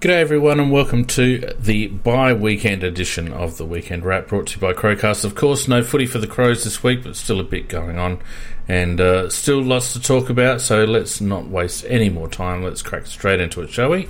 [0.00, 4.60] G'day everyone and welcome to the bi-weekend edition of the Weekend Wrap brought to you
[4.60, 5.24] by Crowcast.
[5.24, 8.20] Of course, no footy for the Crows this week, but still a bit going on
[8.68, 12.62] and uh, still lots to talk about, so let's not waste any more time.
[12.62, 14.08] Let's crack straight into it, shall we?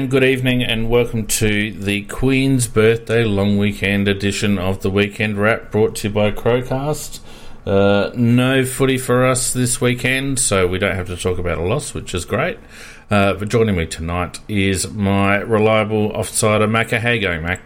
[0.00, 5.36] And good evening, and welcome to the Queen's Birthday Long Weekend edition of the Weekend
[5.36, 7.20] Wrap brought to you by Crowcast.
[7.66, 11.62] Uh, no footy for us this weekend, so we don't have to talk about a
[11.62, 12.58] loss, which is great.
[13.10, 16.98] Uh, but joining me tonight is my reliable offsider, Macca.
[16.98, 17.60] How you going, Mac?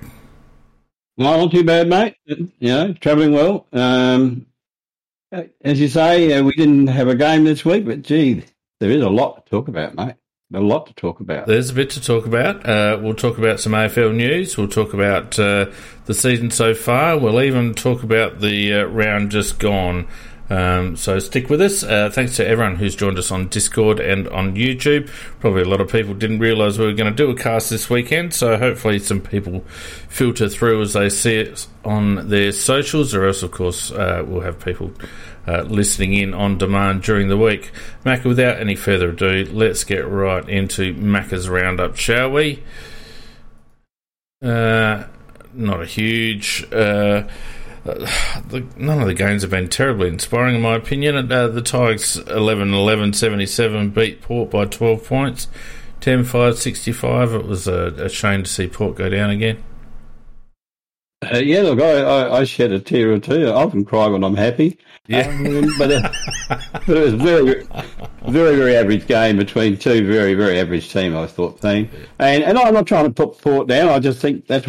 [1.17, 2.17] Well, not too bad, mate.
[2.27, 3.69] You know, travelling well.
[3.73, 4.47] Um,
[5.31, 8.43] as you say, uh, we didn't have a game this week, but gee,
[8.81, 10.17] there is a lot to talk about, mate
[10.53, 11.47] a lot to talk about.
[11.47, 12.67] There's a bit to talk about.
[12.67, 14.57] Uh, we'll talk about some AFL news.
[14.57, 15.71] We'll talk about uh,
[16.07, 17.19] the season so far.
[17.19, 20.07] We'll even talk about the uh, round just gone.
[20.51, 21.83] Um, so stick with us.
[21.83, 25.09] Uh, thanks to everyone who's joined us on Discord and on YouTube.
[25.41, 27.89] Probably a lot of people didn't realise we were going to do a cast this
[27.89, 29.61] weekend, so hopefully some people
[30.09, 34.43] filter through as they see it on their socials, or else, of course, uh, we'll
[34.43, 34.93] have people
[35.49, 37.71] uh, listening in on demand during the week.
[38.05, 42.63] Macca, without any further ado, let's get right into Macca's roundup, shall we?
[44.43, 45.05] Uh,
[45.55, 46.67] not a huge.
[48.47, 51.33] The, none of the games have been terribly inspiring, in my opinion.
[51.33, 55.49] Uh, the Tigers 11 11 77 beat Port by 12 points,
[56.01, 57.33] 10 5 65.
[57.33, 59.63] It was a, a shame to see Port go down again.
[61.33, 63.47] Uh, yeah, look, I, I, I, shed a tear or two.
[63.47, 64.79] I often cry when I'm happy.
[65.07, 66.13] Yeah, um, but, uh,
[66.49, 67.67] but it was very,
[68.29, 71.15] very, very average game between two very, very average teams.
[71.15, 73.89] I thought, team, and and I'm not trying to put Port down.
[73.89, 74.67] I just think that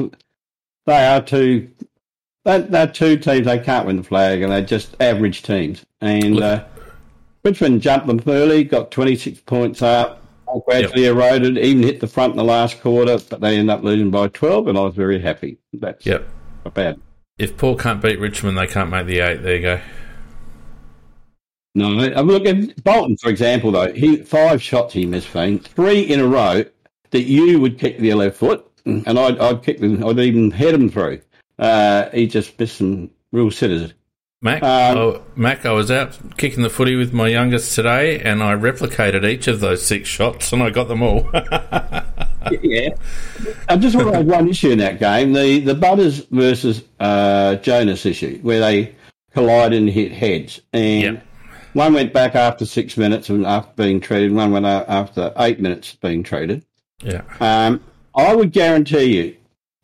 [0.85, 1.69] they are two,
[2.45, 3.45] that they're two teams.
[3.45, 5.83] They can't win the flag, and they're just average teams.
[5.99, 6.63] And uh,
[7.43, 10.21] Richmond jumped them early, got 26 points up.
[10.67, 11.15] Gradually yep.
[11.15, 14.29] eroded, even hit the front in the last quarter, but they ended up losing by
[14.29, 15.57] 12, and I was very happy.
[15.73, 16.29] That's yep.
[16.63, 17.01] not bad.
[17.37, 19.41] If Port can't beat Richmond, they can't make the eight.
[19.41, 19.81] There you go.
[21.73, 23.91] No, I mean, look at Bolton, for example, though.
[23.91, 26.63] He five shots he missed, Fane, three in a row
[27.09, 30.73] that you would kick the left foot, and I'd, I'd kick them, I'd even head
[30.73, 31.19] him through.
[31.57, 33.93] Uh, he just missed some real sitters.
[34.41, 38.43] Mac, um, oh, Mac, I was out kicking the footy with my youngest today, and
[38.43, 41.27] I replicated each of those six shots, and I got them all.
[42.61, 42.89] yeah,
[43.67, 47.55] I just want to have one issue in that game: the the Butters versus uh,
[47.55, 48.95] Jonas issue, where they
[49.33, 51.25] collide and hit heads, and yep.
[51.73, 55.95] one went back after six minutes and after being treated, one went after eight minutes
[55.95, 56.63] being treated.
[57.01, 57.81] Yeah, um,
[58.15, 59.37] I would guarantee you,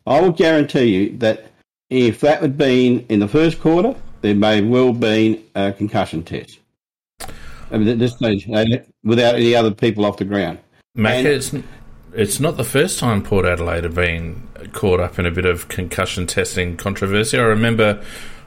[0.06, 1.51] I would guarantee you that
[1.92, 6.58] if that had been in the first quarter there may well been a concussion test.
[7.70, 8.46] I mean, at this stage,
[9.02, 10.58] without any other people off the ground.
[10.94, 11.54] Mac, it's,
[12.14, 15.68] it's not the first time Port Adelaide have been caught up in a bit of
[15.68, 17.38] concussion testing controversy.
[17.38, 18.02] I remember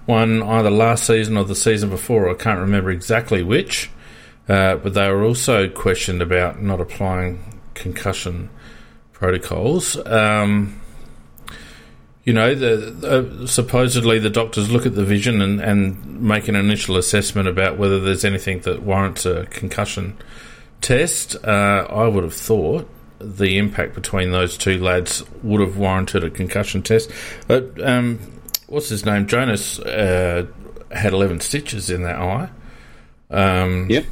[0.05, 3.89] one either last season or the season before, I can't remember exactly which,
[4.47, 8.49] uh, but they were also questioned about not applying concussion
[9.11, 9.97] protocols.
[10.05, 10.79] Um,
[12.25, 16.55] you know, the, uh, supposedly the doctors look at the vision and, and make an
[16.55, 20.17] initial assessment about whether there's anything that warrants a concussion
[20.81, 21.35] test.
[21.45, 26.31] Uh, I would have thought the impact between those two lads would have warranted a
[26.31, 27.11] concussion test.
[27.47, 28.19] But um,
[28.67, 29.27] what's his name?
[29.27, 30.47] Jonas uh,
[30.91, 32.49] had 11 stitches in that eye.
[33.29, 34.05] Um, yep.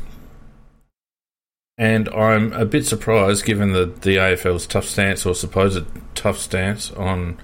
[1.80, 5.84] And I'm a bit surprised, given the, the AFL's tough stance or supposed
[6.14, 7.40] tough stance on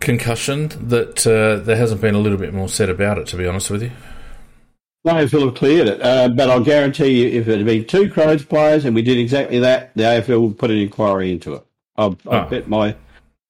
[0.00, 3.46] concussion that uh, there hasn't been a little bit more said about it, to be
[3.46, 3.92] honest with you.
[5.04, 8.10] No, Phil have cleared it, uh, but I'll guarantee you, if it had been two
[8.10, 11.64] Crows players and we did exactly that, the AFL would put an inquiry into it.
[11.96, 12.90] I'll, I'll oh, bet my,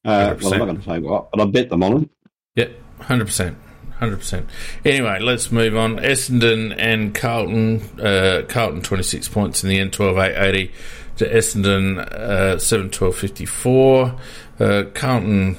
[0.05, 2.11] uh, well, I'm not going to say what, but I'll bet them on it.
[2.57, 3.59] Yep, hundred percent.
[3.99, 4.51] Hundred percent.
[4.85, 5.97] Anyway, let's move on.
[5.97, 7.81] Essendon and Carlton.
[7.99, 10.71] Uh, Carlton twenty six points in the end, 12-8-80
[11.17, 14.19] to Essendon uh, 7-12-54.
[14.61, 15.57] Uh, Carlton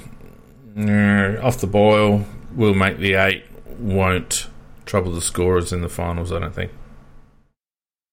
[0.78, 2.26] uh, off the boil,
[2.56, 3.46] will make the eight
[3.80, 4.48] won't
[4.86, 6.32] trouble the scorers in the finals.
[6.32, 6.72] I don't think.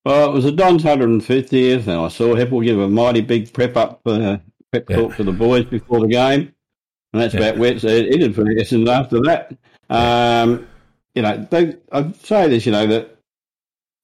[0.04, 3.76] Well, it was the Don's 150th, and I saw Heppell give a mighty big prep
[3.76, 4.36] up, uh,
[4.70, 4.96] prep yeah.
[4.96, 6.52] talk to the boys before the game,
[7.12, 7.40] and that's yeah.
[7.40, 9.56] about where it ended for the Essendon after that.
[9.88, 10.68] Um,
[11.14, 13.16] you know, they, I'd say this, you know, that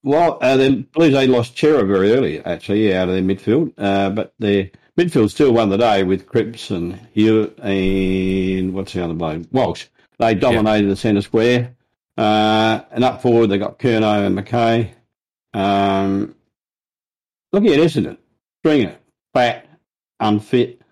[0.03, 4.09] well, uh, the Blues they lost Cerra very early, actually, out of their midfield, uh,
[4.11, 9.14] but their midfield still won the day with Cripps and Hewett and what's the other
[9.14, 9.47] bloke?
[9.50, 9.87] Walsh.
[10.19, 11.75] They dominated the centre square.
[12.19, 14.93] Uh, and up forward, they got Curnow and McKay.
[15.55, 16.35] Um,
[17.52, 18.19] looking at Essendon,
[18.61, 18.99] Stringer,
[19.32, 19.67] fat,
[20.20, 20.82] unfit.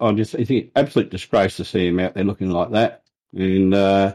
[0.00, 3.04] I just think it's absolute disgrace to see him out there looking like that.
[3.34, 4.14] And uh,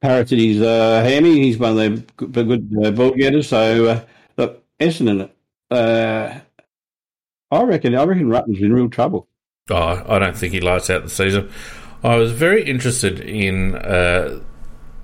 [0.00, 1.40] parroted his uh, hammy.
[1.40, 3.48] He's one of the good, good uh, ball getters.
[3.48, 4.04] So uh,
[4.36, 5.30] look, Essendon.
[5.70, 6.38] Uh,
[7.50, 7.94] I reckon.
[7.94, 9.28] I reckon Rutten's in real trouble.
[9.70, 11.50] Oh, I don't think he lights out the season.
[12.02, 13.76] I was very interested in.
[13.76, 14.40] Uh,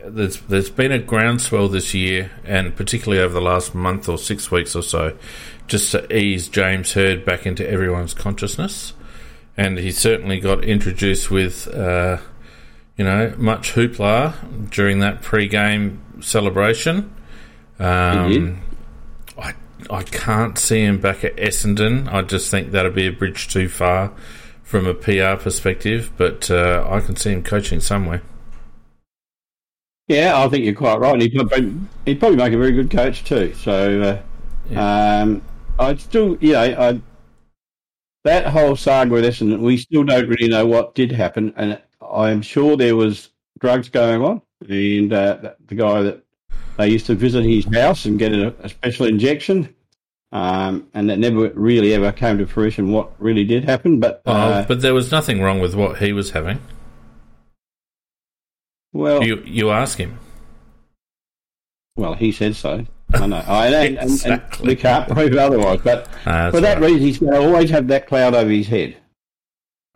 [0.05, 4.51] there's there's been a groundswell this year, and particularly over the last month or six
[4.51, 5.17] weeks or so,
[5.67, 8.95] just to ease James Hird back into everyone's consciousness,
[9.57, 11.69] and he certainly got introduced with.
[11.69, 12.19] Uh,
[12.97, 17.11] you know, much hoopla during that pre-game celebration.
[17.79, 18.70] Um, I
[19.91, 22.13] I can't see him back at Essendon.
[22.13, 24.13] I just think that'd be a bridge too far
[24.63, 26.13] from a PR perspective.
[26.17, 28.23] But uh, I can see him coaching somewhere.
[30.09, 31.21] Yeah, I think you're quite right.
[31.21, 33.55] He'd probably, he'd probably make a very good coach too.
[33.55, 34.23] So, uh,
[34.69, 35.21] yeah.
[35.23, 35.43] um,
[35.79, 37.01] I still, you know, I,
[38.25, 42.43] that whole saga with Essendon, we still don't really know what did happen, and I'm
[42.43, 46.25] sure there was drugs going on, and uh, the guy that
[46.77, 49.75] they used to visit his house and get a, a special injection.
[50.33, 53.99] Um, and that never really ever came to fruition what really did happen.
[53.99, 56.61] But uh, but there was nothing wrong with what he was having.
[58.93, 60.19] Well, you you ask him.
[61.97, 62.87] Well, he said so.
[63.13, 63.43] I know.
[63.47, 64.31] I, and, exactly.
[64.31, 65.81] and, and we can't prove otherwise.
[65.83, 66.87] But uh, for that right.
[66.87, 68.97] reason, he's going to always have that cloud over his head.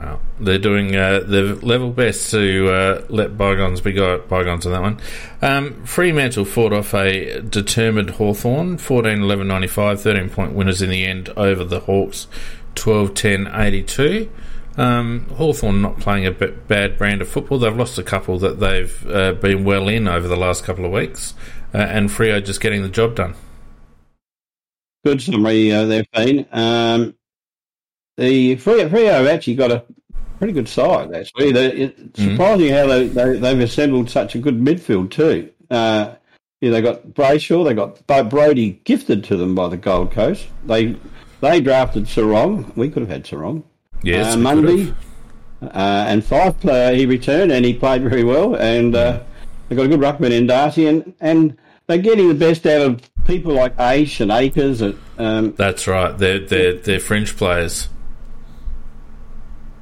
[0.05, 4.83] Well, they're doing uh, their level best to uh, let bygones be bygones on that
[4.83, 5.01] one.
[5.41, 11.07] Um, Fremantle fought off a determined Hawthorn, 14 11 95, 13 point winners in the
[11.07, 12.27] end over the Hawks,
[12.75, 14.31] 12 10 82.
[14.77, 17.59] Um, Hawthorn not playing a bad brand of football.
[17.59, 20.91] They've lost a couple that they've uh, been well in over the last couple of
[20.91, 21.33] weeks,
[21.73, 23.37] uh, and Freo just getting the job done.
[25.03, 26.47] Good summary uh, there, Fane.
[26.53, 27.15] Um,
[28.17, 29.85] the Freo, Freo actually got a
[30.39, 31.15] pretty good side.
[31.15, 32.31] Actually, it's mm-hmm.
[32.31, 35.51] surprising how they, they have assembled such a good midfield too.
[35.71, 36.15] Uh,
[36.61, 40.47] yeah, they got Brayshaw, they got Brodie gifted to them by the Gold Coast.
[40.65, 40.97] They
[41.41, 42.75] they drafted Serong.
[42.77, 43.65] We could have had Serong.
[44.03, 44.95] Yes, uh, Mundy.
[45.63, 48.55] Uh, and Fyfe uh, he returned and he played very well.
[48.55, 49.21] And uh,
[49.69, 51.57] they got a good ruckman in Darcy, and, and
[51.87, 54.83] they're getting the best out of people like Aish and Acres.
[54.83, 56.17] At, um, That's right.
[56.17, 57.89] They're they're they're fringe players.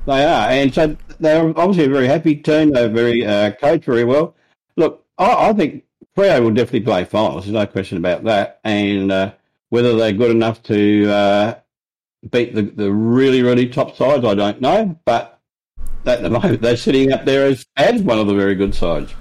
[0.07, 2.71] They are, and so they're obviously a very happy team.
[2.71, 4.35] They're very uh, coached very well.
[4.77, 5.85] Look, I, I think
[6.17, 7.45] Freo will definitely play finals.
[7.45, 8.61] There's no question about that.
[8.65, 9.33] And uh,
[9.71, 11.55] whether they're good enough to uh,
[12.31, 14.99] beat the, the really, really top sides, I don't know.
[15.05, 15.41] But
[16.05, 19.15] at the moment, they're sitting up there as, as one of the very good sides.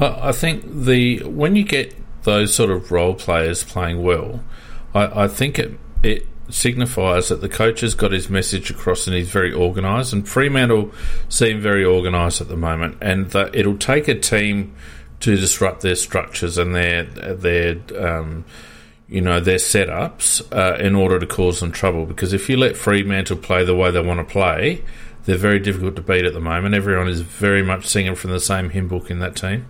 [0.00, 4.42] I think the when you get those sort of role players playing well,
[4.94, 9.16] I, I think it it signifies that the coach has got his message across and
[9.16, 10.12] he's very organised.
[10.12, 10.92] And Fremantle
[11.28, 14.74] seem very organised at the moment, and that it'll take a team
[15.20, 18.44] to disrupt their structures and their their um,
[19.08, 22.06] you know their setups uh, in order to cause them trouble.
[22.06, 24.84] Because if you let Fremantle play the way they want to play,
[25.24, 26.74] they're very difficult to beat at the moment.
[26.74, 29.66] Everyone is very much singing from the same hymn book in that team.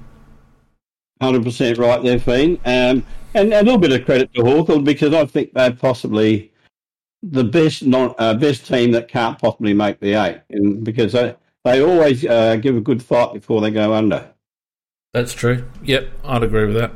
[1.20, 2.58] Hundred percent right there, Fiend.
[2.64, 6.51] Um, and a little bit of credit to Hawthorn because I think they possibly
[7.22, 11.34] the best non, uh, best team that can't possibly make the eight, and because they
[11.64, 14.28] they always uh, give a good fight before they go under.
[15.12, 15.68] That's true.
[15.84, 16.92] Yep, I'd agree with that.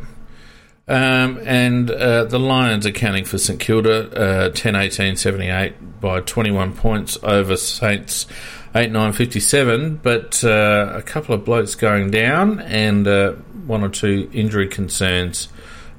[0.88, 6.75] Um, and uh, the Lions accounting for St Kilda uh, 10 18 78 by 21
[6.75, 8.26] points over Saints
[8.75, 9.97] 8 9 57.
[9.97, 13.33] But uh, a couple of blokes going down and uh,
[13.66, 15.49] one or two injury concerns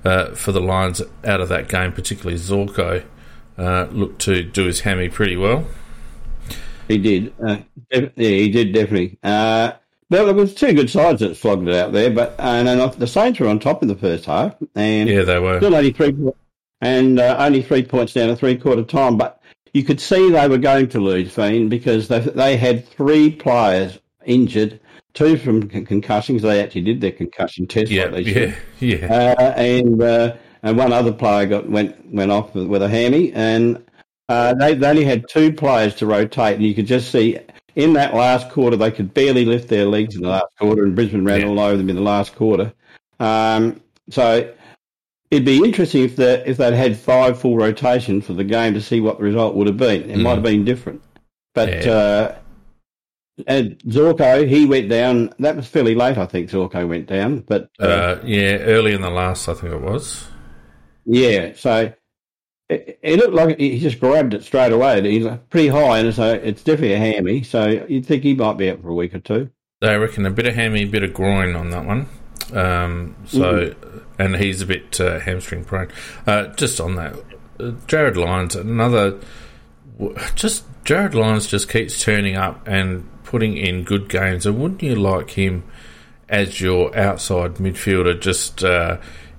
[0.05, 3.03] uh, for the Lions out of that game, particularly Zorko
[3.57, 5.65] uh, looked to do his hammy pretty well.
[6.87, 7.33] He did.
[7.45, 7.57] Uh,
[7.91, 9.17] yeah, he did definitely.
[9.23, 9.73] Uh,
[10.09, 12.09] but there was two good sides that flogged it out there.
[12.09, 15.39] But and, and the Saints were on top in the first half, and yeah, they
[15.39, 16.15] were still only three
[16.81, 19.17] and uh, only three points down at three quarter time.
[19.17, 19.41] But
[19.73, 23.99] you could see they were going to lose, Fiend, because they they had three players
[24.25, 24.79] injured
[25.17, 26.41] two from con- concussions.
[26.41, 27.91] They actually did their concussion test.
[27.91, 29.35] Yeah, like yeah, yeah.
[29.37, 33.83] Uh, and uh, and one other player got went went off with, a hammy, and
[34.29, 37.37] uh, they, they only had two players to rotate, and you could just see
[37.75, 40.95] in that last quarter they could barely lift their legs in the last quarter, and
[40.95, 41.47] Brisbane ran Yeah.
[41.47, 42.73] all over them in the last quarter.
[43.19, 44.51] Um, so
[45.31, 48.81] it'd be interesting if the if they'd had five full rotations for the game to
[48.81, 50.09] see what the result would have been.
[50.09, 50.21] It Mm.
[50.23, 51.01] might have been different,
[51.53, 51.69] but.
[51.85, 51.91] Yeah.
[51.91, 52.35] Uh,
[53.45, 55.31] and Zorko, he went down.
[55.37, 56.49] That was fairly late, I think.
[56.49, 60.27] Zorko went down, but Uh, yeah, early in the last, I think it was.
[61.07, 61.93] Yeah, so
[62.69, 65.01] it, it looked like he just grabbed it straight away.
[65.01, 67.43] He's pretty high, and so it's definitely a hammy.
[67.43, 69.49] So you'd think he might be out for a week or two.
[69.79, 72.07] They reckon a bit of hammy, a bit of groin on that one.
[72.53, 73.73] Um, so,
[74.19, 75.89] and he's a bit uh, hamstring prone.
[76.25, 77.13] Uh, just on that,
[77.59, 79.19] uh, Jarrod Lyons, another.
[80.35, 84.45] Just Jarrod Lyons just keeps turning up and putting in good games.
[84.45, 85.63] And wouldn't you like him
[86.29, 88.97] as your outside midfielder, just uh,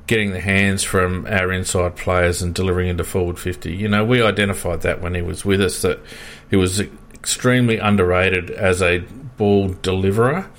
[0.09, 3.73] getting the hands from our inside players and delivering into forward fifty?
[3.77, 6.01] You know, we identified that when he was with us that
[6.51, 6.81] he was
[7.15, 8.99] extremely underrated as a
[9.37, 10.51] ball deliverer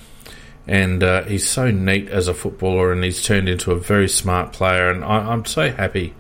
[0.70, 4.53] and uh, he's so neat as a footballer, and he's turned into a very smart
[4.53, 4.91] player.
[4.91, 6.13] And I, I'm so happy.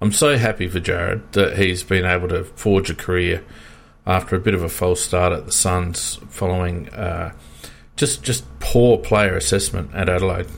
[0.00, 3.44] I'm so happy for Jarrod that he's been able to forge a career
[4.04, 7.32] after a bit of a false start at the Suns, following uh,
[7.94, 10.48] just just poor player assessment at Adelaide.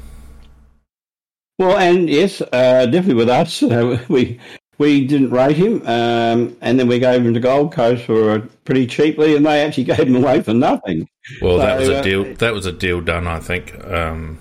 [1.58, 4.38] Well, and yes, uh, definitely with us, uh, we
[4.78, 8.46] we didn't rate him, um, and then we gave him to Gold Coast for uh,
[8.64, 11.08] pretty cheaply, and they actually gave him away for nothing.
[11.40, 12.34] Well, that was a uh, deal.
[12.34, 13.74] That was a deal done, I think.
[13.84, 14.38] Um,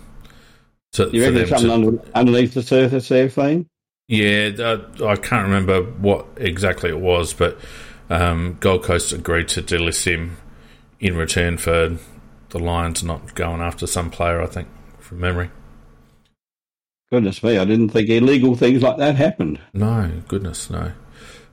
[0.93, 3.67] to, You reckon something to, under, underneath the surface there, Fleen?
[4.07, 7.57] Yeah, uh, I can't remember what exactly it was, but
[8.09, 10.37] um, Gold Coast agreed to delist him
[10.99, 11.97] in return for
[12.49, 14.41] the Lions not going after some player.
[14.41, 14.67] I think
[14.99, 15.49] from memory.
[17.15, 19.57] Goodness me, I didn't think illegal things like that happened.
[19.73, 20.91] No, goodness, no.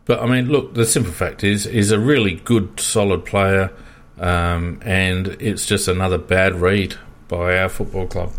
[0.07, 3.71] But I mean, look, the simple fact is, he's a really good, solid player,
[4.19, 6.97] um, and it's just another bad read
[7.29, 8.33] by our football club.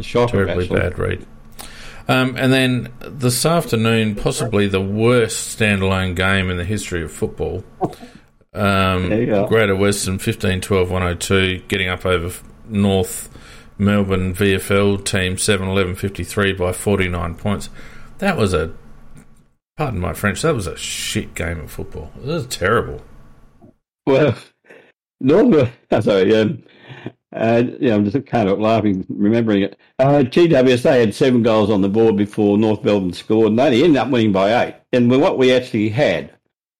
[0.00, 0.80] A shocker, terribly actually.
[0.80, 1.26] bad read.
[2.08, 7.62] Um, and then this afternoon, possibly the worst standalone game in the history of football.
[8.54, 9.46] Um, There you go.
[9.46, 13.30] Greater Western 15 12 102, getting up over North
[13.82, 17.68] Melbourne VFL team 7 11 53 by 49 points.
[18.18, 18.72] That was a,
[19.76, 22.12] pardon my French, that was a shit game of football.
[22.16, 23.02] It was terrible.
[24.06, 24.36] Well,
[25.20, 25.70] North,
[26.00, 26.62] sorry, um,
[27.34, 29.78] uh, yeah, I'm just kind of laughing, remembering it.
[29.98, 33.96] Uh, GWSA had seven goals on the board before North Melbourne scored, and they ended
[33.96, 34.74] up winning by eight.
[34.92, 36.32] And what we actually had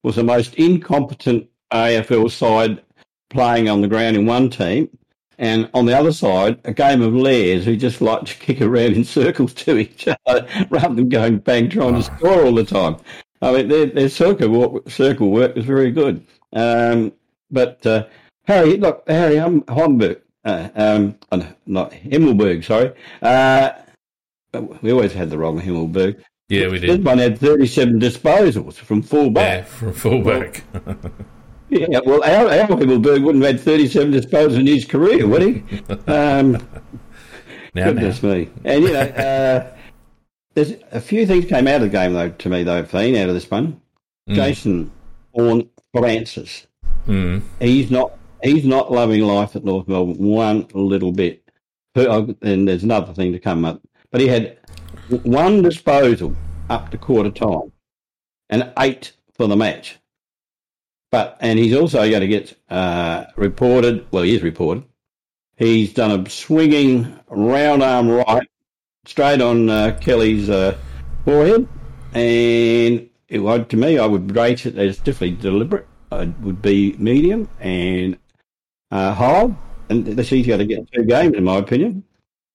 [0.02, 2.82] was the most incompetent AFL side
[3.30, 4.90] playing on the ground in one team,
[5.38, 8.94] and on the other side, a game of layers who just like to kick around
[8.94, 12.96] in circles to each other rather than going bang trying to score all the time.
[13.40, 16.24] I mean, their, their circle work, circle work was very good.
[16.52, 17.12] Um,
[17.50, 18.06] but uh,
[18.44, 22.92] Harry, look, Harry Hum- Homburg, uh, um, uh, not Himmelberg, sorry.
[23.20, 23.70] Uh,
[24.80, 26.22] we always had the wrong Himmelberg.
[26.48, 26.90] Yeah, we did.
[27.00, 29.66] This one had 37 disposals from full Yeah, back.
[29.66, 30.64] from fullback.
[31.72, 35.62] Yeah, well, our, our Himmelberg wouldn't have had 37 disposals in his career, would he?
[36.06, 36.60] Um, now,
[37.74, 37.84] now.
[37.86, 38.50] Goodness me.
[38.64, 39.76] And, you know, uh,
[40.54, 43.28] there's a few things came out of the game, though, to me, though, Fiend, out
[43.28, 43.80] of this one.
[44.28, 44.34] Mm.
[44.34, 44.90] Jason
[45.32, 46.66] Orn Francis.
[47.06, 47.42] Mm.
[47.60, 51.42] He's not he's not loving life at North Melbourne one little bit.
[51.94, 53.80] And there's another thing to come up.
[54.10, 54.58] But he had
[55.22, 56.34] one disposal
[56.70, 57.72] up to quarter time
[58.48, 59.98] and eight for the match.
[61.12, 64.06] But and he's also going to get uh, reported.
[64.10, 64.84] Well, he is reported.
[65.56, 68.48] He's done a swinging round arm right
[69.04, 70.76] straight on uh, Kelly's uh,
[71.24, 71.68] forehead,
[72.14, 75.86] and it, to me, I would rate it as definitely deliberate.
[76.12, 78.18] It would be medium and
[78.90, 79.54] uh, high,
[79.90, 82.04] and this he's going to get two games, in my opinion.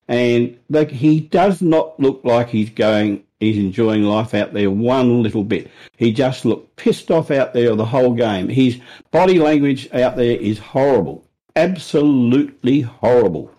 [0.08, 5.22] And like he does not look like he's going, he's enjoying life out there one
[5.22, 5.70] little bit.
[5.96, 8.48] He just looked pissed off out there the whole game.
[8.48, 8.80] His
[9.10, 11.24] body language out there is horrible,
[11.56, 13.50] absolutely horrible.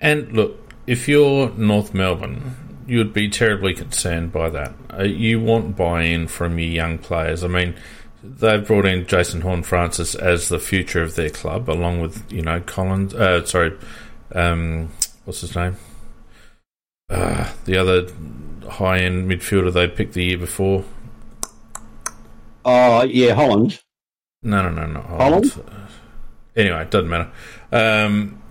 [0.00, 4.74] And look, if you're North Melbourne, you'd be terribly concerned by that.
[4.92, 7.42] Uh, you want buy-in from your young players.
[7.42, 7.74] I mean,
[8.22, 12.60] they've brought in Jason Horne-Francis as the future of their club, along with you know
[12.60, 13.14] Collins.
[13.14, 13.76] Uh, sorry,
[14.32, 14.90] um,
[15.24, 15.76] what's his name?
[17.08, 18.08] Uh, the other
[18.68, 20.84] high-end midfielder they picked the year before.
[22.64, 23.80] Oh yeah, Holland.
[24.42, 25.00] No, no, no, no.
[25.02, 25.62] Holland?
[26.56, 27.30] anyway, it doesn't matter.
[27.72, 28.42] Um,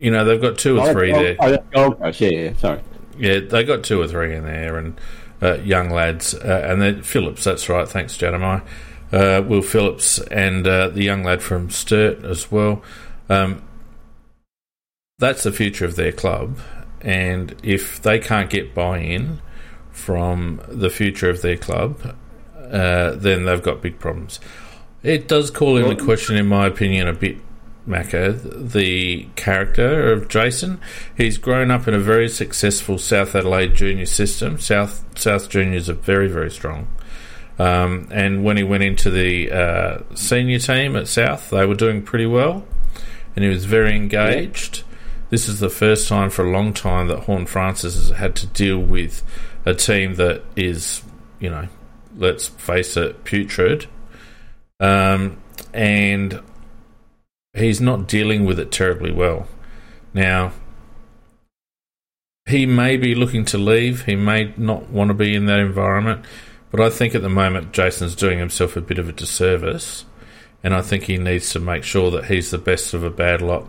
[0.00, 1.36] you know, they've got two or Oh, three oh, there.
[1.38, 2.80] oh, Gold Coast, yeah, yeah, sorry.
[3.16, 5.00] Yeah, they got two or three in there, and
[5.40, 7.44] uh, young lads, uh, and then Phillips.
[7.44, 7.88] That's right.
[7.88, 8.62] Thanks, Jeremiah.
[9.12, 12.82] Uh, Will Phillips and uh, the young lad from Sturt as well.
[13.28, 13.62] Um,
[15.18, 16.58] that's the future of their club,
[17.02, 19.40] and if they can't get buy-in
[19.90, 22.16] from the future of their club,
[22.56, 24.40] uh, then they've got big problems.
[25.02, 27.38] It does call into question, in my opinion, a bit
[27.86, 30.80] Macca, the character of Jason.
[31.16, 34.58] He's grown up in a very successful South Adelaide junior system.
[34.60, 36.86] South South juniors are very very strong.
[37.58, 42.02] Um, and when he went into the uh, senior team at South, they were doing
[42.02, 42.64] pretty well,
[43.34, 44.84] and he was very engaged.
[45.32, 48.78] This is the first time for a long time that Horne-Francis has had to deal
[48.78, 49.22] with
[49.64, 51.00] a team that is,
[51.40, 51.68] you know,
[52.14, 53.86] let's face it, putrid.
[54.78, 55.38] Um,
[55.72, 56.42] and
[57.54, 59.48] he's not dealing with it terribly well.
[60.12, 60.52] Now,
[62.44, 64.04] he may be looking to leave.
[64.04, 66.26] He may not want to be in that environment.
[66.70, 70.04] But I think at the moment, Jason's doing himself a bit of a disservice.
[70.62, 73.40] And I think he needs to make sure that he's the best of a bad
[73.40, 73.66] lot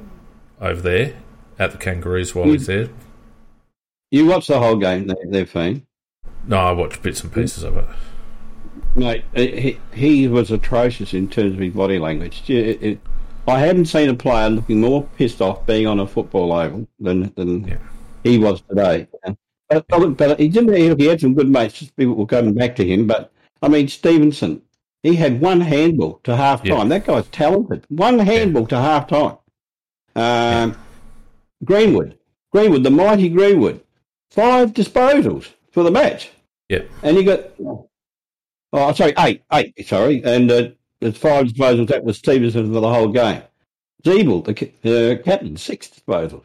[0.59, 1.22] over there
[1.59, 2.89] at the Kangaroos while he's there.
[4.11, 5.85] You watched the whole game, there, there Fiend.
[6.47, 7.85] No, I watched bits and pieces of it.
[8.95, 12.49] Mate, he, he was atrocious in terms of his body language.
[12.49, 12.99] It- it-
[13.45, 17.33] I haven't seen a player looking more pissed off being on a football oval than
[17.35, 17.77] than Yeah.
[18.23, 19.05] he was today.
[19.67, 20.73] But, but, but he didn't.
[20.73, 21.79] He, he had some good mates.
[21.79, 23.05] Just people were coming back to him.
[23.05, 24.61] But I mean, Stephenson,
[25.01, 26.69] he had one handball to half time.
[26.69, 26.99] Yeah.
[26.99, 27.83] That guy's talented.
[27.89, 29.37] One handball to half time.
[30.15, 30.77] Um,
[31.63, 32.17] Greenwood,
[32.51, 33.83] Greenwood, the mighty Greenwood,
[34.31, 36.31] five disposals for the match.
[36.69, 36.83] Yeah.
[37.01, 37.51] And you got,
[38.71, 40.23] oh, sorry, eight, eight, sorry.
[40.23, 41.87] And uh, there's five disposals.
[41.87, 43.43] That was Stephenson for the whole game.
[44.03, 44.43] Ziebell,
[44.81, 46.43] the uh, captain, six disposals.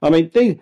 [0.00, 0.60] I mean, they,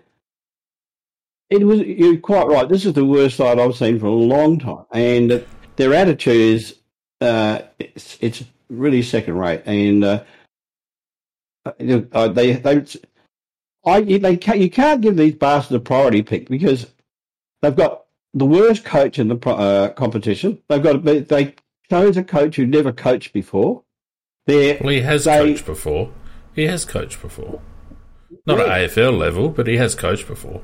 [1.51, 2.69] it was, you're quite right.
[2.69, 4.85] This is the worst side I've seen for a long time.
[4.93, 5.41] And uh,
[5.77, 6.77] their attitude is,
[7.21, 9.63] uh, it's, it's really second rate.
[9.67, 10.23] And uh,
[11.67, 12.85] uh, they, they,
[13.85, 16.87] I, they can't, you can't give these bastards a priority pick because
[17.63, 20.63] they've got the worst coach in the uh, competition.
[20.69, 21.55] They've got a, they
[21.89, 23.83] chose a coach who never coached before.
[24.47, 26.13] They're, Well, he has They- coached before.
[26.55, 27.61] He has coached before.
[28.47, 30.61] Not at AFL level, but he has coached before.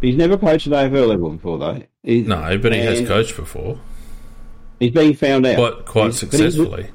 [0.00, 1.82] he's never coached at AFL level before, though.
[2.02, 3.78] He, No, but he has coached before.
[4.80, 5.56] He's being found out.
[5.56, 6.88] Quite, quite he's- successfully.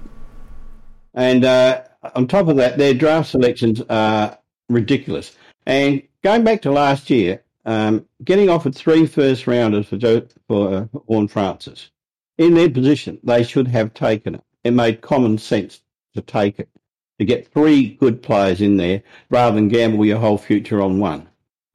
[1.13, 1.83] And uh,
[2.15, 4.37] on top of that, their draft selections are
[4.69, 5.35] ridiculous.
[5.65, 10.73] And going back to last year, um, getting offered three first rounders for Joe, for
[10.73, 11.91] uh, Horne-Francis
[12.37, 14.43] in their position, they should have taken it.
[14.63, 15.81] It made common sense
[16.15, 16.69] to take it
[17.19, 21.27] to get three good players in there rather than gamble your whole future on one.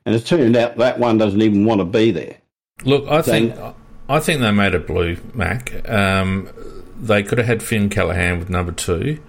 [0.07, 2.39] And it's turned out that one doesn't even want to be there.
[2.85, 3.55] Look, I think
[4.09, 5.89] I think they made a blue Mac.
[5.89, 6.49] Um,
[6.99, 9.23] they could have had Finn Callaghan with number two,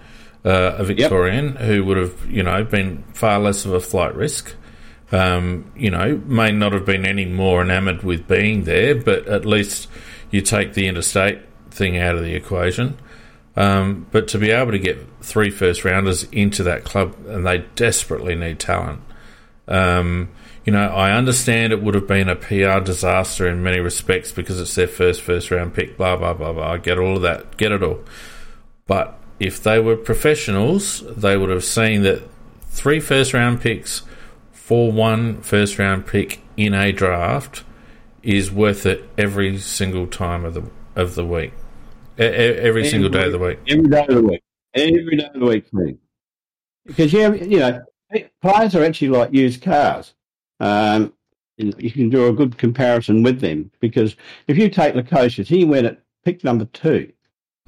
[0.46, 4.54] uh, a Victorian who would have, you know, been far less of a flight risk.
[5.12, 9.46] Um, you know, may not have been any more enamoured with being there, but at
[9.46, 9.88] least
[10.32, 11.40] you take the interstate
[11.72, 12.98] thing out of the equation.
[13.56, 17.66] Um, but to be able to get three first rounders into that club, and they
[17.76, 19.02] desperately need talent.
[19.68, 20.30] Um,
[20.66, 24.60] you know, I understand it would have been a PR disaster in many respects because
[24.60, 25.98] it's their first first round pick.
[25.98, 26.74] Blah blah blah blah.
[26.74, 27.58] I get all of that.
[27.58, 28.04] Get it all.
[28.88, 32.24] But if they were professionals, they would have seen that
[32.64, 34.04] three first round picks
[34.52, 37.64] for one first round pick in a draft
[38.24, 40.64] is worth it every single time of the
[40.96, 41.54] of the week,
[42.20, 43.60] E- e- every single day of the week.
[43.68, 44.44] Every day of the week.
[44.74, 45.66] Every day of the week.
[46.86, 47.82] Because you, have, you know,
[48.42, 50.14] players are actually like used cars.
[50.60, 51.14] Um,
[51.58, 54.16] you can do a good comparison with them because
[54.48, 57.12] if you take Lukosius, he went at pick number 2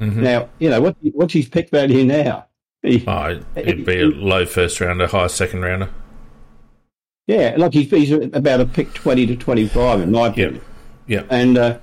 [0.02, 0.18] Mhm.
[0.18, 0.96] Now, you know what?
[1.14, 2.46] What's his pick value now?
[2.84, 5.90] He- Oh, it'd be a low first rounder, high second rounder.
[7.28, 10.62] yeah, like he's, he's about a pick twenty to twenty-five in my opinion.
[11.08, 11.24] Yeah.
[11.30, 11.80] And uh,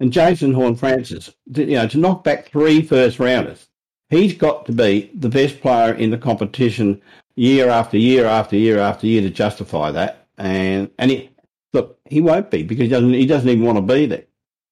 [0.00, 3.68] and Jason Horne-Francis, you know, to knock back three first rounders,
[4.08, 7.00] he's got to be the best player in the competition
[7.36, 10.26] year after year after year after year to justify that.
[10.38, 11.30] And and he,
[11.74, 14.24] look, he won't be because he doesn't he doesn't even want to be there.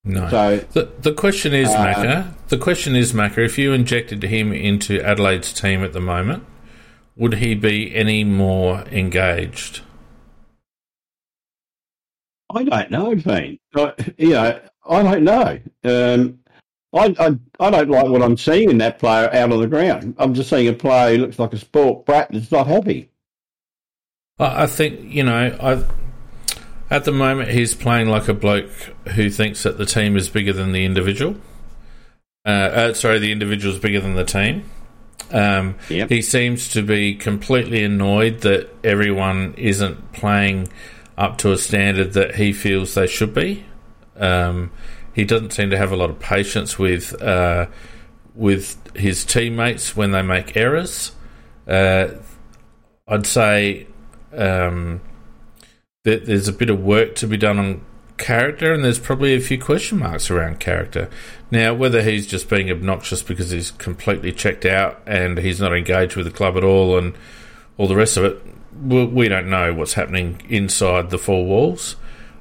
[0.04, 0.28] No.
[0.30, 2.34] So The the question is, Uh, Macca.
[2.48, 3.44] The question is, Macca.
[3.44, 6.44] If you injected him into Adelaide's team at the moment,
[7.16, 9.82] would he be any more engaged?
[12.54, 13.58] I don't know, Fiend.
[13.76, 15.58] I, you know, I don't know.
[15.84, 16.38] Um,
[16.92, 20.16] I, I, I don't like what I'm seeing in that player out on the ground.
[20.18, 23.10] I'm just seeing a player who looks like a sport brat that's not happy.
[24.40, 25.84] I think you know, I
[26.90, 28.70] at the moment he's playing like a bloke
[29.14, 31.36] who thinks that the team is bigger than the individual.
[32.44, 34.64] Uh, uh, sorry, the individual is bigger than the team.
[35.30, 36.08] Um, yep.
[36.08, 40.68] He seems to be completely annoyed that everyone isn't playing
[41.16, 43.64] up to a standard that he feels they should be.
[44.16, 44.70] Um,
[45.14, 47.66] he doesn't seem to have a lot of patience with uh,
[48.34, 51.12] with his teammates when they make errors.
[51.68, 52.08] Uh,
[53.06, 53.86] I'd say
[54.32, 55.00] um,
[56.04, 57.84] that there's a bit of work to be done on
[58.16, 61.10] character, and there's probably a few question marks around character.
[61.50, 66.16] Now, whether he's just being obnoxious because he's completely checked out and he's not engaged
[66.16, 67.14] with the club at all, and
[67.76, 68.42] all the rest of it,
[68.82, 71.96] we don't know what's happening inside the four walls.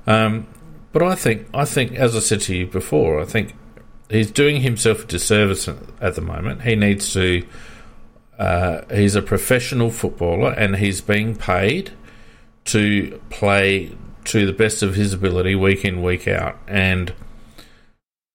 [0.08, 0.48] Um,
[0.92, 3.56] but I think, I think, as I said to you before, I think
[4.10, 6.62] he's doing himself a disservice at the moment.
[6.62, 7.46] He needs to.
[8.38, 11.92] Uh, he's a professional footballer, and he's being paid
[12.72, 17.14] to play to the best of his ability week in week out, and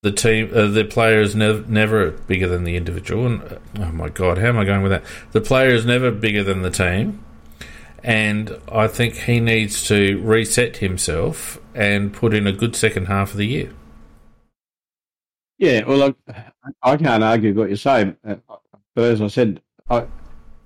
[0.03, 3.25] the team, uh, the player is nev- never bigger than the individual.
[3.25, 5.03] And uh, oh my god, how am I going with that?
[5.31, 7.23] The player is never bigger than the team,
[8.03, 13.31] and I think he needs to reset himself and put in a good second half
[13.31, 13.71] of the year.
[15.57, 16.51] Yeah, well, I,
[16.83, 18.35] I can't argue what you say, uh,
[18.93, 20.05] but as I said, I,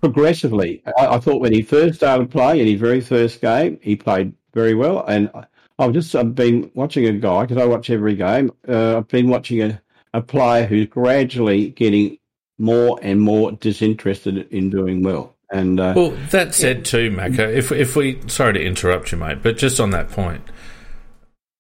[0.02, 3.96] progressively, I, I, thought when he first started playing in his very first game, he
[3.96, 5.06] played very well.
[5.06, 5.30] And
[5.78, 8.52] I've just I've been watching a guy because I watch every game.
[8.68, 9.82] Uh, I've been watching a,
[10.14, 12.18] a player who's gradually getting
[12.58, 15.36] more and more disinterested in doing well.
[15.52, 17.52] And uh, well, that said too, Macca.
[17.52, 20.44] If if we sorry to interrupt you, mate, but just on that point,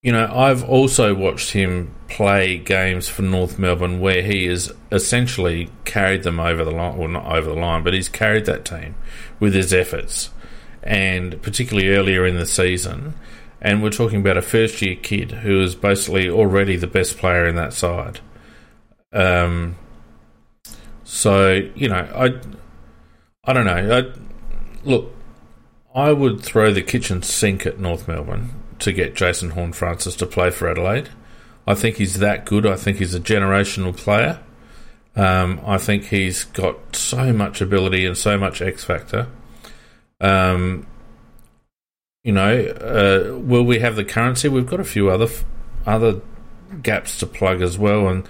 [0.01, 5.69] you know, I've also watched him play games for North Melbourne where he has essentially
[5.83, 8.95] carried them over the line, well, not over the line, but he's carried that team
[9.39, 10.29] with his efforts
[10.83, 13.13] and particularly earlier in the season.
[13.61, 17.45] And we're talking about a first year kid who is basically already the best player
[17.45, 18.21] in that side.
[19.11, 19.75] Um,
[21.03, 22.39] so you know, I,
[23.43, 23.97] I don't know.
[23.97, 25.13] I, look,
[25.93, 30.49] I would throw the kitchen sink at North Melbourne to get Jason Horne-Francis to play
[30.49, 31.09] for Adelaide.
[31.67, 32.65] I think he's that good.
[32.65, 34.39] I think he's a generational player.
[35.15, 39.27] Um, I think he's got so much ability and so much X factor.
[40.21, 40.87] Um,
[42.23, 44.49] you know, uh, will we have the currency?
[44.49, 45.27] We've got a few other
[45.85, 46.21] other
[46.81, 48.27] gaps to plug as well, and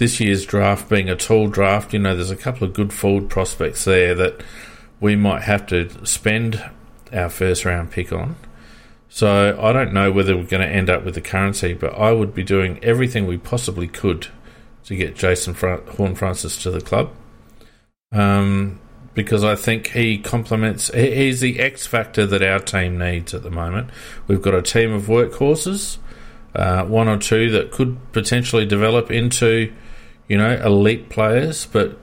[0.00, 3.28] this year's draft being a tall draft, you know, there's a couple of good forward
[3.28, 4.42] prospects there that
[4.98, 6.70] we might have to spend
[7.12, 8.36] our first round pick on.
[9.12, 12.12] So I don't know whether we're going to end up with the currency, but I
[12.12, 14.28] would be doing everything we possibly could
[14.84, 17.12] to get Jason Horne-Francis to the club.
[18.12, 18.80] Um,
[19.14, 20.92] because I think he complements.
[20.94, 23.90] He's the X factor that our team needs at the moment.
[24.28, 25.98] We've got a team of workhorses,
[26.54, 29.72] uh, one or two that could potentially develop into,
[30.28, 31.66] you know, elite players.
[31.66, 31.98] But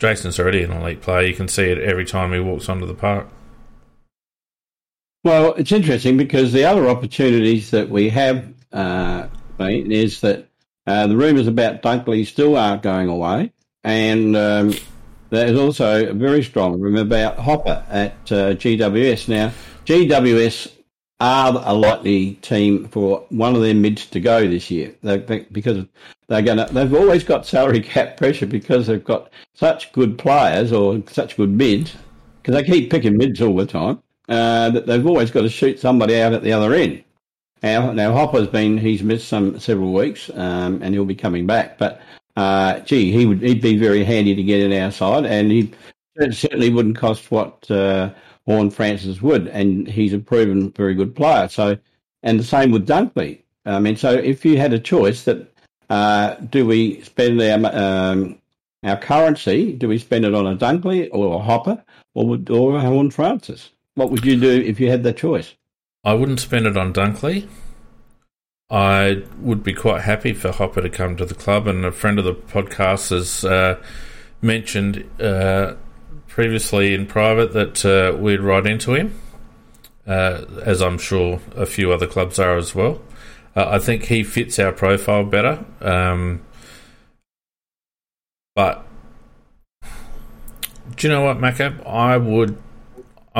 [0.00, 1.28] Jason's already an elite player.
[1.28, 3.28] You can see it every time he walks onto the park.
[5.22, 9.26] Well, it's interesting because the other opportunities that we have uh,
[9.58, 10.48] is that
[10.86, 13.52] uh, the rumours about Dunkley still aren't going away,
[13.84, 14.74] and um,
[15.28, 19.28] there's also a very strong rumour about Hopper at uh, GWS.
[19.28, 19.52] Now,
[19.84, 20.72] GWS
[21.20, 25.40] are a likely team for one of their mids to go this year they, they,
[25.52, 25.84] because
[26.28, 26.66] they're going.
[26.72, 31.50] They've always got salary cap pressure because they've got such good players or such good
[31.50, 31.94] mids
[32.40, 35.78] because they keep picking mids all the time uh, that they've always got to shoot
[35.78, 37.04] somebody out at the other end.
[37.62, 41.76] Now, now Hopper's been he's missed some several weeks um, and he'll be coming back,
[41.76, 42.00] but
[42.36, 45.72] uh, gee, he would he'd be very handy to get in our side, and he
[46.30, 48.10] certainly wouldn't cost what uh,
[48.46, 51.48] Horne-Francis would, and he's a proven very good player.
[51.48, 51.76] So,
[52.22, 53.42] and the same with Dunkley.
[53.66, 55.52] I mean, so if you had a choice that
[55.90, 58.38] uh, do we spend our um,
[58.84, 59.72] our currency?
[59.72, 61.82] Do we spend it on a Dunkley or a Hopper
[62.14, 63.70] or or a Horne-Francis?
[63.94, 65.54] What would you do if you had that choice?
[66.04, 67.48] I wouldn't spend it on Dunkley.
[68.70, 72.18] I would be quite happy for Hopper to come to the club, and a friend
[72.18, 73.82] of the podcast has uh,
[74.40, 75.74] mentioned uh,
[76.28, 79.20] previously in private that uh, we'd write into him,
[80.06, 83.02] uh, as I'm sure a few other clubs are as well.
[83.56, 86.40] Uh, I think he fits our profile better, um,
[88.54, 88.86] but
[90.96, 91.84] do you know what, Macca?
[91.86, 92.56] I would.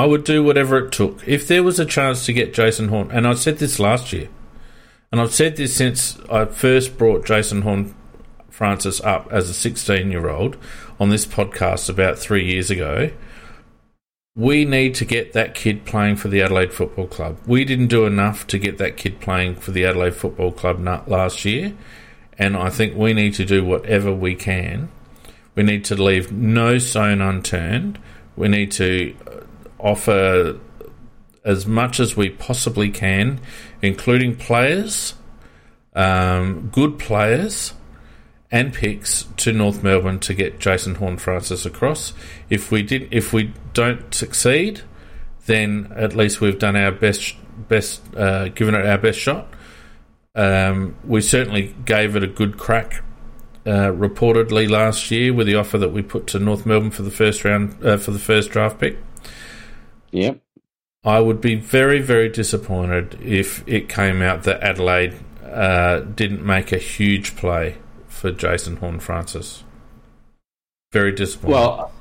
[0.01, 1.27] I would do whatever it took.
[1.27, 4.29] If there was a chance to get Jason Horne, and I said this last year,
[5.11, 7.93] and I've said this since I first brought Jason Horn
[8.49, 10.57] Francis up as a 16 year old
[10.99, 13.11] on this podcast about three years ago,
[14.35, 17.37] we need to get that kid playing for the Adelaide Football Club.
[17.45, 21.45] We didn't do enough to get that kid playing for the Adelaide Football Club last
[21.45, 21.75] year,
[22.39, 24.89] and I think we need to do whatever we can.
[25.53, 27.99] We need to leave no stone unturned.
[28.35, 29.15] We need to
[29.81, 30.59] offer
[31.43, 33.39] as much as we possibly can,
[33.81, 35.15] including players,
[35.95, 37.73] um, good players,
[38.51, 42.13] and picks to North Melbourne to get Jason Horne-Francis across.
[42.49, 44.81] If we did, if we don't succeed,
[45.45, 47.35] then at least we've done our best,
[47.67, 49.47] best, uh, given it our best shot.
[50.35, 53.03] Um, we certainly gave it a good crack.
[53.63, 57.11] Uh, reportedly last year with the offer that we put to North Melbourne for the
[57.11, 58.97] first round uh, for the first draft pick.
[60.11, 60.39] Yep.
[61.03, 66.71] I would be very, very disappointed if it came out that Adelaide uh, didn't make
[66.71, 69.63] a huge play for Jason Horne-Francis.
[70.91, 71.53] Very disappointed.
[71.53, 71.91] Well,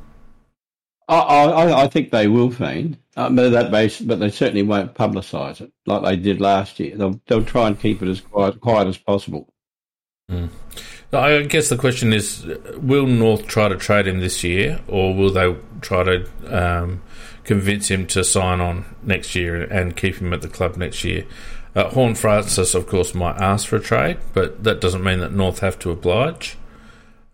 [1.09, 4.95] I, I, I think they will, Fiend, uh, but that base, but they certainly won't
[4.95, 6.97] publicise it like they did last year.
[6.97, 9.53] They'll they'll try and keep it as quiet, quiet as possible.
[10.31, 10.51] Mm.
[11.13, 12.47] I guess the question is:
[12.77, 17.03] Will North try to trade him this year, or will they try to um,
[17.51, 21.25] convince him to sign on next year and keep him at the club next year?
[21.75, 25.59] Uh, Horne-Francis, of course, might ask for a trade, but that doesn't mean that North
[25.59, 26.57] have to oblige.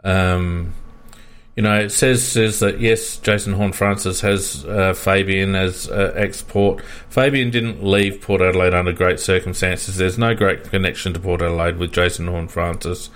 [0.05, 0.72] Um,
[1.55, 6.83] you know, it says says that yes, Jason Horne-Francis has uh, Fabian as uh, export.
[7.11, 9.98] Fabian didn't leave Port Adelaide under great circumstances.
[9.98, 13.11] There's no great connection to Port Adelaide with Jason Horne-Francis.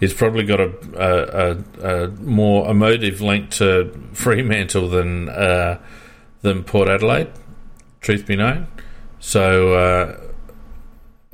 [0.00, 5.78] He's probably got a, a, a, a more emotive link to Fremantle than uh,
[6.42, 7.30] than Port Adelaide.
[8.00, 8.66] Truth be known,
[9.18, 10.20] so uh,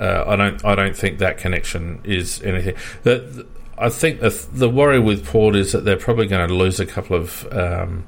[0.02, 0.64] uh, I don't.
[0.64, 2.74] I don't think that connection is anything.
[3.04, 3.46] That
[3.78, 6.86] I think the, the worry with Port is that they're probably going to lose a
[6.86, 8.04] couple of um,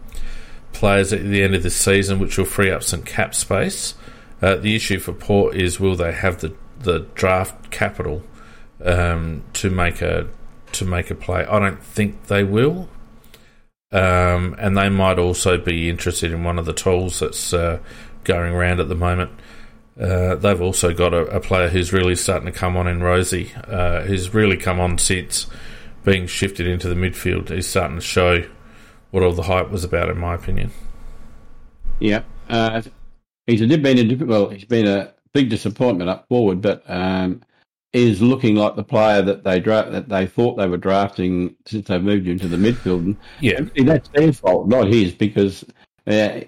[0.73, 3.95] players at the end of the season, which will free up some cap space.
[4.41, 8.23] Uh, the issue for Port is will they have the the draft capital
[8.85, 10.29] um, to make a
[10.73, 11.45] to make a play?
[11.45, 12.89] I don't think they will.
[13.91, 17.79] Um, and they might also be interested in one of the tools that's uh,
[18.25, 19.31] going around at the moment.
[19.99, 23.51] Uh, they've also got a, a, player who's really starting to come on in Rozee,
[23.69, 25.47] uh, who's really come on since
[26.05, 27.49] being shifted into the midfield.
[27.49, 28.45] He's starting to show
[29.11, 30.71] what all the hype was about, in my opinion.
[31.99, 32.83] Yeah, uh,
[33.47, 37.43] he's been a well, he's been a big disappointment up forward, but um,
[37.93, 41.89] is looking like the player that they dra- that they thought they were drafting since
[41.89, 42.99] they moved into the midfield.
[42.99, 45.65] And yeah, that's their fault, not his, because.
[46.07, 46.41] Uh,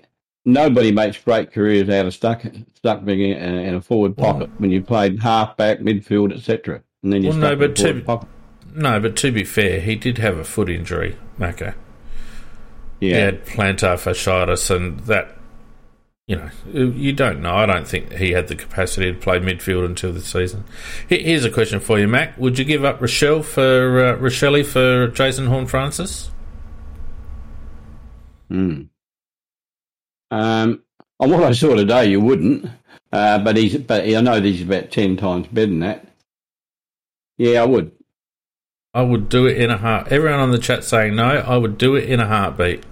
[0.44, 2.42] nobody makes great careers out of stuck
[2.74, 6.82] stuck being in, in a forward pocket when you played half back, midfield, etc.
[7.02, 8.28] And then you well, no, but to, pocket.
[8.74, 11.74] no, but to be fair, he did have a foot injury, Mako.
[13.00, 13.08] Yeah.
[13.08, 15.36] He had plantar fasciitis, and that
[16.30, 17.56] you know you don't know.
[17.56, 20.62] I don't think he had the capacity to play midfield until the season.
[21.08, 22.38] Here's a question for you, Mac.
[22.38, 26.30] Would you give up Rachele for uh, Rachele for Jason Horne-Francis?
[28.48, 28.82] Hmm.
[30.30, 30.84] Um,
[31.18, 32.70] on what I saw today, you wouldn't.
[33.12, 36.06] Uh, but he's, but I know he's about ten times better than that.
[37.38, 37.90] Yeah, I would.
[38.94, 40.12] I would do it in a heart.
[40.12, 41.24] Everyone on the chat saying no.
[41.24, 42.84] I would do it in a heartbeat.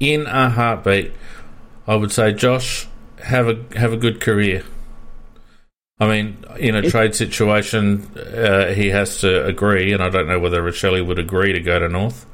[0.00, 1.12] In a heartbeat,
[1.86, 2.86] I would say, Josh,
[3.22, 4.64] have a have a good career.
[6.00, 10.40] I mean, in a trade situation, uh, he has to agree, and I don't know
[10.40, 12.26] whether Rachele would agree to go to North,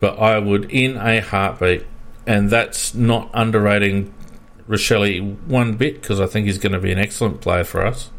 [0.00, 1.86] but I would, in a heartbeat,
[2.26, 4.12] and that's not underrating
[4.68, 8.10] Rachele one bit because I think he's going to be an excellent player for us.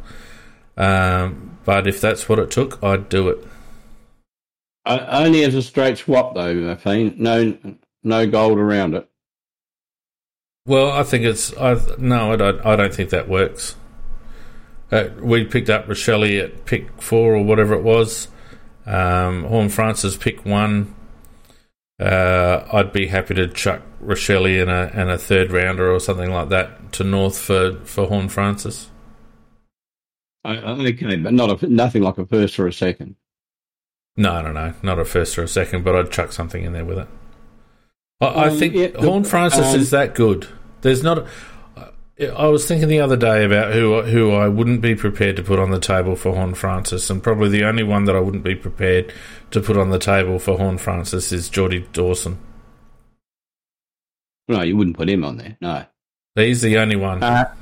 [0.77, 3.45] Um, but if that's what it took, I'd do it.
[4.85, 7.15] Uh, only as a straight swap, though, Fane.
[7.17, 7.57] No,
[8.03, 9.10] no gold around it.
[10.71, 11.53] Well, I think it's.
[11.57, 12.65] I no, I don't.
[12.65, 13.75] I don't think that works.
[14.89, 18.29] Uh, we picked up Rachele at pick four or whatever it was.
[18.85, 20.95] Um, Horne-Francis pick one.
[21.99, 26.31] Uh, I'd be happy to chuck Rachele and a and a third rounder or something
[26.31, 28.89] like that to North for for Horne-Francis.
[30.45, 33.17] Okay, but not a, nothing like a first or a second.
[34.15, 36.63] No, no, no, not know, not a first or a second, but I'd chuck something
[36.63, 37.09] in there with it.
[38.21, 40.47] I, um, I think yeah, Horne-Francis um, is that good.
[40.81, 41.25] There's not.
[42.19, 45.57] I was thinking the other day about who who I wouldn't be prepared to put
[45.57, 49.11] on the table for Horne-Francis, and probably the only one that I wouldn't be prepared
[49.51, 52.37] to put on the table for Horne-Francis is Geordie Dawson.
[54.47, 55.57] No, you wouldn't put him on there.
[55.61, 55.85] No,
[56.35, 57.23] he's the only one.
[57.23, 57.53] Uh,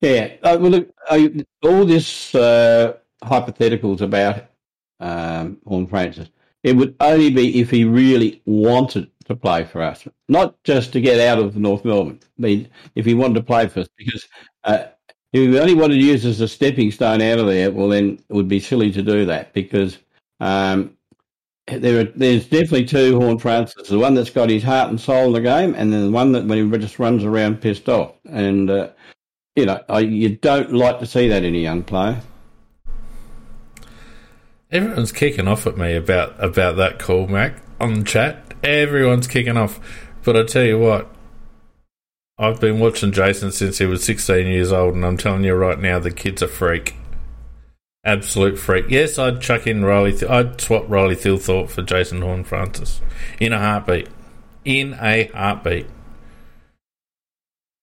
[0.00, 0.90] yeah, uh, well, look,
[1.62, 4.44] all this uh, hypotheticals about
[4.98, 6.28] um, Horne-Francis.
[6.62, 11.00] It would only be if he really wanted to play for us, not just to
[11.00, 12.20] get out of North Melbourne.
[12.38, 14.28] I mean, if he wanted to play for us, because
[14.64, 14.84] uh,
[15.32, 17.88] if he only wanted to use us as a stepping stone out of there, well,
[17.88, 19.98] then it would be silly to do that because
[20.40, 20.96] um,
[21.66, 23.88] there are, there's definitely two Horne-Francis.
[23.88, 26.32] The one that's got his heart and soul in the game, and then the one
[26.32, 28.14] that when he just runs around pissed off.
[28.28, 28.90] And uh,
[29.54, 32.20] you know, I, you don't like to see that in a young player.
[34.72, 38.49] Everyone's kicking off at me about about that call, Mac, on chat.
[38.62, 39.80] Everyone's kicking off,
[40.22, 41.08] but I tell you what,
[42.38, 45.78] I've been watching Jason since he was 16 years old, and I'm telling you right
[45.78, 46.94] now, the kid's a freak.
[48.02, 48.86] Absolute freak.
[48.88, 50.12] Yes, I'd chuck in Riley.
[50.12, 53.02] Th- I'd swap Riley Thilthorpe for Jason Horne-Francis
[53.38, 54.08] in a heartbeat.
[54.64, 55.86] In a heartbeat.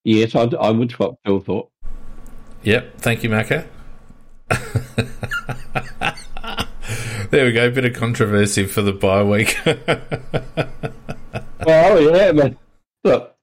[0.03, 1.69] Yes, I'd, I would swap Thilthorpe.
[2.63, 2.97] Yep.
[2.97, 3.67] Thank you, Macca.
[7.29, 7.67] there we go.
[7.67, 9.57] A bit of controversy for the bye week.
[11.65, 12.55] well, yeah, but
[13.03, 13.35] look,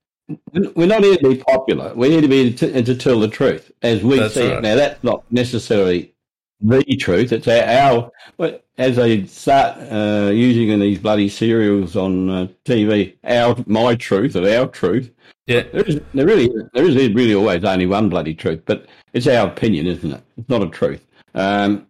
[0.74, 1.94] we're not here to be popular.
[1.94, 4.58] We need to be to, to tell the truth as we that's see right.
[4.58, 4.62] it.
[4.62, 6.14] Now, that's not necessarily
[6.60, 7.32] the truth.
[7.32, 13.16] It's our, our as they start uh, using in these bloody serials on uh, TV,
[13.24, 15.10] our my truth or our truth.
[15.46, 19.26] Yeah, there is there really there is really always only one bloody truth, but it's
[19.26, 20.22] our opinion, isn't it?
[20.38, 21.06] It's not a truth.
[21.34, 21.86] Um,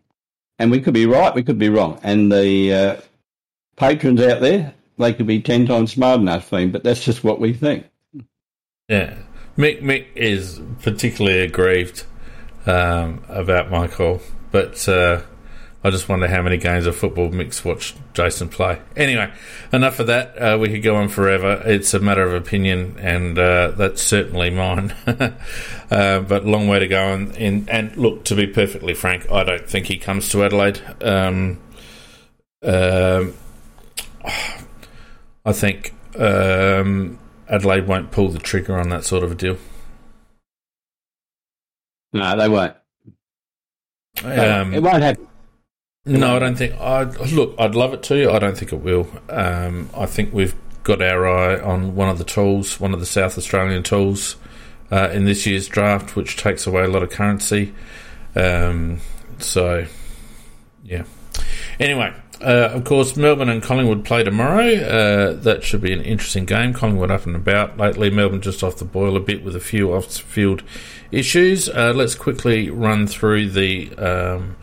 [0.59, 1.99] and we could be right, we could be wrong.
[2.03, 2.97] And the uh,
[3.77, 7.41] patrons out there, they could be 10 times smarter than us, but that's just what
[7.41, 7.87] we think.
[8.89, 9.17] Yeah.
[9.57, 12.05] Mick, Mick is particularly aggrieved
[12.67, 15.23] um, about Michael, but uh,
[15.85, 18.81] I just wonder how many games of football Mick's watched Jason play.
[18.97, 19.31] Anyway,
[19.71, 20.35] enough of that.
[20.39, 21.63] Uh, we could go on forever.
[21.67, 24.95] It's a matter of opinion, and uh, that's certainly mine.
[25.07, 27.13] uh, but long way to go.
[27.13, 30.81] And, and, and, look, to be perfectly frank, I don't think he comes to Adelaide.
[31.03, 31.61] Um,
[32.63, 33.35] um
[35.45, 39.59] I think um, Adelaide won't pull the trigger on that sort of a deal.
[42.15, 42.75] No, they won't.
[44.25, 45.29] Um, it won't happen.
[46.07, 46.75] No, I don't think.
[46.79, 47.55] I look.
[47.59, 48.31] I'd love it to.
[48.31, 49.09] I don't think it will.
[49.31, 53.07] Um, I think we've got our eye on one of the tools, one of the
[53.07, 54.37] South Australian tools
[54.93, 57.73] uh, in this year's draft, which takes away a lot of currency.
[58.37, 59.01] Um,
[59.39, 59.87] so,
[60.85, 61.05] yeah.
[61.81, 62.13] Anyway,
[62.43, 64.75] uh, of course, Melbourne and Collingwood play tomorrow.
[64.75, 66.75] Uh, that should be an interesting game.
[66.75, 68.11] Collingwood up and about lately.
[68.11, 70.63] Melbourne just off the boil a bit with a few off-field
[71.11, 71.71] issues.
[71.71, 73.91] Uh, let's quickly run through the.
[73.97, 74.57] Um,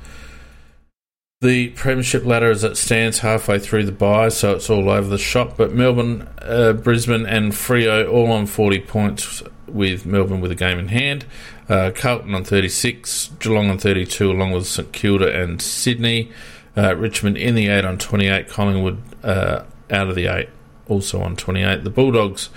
[1.41, 5.17] the Premiership ladder as it stands halfway through the bye, so it's all over the
[5.17, 5.57] shop.
[5.57, 10.77] But Melbourne, uh, Brisbane, and Freo all on 40 points, with Melbourne with a game
[10.77, 11.25] in hand.
[11.67, 16.31] Uh, Carlton on 36, Geelong on 32, along with St Kilda and Sydney.
[16.77, 20.49] Uh, Richmond in the 8 on 28, Collingwood uh, out of the 8,
[20.87, 21.83] also on 28.
[21.83, 22.49] The Bulldogs.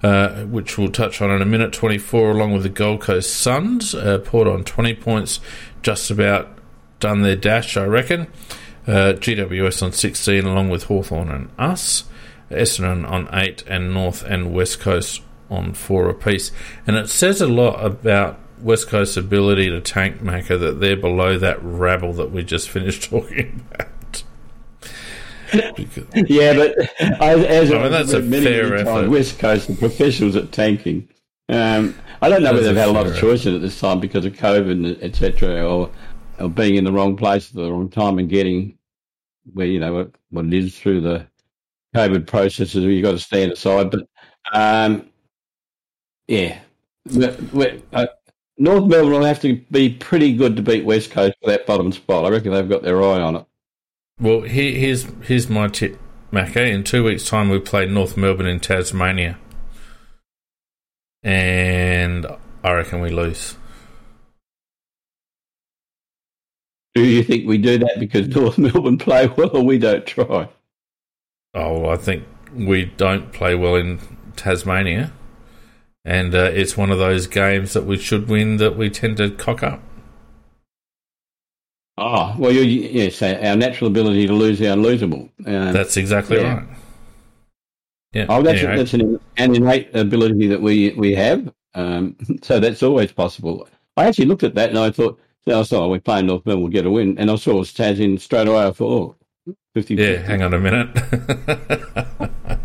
[0.00, 1.72] Uh, which we'll touch on in a minute.
[1.72, 5.40] 24, along with the Gold Coast Suns, uh, Port on 20 points,
[5.82, 6.57] just about
[7.00, 8.28] done their dash, I reckon.
[8.86, 12.04] Uh, GWS on 16, along with Hawthorn and us.
[12.50, 16.50] Essendon on 8, and North and West Coast on 4 apiece.
[16.86, 21.38] And it says a lot about West Coast's ability to tank Macca that they're below
[21.38, 24.22] that rabble that we just finished talking about.
[26.14, 29.08] yeah, but as, as I mean, that's a many, fair many effort.
[29.08, 31.08] West Coast are professionals at tanking.
[31.48, 34.26] Um, I don't know whether they've had a lot of choice at this time because
[34.26, 35.90] of COVID, etc., or
[36.38, 38.78] or being in the wrong place at the wrong time and getting
[39.52, 41.26] where you know what, what it is through the
[41.94, 43.90] COVID processes you've got to stand aside.
[43.90, 44.08] But
[44.52, 45.08] um,
[46.26, 46.58] yeah,
[47.10, 48.06] we're, uh,
[48.58, 51.92] North Melbourne will have to be pretty good to beat West Coast for that bottom
[51.92, 52.24] spot.
[52.24, 53.46] I reckon they've got their eye on it.
[54.20, 55.98] Well, here's here's my tip,
[56.32, 56.68] Macca.
[56.68, 59.38] In two weeks' time, we play North Melbourne in Tasmania,
[61.22, 62.26] and
[62.64, 63.56] I reckon we lose.
[66.98, 70.48] Do you think we do that because North Melbourne play well or we don't try?
[71.54, 74.00] Oh, I think we don't play well in
[74.34, 75.12] Tasmania.
[76.04, 79.30] And uh, it's one of those games that we should win that we tend to
[79.30, 79.80] cock up.
[81.98, 85.30] Oh, well, you yes, our natural ability to lose the unlosable.
[85.46, 86.54] Um, that's exactly yeah.
[86.54, 86.68] right.
[88.12, 88.26] Yeah.
[88.28, 88.76] Oh, that's, anyway.
[88.76, 91.52] that's an, an, innate ability that we, we have.
[91.74, 93.68] Um, so that's always possible.
[93.96, 95.20] I actually looked at that and I thought,
[95.54, 97.18] I saw we're playing North Melbourne, we'll get a win.
[97.18, 98.66] And I saw Taz in straight away.
[98.66, 99.16] I thought,
[99.48, 100.88] oh, 50 Yeah, hang on a minute.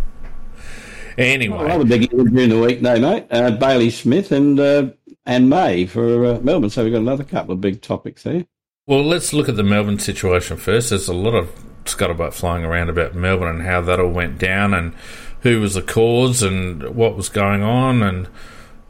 [1.18, 1.58] anyway.
[1.58, 3.28] Well, other big during the week, no, mate.
[3.30, 4.88] Uh, Bailey Smith and uh,
[5.26, 6.70] and May for uh, Melbourne.
[6.70, 8.46] So we've got another couple of big topics there.
[8.86, 10.90] Well, let's look at the Melbourne situation first.
[10.90, 11.50] There's a lot of
[11.86, 14.94] scuttlebutt flying around about Melbourne and how that all went down and
[15.42, 18.28] who was the cause and what was going on and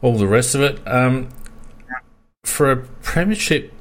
[0.02, 0.80] all the rest of it.
[0.86, 1.28] Um,
[2.44, 3.72] for a premiership,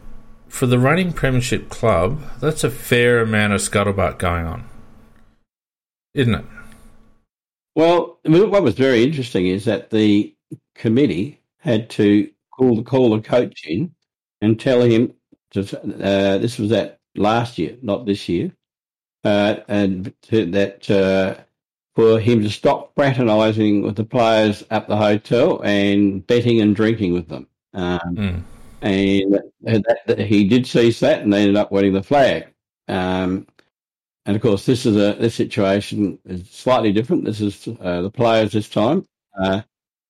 [0.54, 4.64] for the running premiership club, that's a fair amount of scuttlebutt going on,
[6.14, 6.46] isn't it?
[7.76, 10.32] Well, what was very interesting is that the
[10.76, 13.96] committee had to call the call the coach in
[14.42, 15.16] and tell him
[15.54, 18.52] to, uh, this was that last year, not this year,
[19.24, 21.36] uh, and to, that uh,
[21.96, 27.12] for him to stop fraternising with the players at the hotel and betting and drinking
[27.12, 27.48] with them.
[27.74, 28.44] Um, mm.
[28.84, 32.48] And that, that, he did cease that, and they ended up winning the flag.
[32.88, 33.48] Um,
[34.26, 37.26] and of course, this is a this situation is slightly different.
[37.26, 39.06] This is uh, the players this time.
[39.38, 39.62] Uh,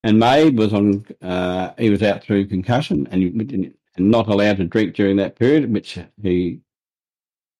[0.02, 1.04] and May was on.
[1.22, 5.36] Uh, he was out through concussion, and he, and not allowed to drink during that
[5.36, 6.60] period, which he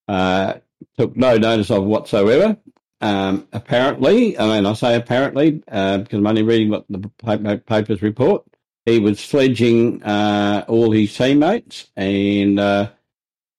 [0.09, 0.55] uh,
[0.99, 2.57] took no notice of whatsoever.
[3.01, 8.03] Um, apparently, I mean, I say apparently uh, because I'm only reading what the papers
[8.03, 8.45] report.
[8.87, 12.91] He was sledging uh, all his teammates, and uh,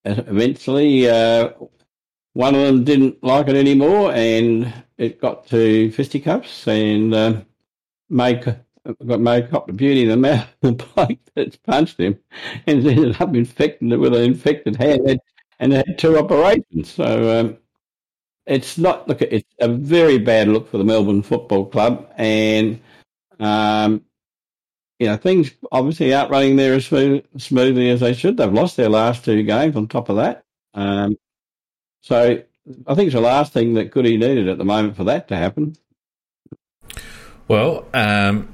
[0.04, 1.50] eventually, uh,
[2.34, 7.42] one of them didn't like it anymore, and it got to fisticuffs, and uh,
[8.10, 12.20] May got May cop the beauty in the mouth the bloke that's punched him
[12.68, 15.20] and ended up infecting it with an infected hand
[15.60, 16.92] and had two operations.
[16.92, 17.58] So um,
[18.46, 22.80] it's not look it's a very bad look for the Melbourne Football Club and
[23.40, 24.04] um,
[25.00, 28.38] you know things obviously aren't running there as smooth, smoothly as they should.
[28.38, 30.44] They've lost their last two games on top of that.
[30.74, 31.18] Um,
[32.02, 32.42] so
[32.88, 35.36] I think it's the last thing that Goody needed at the moment for that to
[35.36, 35.76] happen.
[37.48, 38.54] Well, um,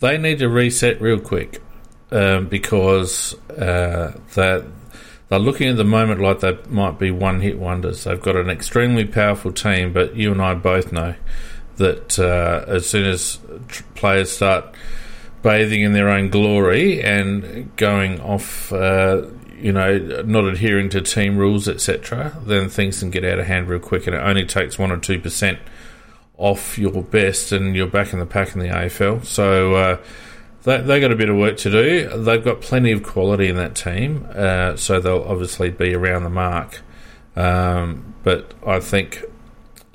[0.00, 1.62] they need to reset real quick
[2.10, 4.64] um, because uh, they're,
[5.28, 8.04] they're looking at the moment like they might be one hit wonders.
[8.04, 11.14] They've got an extremely powerful team, but you and I both know
[11.76, 13.38] that uh, as soon as
[13.68, 14.74] tr- players start
[15.42, 19.26] bathing in their own glory and going off, uh,
[19.56, 23.68] you know, not adhering to team rules, etc., then things can get out of hand
[23.68, 25.58] real quick, and it only takes one or two percent
[26.36, 29.24] off your best, and you're back in the pack in the AFL.
[29.24, 29.98] So uh,
[30.64, 32.08] they they got a bit of work to do.
[32.22, 36.30] They've got plenty of quality in that team, uh, so they'll obviously be around the
[36.30, 36.82] mark.
[37.36, 39.24] Um, but I think.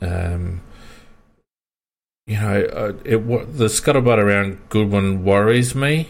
[0.02, 0.63] Um,
[2.26, 3.18] you know, uh, it,
[3.58, 6.10] the scuttlebutt around Goodwin worries me.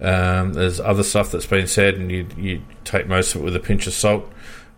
[0.00, 3.56] Um, there's other stuff that's been said, and you you take most of it with
[3.56, 4.30] a pinch of salt.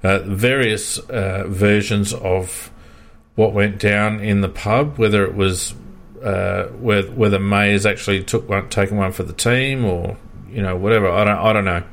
[0.03, 2.73] Uh, various uh, versions of
[3.37, 5.75] what went down in the pub, whether it was
[6.23, 10.17] uh, whether, whether May has actually took one, taken one for the team, or
[10.51, 11.09] you know whatever.
[11.09, 11.85] I don't I don't know.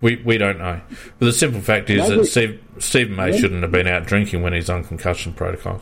[0.00, 0.80] We we don't know.
[1.18, 4.52] But the simple fact is that Steve, Steven May shouldn't have been out drinking when
[4.52, 5.80] he's on concussion protocol.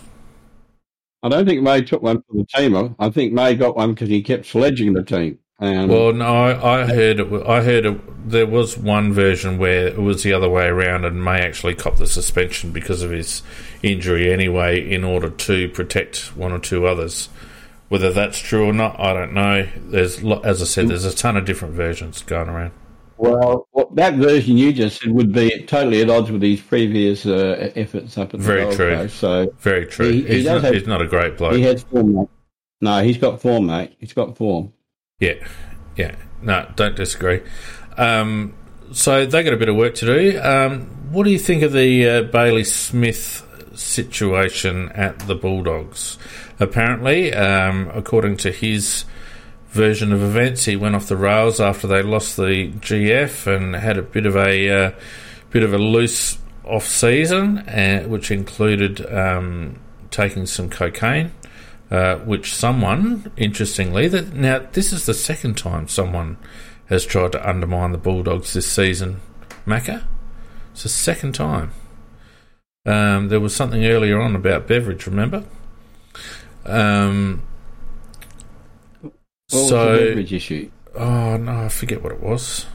[1.22, 2.94] I don't think May took one for the team.
[2.98, 5.38] I think May got one because he kept sledging the team.
[5.58, 9.86] Um, well, no, I, I heard it, I heard it, there was one version where
[9.86, 13.42] it was the other way around, and May actually copped the suspension because of his
[13.82, 17.30] injury anyway, in order to protect one or two others.
[17.88, 19.66] Whether that's true or not, I don't know.
[19.78, 22.72] There's, as I said, there's a ton of different versions going around.
[23.18, 27.26] Well, well that version you just said would be totally at odds with his previous
[27.26, 28.94] uh, efforts up at the Very true.
[28.94, 29.16] Coast.
[29.18, 30.10] So very true.
[30.10, 31.54] He, he he's, not, have, he's not a great bloke.
[31.54, 32.14] He has form.
[32.14, 32.28] Mate.
[32.80, 33.96] No, he's got form, mate.
[33.98, 34.72] He's got form.
[35.18, 35.34] Yeah,
[35.96, 36.16] yeah.
[36.42, 37.40] No, don't disagree.
[37.96, 38.54] Um,
[38.92, 40.40] so they got a bit of work to do.
[40.40, 43.42] Um, what do you think of the uh, Bailey Smith
[43.74, 46.18] situation at the Bulldogs?
[46.60, 49.04] Apparently, um, according to his
[49.76, 53.98] version of events, he went off the rails after they lost the GF and had
[53.98, 54.90] a bit of a uh,
[55.50, 59.78] bit of a loose off season, uh, which included um,
[60.10, 61.32] taking some cocaine.
[61.88, 66.36] Uh, which someone, interestingly, that now this is the second time someone
[66.86, 69.20] has tried to undermine the Bulldogs this season.
[69.64, 70.02] Macca,
[70.72, 71.70] it's the second time.
[72.84, 75.44] Um, there was something earlier on about beverage, remember?
[76.64, 77.42] Um,
[79.50, 80.70] what so, was the beverage issue?
[80.94, 82.66] Oh no, I forget what it was.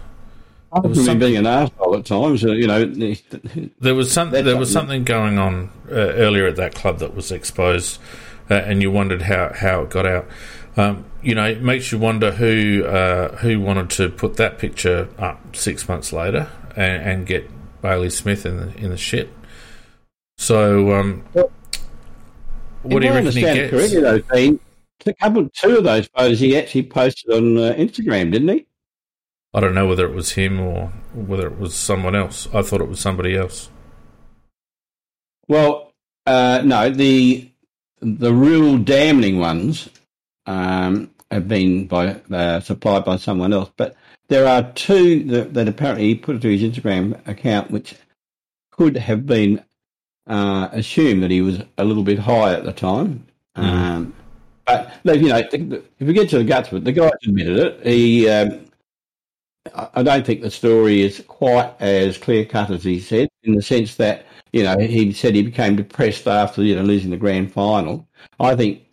[0.74, 2.86] Other than being an asshole at times, uh, you know.
[3.82, 7.30] There was some, There was something going on uh, earlier at that club that was
[7.30, 8.00] exposed
[8.52, 10.28] uh, and you wondered how, how it got out.
[10.76, 15.10] Um, you know, it makes you wonder who uh, who wanted to put that picture
[15.18, 17.50] up six months later and, and get
[17.82, 19.30] Bailey Smith in the in the shit.
[20.38, 21.24] So, um,
[22.84, 23.72] what do you reckon he gets?
[23.72, 24.60] Correctly, though, Dean,
[25.08, 28.66] a couple, two of those photos he actually posted on uh, Instagram, didn't he?
[29.54, 32.48] I don't know whether it was him or whether it was someone else.
[32.54, 33.70] I thought it was somebody else.
[35.48, 35.92] Well,
[36.26, 37.50] uh, no, the
[38.02, 39.90] the real damning ones
[40.46, 43.96] um, have been by uh, supplied by someone else, but
[44.30, 47.96] there are two that, that apparently he put to his Instagram account, which
[48.72, 49.64] could have been
[50.28, 53.26] uh, assumed that he was a little bit high at the time.
[53.58, 53.64] Mm.
[53.64, 54.14] Um,
[54.66, 57.86] but you know, if we get to the guts of it, the guy admitted it.
[57.86, 58.66] He, um,
[59.94, 63.62] I don't think the story is quite as clear cut as he said, in the
[63.62, 67.52] sense that you know he said he became depressed after you know losing the grand
[67.52, 68.08] final.
[68.40, 68.86] I think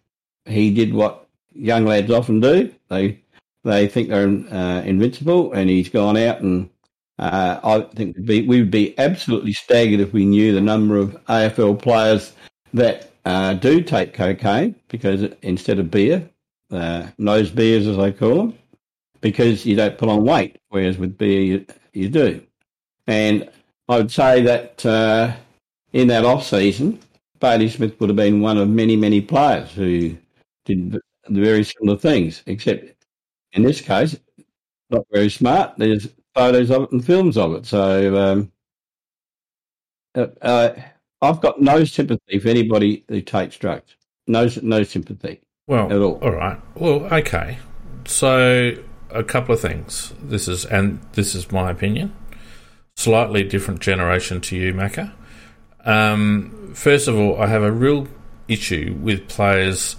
[0.44, 2.72] he did what young lads often do.
[2.88, 3.20] They
[3.64, 6.70] they think they're uh, invincible, and he's gone out and
[7.18, 11.82] uh, I think we would be absolutely staggered if we knew the number of AFL
[11.82, 12.32] players
[12.74, 16.30] that uh, do take cocaine because instead of beer,
[16.70, 18.58] uh, nose beers as they call them,
[19.20, 22.42] because you don't put on weight, whereas with beer you, you do.
[23.06, 23.50] And
[23.86, 25.36] I would say that uh,
[25.92, 27.00] in that off season,
[27.38, 30.16] Bailey Smith would have been one of many, many players who
[30.64, 30.98] did
[31.28, 33.04] very similar things, except
[33.52, 34.16] in this case,
[34.88, 35.74] not very smart.
[35.76, 37.66] There's photos of it and films of it.
[37.66, 38.52] So um,
[40.14, 40.72] uh, uh,
[41.20, 43.96] I've got no sympathy for anybody who takes drugs.
[44.26, 45.40] No, no sympathy.
[45.66, 46.18] Well, at all.
[46.22, 46.60] All right.
[46.76, 47.58] Well, okay.
[48.06, 48.74] So
[49.10, 50.14] a couple of things.
[50.22, 52.14] This is and this is my opinion.
[52.96, 55.12] Slightly different generation to you, Macca.
[55.84, 58.08] Um, first of all, I have a real
[58.48, 59.96] issue with players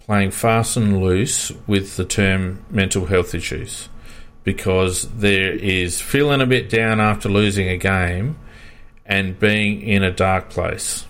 [0.00, 3.88] playing fast and loose with the term mental health issues
[4.42, 8.36] because there is feeling a bit down after losing a game
[9.06, 11.06] and being in a dark place.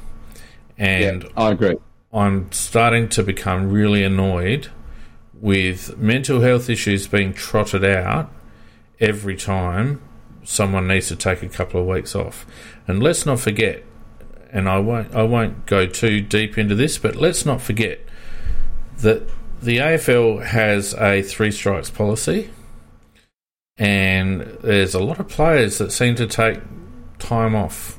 [0.76, 1.76] And yeah, I agree.
[2.12, 4.68] I'm starting to become really annoyed
[5.40, 8.30] with mental health issues being trotted out
[9.01, 10.01] every time
[10.45, 12.47] someone needs to take a couple of weeks off.
[12.86, 13.82] And let's not forget,
[14.53, 18.01] and I won't I won't go too deep into this, but let's not forget
[18.99, 19.28] that
[19.61, 22.51] the AFL has a three strikes policy
[23.76, 26.61] and there's a lot of players that seem to take
[27.24, 27.98] time off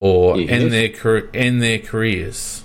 [0.00, 0.50] or yes.
[0.50, 2.64] end their end their careers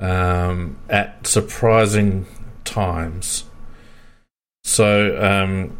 [0.00, 2.26] um, at surprising
[2.64, 3.44] times.
[4.64, 5.76] So, um,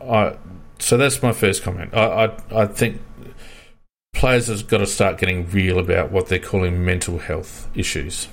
[0.00, 0.36] I
[0.78, 1.94] so that's my first comment.
[1.94, 3.00] I, I I think
[4.14, 8.28] players have got to start getting real about what they're calling mental health issues.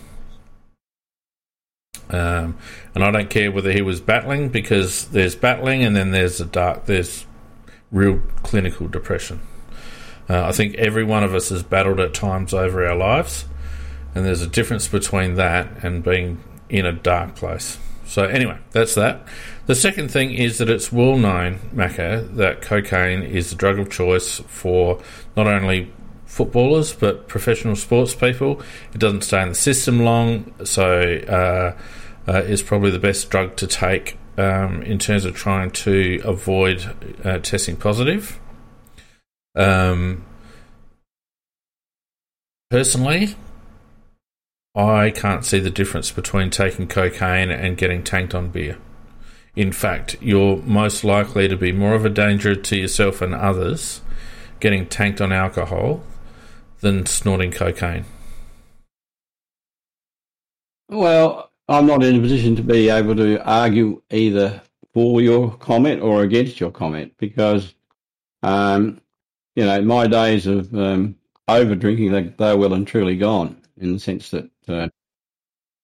[2.10, 2.58] Um,
[2.94, 6.46] and I don't care whether he was battling because there's battling and then there's a
[6.46, 7.26] dark, there's
[7.92, 9.42] real clinical depression.
[10.30, 13.46] Uh, I think every one of us has battled at times over our lives,
[14.16, 17.78] and there's a difference between that and being in a dark place.
[18.06, 19.28] So, anyway, that's that.
[19.68, 23.90] The second thing is that it's well known, Macca, that cocaine is the drug of
[23.90, 25.02] choice for
[25.38, 25.94] not only
[26.26, 28.62] footballers but professional sports people.
[28.94, 31.78] It doesn't stay in the system long, so uh,
[32.32, 36.96] uh, is probably the best drug to take um, in terms of trying to avoid
[37.24, 38.40] uh, testing positive.
[39.56, 40.26] Um,
[42.70, 43.36] personally,
[44.76, 48.78] I can't see the difference between taking cocaine and getting tanked on beer.
[49.56, 54.02] In fact, you're most likely to be more of a danger to yourself and others
[54.60, 56.02] getting tanked on alcohol
[56.80, 58.06] than snorting cocaine.
[60.88, 64.62] Well, I'm not in a position to be able to argue either
[64.94, 67.74] for your comment or against your comment because,
[68.44, 69.00] um,
[69.56, 71.16] you know, my days of um,
[71.48, 74.90] over drinking, they, they're well and truly gone in the sense that, uh,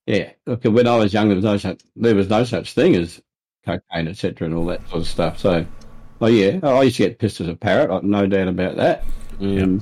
[0.05, 2.93] yeah, look, when I was young, there was no such, there was no such thing
[2.97, 3.21] as
[3.65, 5.39] cocaine, etc., and all that sort of stuff.
[5.39, 5.65] So,
[6.19, 9.05] oh yeah, I used to get pissed as a parrot, no doubt about that.
[9.39, 9.81] Um, yep.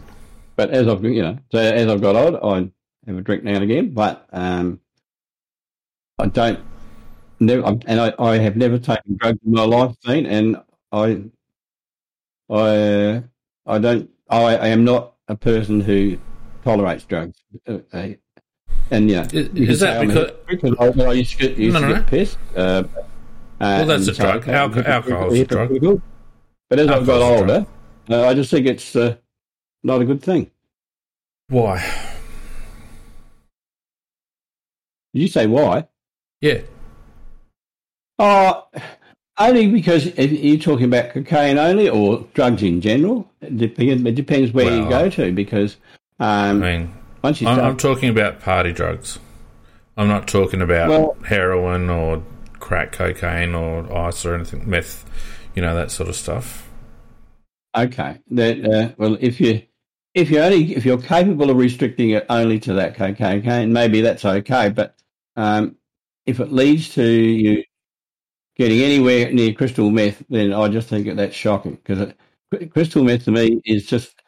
[0.56, 2.70] But as I've, you know, so as I've got old, I
[3.08, 3.94] have a drink now and again.
[3.94, 4.80] But um,
[6.18, 6.60] I don't,
[7.40, 10.58] never, and I, I have never taken drugs in my life, Dean, and
[10.92, 11.24] I,
[12.50, 13.24] I,
[13.66, 16.18] I don't, I, I am not a person who
[16.64, 17.44] tolerates drugs.
[17.68, 18.10] Uh, uh
[18.92, 20.08] and yeah, is, is that
[20.48, 22.38] because, I, I, used to get, used no, to no, get pissed.
[22.56, 22.84] Uh,
[23.60, 24.48] well, that's a drug.
[24.48, 26.02] Alcohol, alcohol is a drug.
[26.70, 27.66] But as I've got older,
[28.10, 29.16] uh, I just think it's uh,
[29.84, 30.52] not a good thing.
[31.50, 31.80] Why?
[35.14, 35.88] Did you say why?
[36.42, 36.62] Yeah.
[38.18, 38.62] Uh,
[39.38, 43.30] only because you're talking about cocaine only or drugs in general.
[43.42, 43.58] It
[44.16, 45.78] depends, where well, you go to because.
[46.20, 49.20] Um, I mean, once you start, I'm, I'm, talking about party drugs.
[49.98, 52.24] I'm not talking about well, heroin or
[52.60, 55.06] crack cocaine or ice or anything, meth,
[55.56, 56.70] you know, that sort of stuff.
[57.76, 58.20] Okay.
[58.32, 59.62] That, uh, well, if you
[60.14, 64.24] if you only if you're capable of restricting it only to that cocaine, maybe that's
[64.24, 64.70] okay.
[64.70, 64.96] But
[65.36, 65.76] um,
[66.26, 67.64] if it leads to you
[68.56, 72.14] getting anywhere near crystal meth, then I just think that that's shocking because
[72.72, 74.22] crystal meth to me is just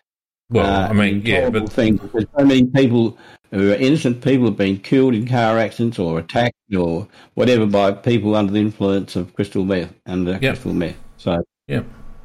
[0.50, 3.18] well, uh, I mean, yeah, but thing because so many people
[3.52, 7.92] who are innocent people have been killed in car accidents or attacked or whatever by
[7.92, 10.54] people under the influence of crystal meth under yep.
[10.54, 10.96] crystal meth.
[11.18, 11.84] So, yeah,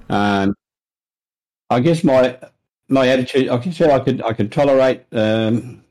[0.08, 0.54] um,
[1.68, 2.38] I guess my
[2.88, 5.82] my attitude, I can say I could I could tolerate um,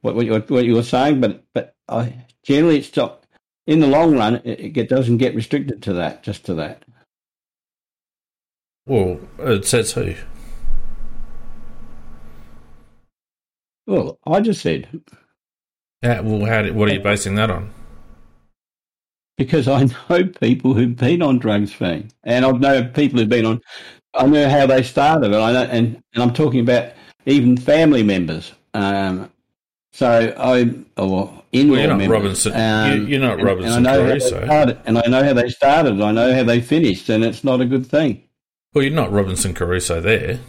[0.00, 3.25] what what you what you were saying, but but I generally it's not
[3.66, 6.84] in the long run it, it doesn't get restricted to that, just to that.
[8.86, 10.14] Well, it says who.
[13.86, 14.88] Well, I just said.
[16.02, 17.72] Yeah, well, how did, what are you basing that on?
[19.36, 23.44] Because I know people who've been on drugs, Fang, and I know people who've been
[23.44, 23.60] on
[24.16, 26.92] I know how they started, and I know, and, and I'm talking about
[27.26, 28.52] even family members.
[28.74, 29.30] Um,
[29.96, 32.52] so I, or in well, you're not members, Robinson.
[32.54, 34.44] Um, you, are not Robinson and, and Crusoe.
[34.44, 36.02] Started, and I know how they started.
[36.02, 38.22] I know how they finished, and it's not a good thing.
[38.74, 40.40] Well, you're not Robinson Crusoe there.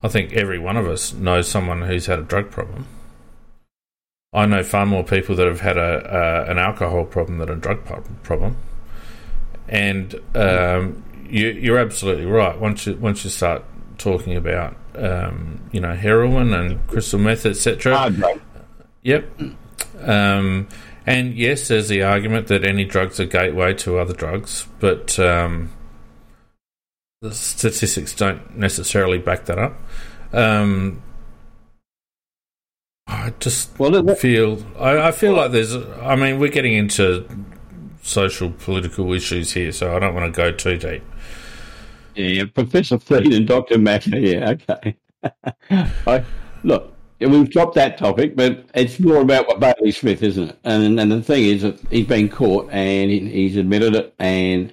[0.00, 2.86] I think every one of us knows someone who's had a drug problem.
[4.32, 7.56] I know far more people that have had a uh, an alcohol problem than a
[7.56, 7.84] drug
[8.22, 8.56] problem.
[9.68, 12.58] And um, you, are absolutely right.
[12.58, 13.62] Once you once you start
[13.98, 18.10] talking about um, you know heroin and crystal meth, etc.
[19.04, 19.40] Yep.
[20.00, 20.68] Um,
[21.06, 25.70] and yes, there's the argument that any drugs are gateway to other drugs, but um,
[27.20, 29.74] the statistics don't necessarily back that up.
[30.32, 31.02] Um,
[33.06, 35.76] I just well, feel I, I feel like there's.
[35.76, 37.28] I mean, we're getting into
[38.02, 41.02] social political issues here, so I don't want to go too deep.
[42.14, 43.76] Yeah, Professor Fleet and Dr.
[43.76, 44.20] Macca.
[44.20, 44.96] Yeah, okay.
[46.06, 46.24] I,
[46.62, 46.93] look,
[47.32, 50.58] we've dropped that topic, but it's more about what Bailey Smith, isn't it?
[50.64, 54.72] And and the thing is that he's been caught and he, he's admitted it, and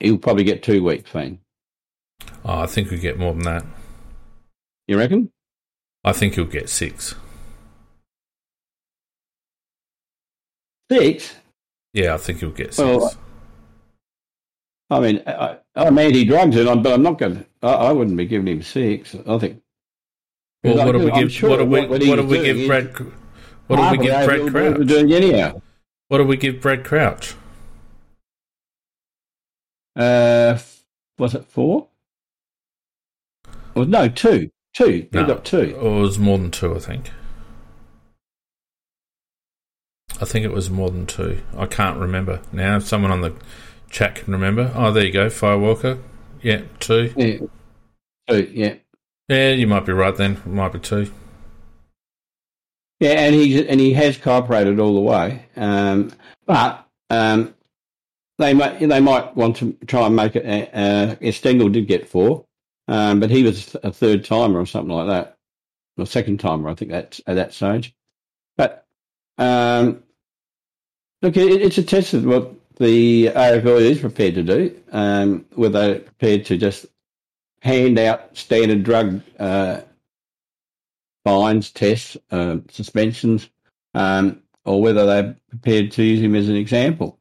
[0.00, 1.38] he'll probably get two weeks, fine.
[2.44, 3.64] Oh, I think we get more than that.
[4.86, 5.30] You reckon?
[6.04, 7.14] I think he'll get six.
[10.90, 11.34] Six?
[11.92, 12.78] Yeah, I think he'll get six.
[12.78, 13.14] Well,
[14.88, 17.36] I mean, I, am anti-drugs, and I'm, but I'm not going.
[17.36, 17.46] to...
[17.66, 19.16] I wouldn't be giving him six.
[19.26, 19.62] I think.
[20.64, 21.32] Well, what do we give?
[21.32, 21.80] Sure what do we?
[21.80, 22.96] What, what do we give Brad?
[23.66, 24.86] What do we give Brad Crouch?
[24.86, 25.62] Doing anyhow.
[26.08, 27.34] What do we give Brad Crouch?
[29.96, 30.58] Uh,
[31.18, 31.88] was it four?
[33.74, 34.50] Well, no, two.
[34.74, 35.08] Two.
[35.12, 35.76] No, got two.
[35.76, 37.10] It was more than two, I think.
[40.20, 41.40] I think it was more than two.
[41.56, 42.76] I can't remember now.
[42.76, 43.34] If someone on the
[43.90, 44.72] chat can remember.
[44.74, 46.00] Oh, there you go, Firewalker.
[46.42, 47.12] Yeah, two.
[47.16, 47.38] Yeah,
[48.28, 48.50] two.
[48.52, 48.74] Yeah.
[49.28, 50.16] Yeah, you might be right.
[50.16, 51.12] Then it might be two.
[53.00, 55.46] Yeah, and he and he has cooperated all the way.
[55.56, 56.12] Um,
[56.46, 57.54] but um,
[58.38, 60.46] they might they might want to try and make it.
[60.46, 62.46] Uh, uh Stengle did get four,
[62.88, 65.36] um, but he was a third timer or something like that,
[65.98, 67.94] or second timer, I think that's at that stage.
[68.56, 68.86] But
[69.38, 70.02] um,
[71.22, 75.80] look, it, it's a test of what the AFL is prepared to do, um, whether
[75.80, 76.86] they're prepared to just
[77.60, 79.80] hand out standard drug uh,
[81.24, 83.50] fines, tests, uh, suspensions,
[83.94, 87.18] um, or whether they're prepared to use him as an example.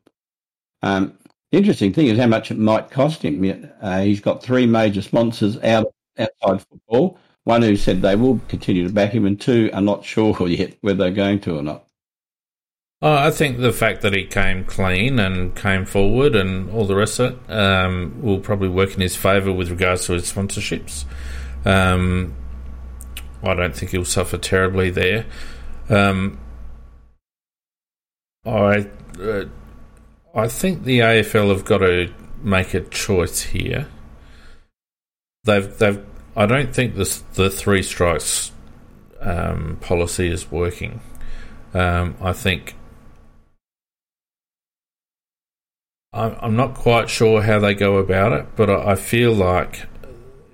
[0.82, 1.18] Um,
[1.52, 3.72] interesting thing is how much it might cost him.
[3.82, 7.18] Uh, he's got three major sponsors out outside football.
[7.44, 10.78] One who said they will continue to back him, and two are not sure yet
[10.82, 11.85] whether they're going to or not.
[13.02, 16.96] Oh, I think the fact that he came clean and came forward and all the
[16.96, 21.04] rest of it um, will probably work in his favour with regards to his sponsorships.
[21.66, 22.36] Um,
[23.44, 25.26] I don't think he'll suffer terribly there.
[25.90, 26.40] Um,
[28.46, 28.88] I
[29.20, 29.46] uh,
[30.34, 33.88] I think the AFL have got to make a choice here.
[35.44, 36.04] They've they've.
[36.36, 38.52] I don't think the three strikes
[39.22, 41.02] um, policy is working.
[41.74, 42.76] Um, I think
[46.16, 49.86] I'm not quite sure how they go about it, but I feel like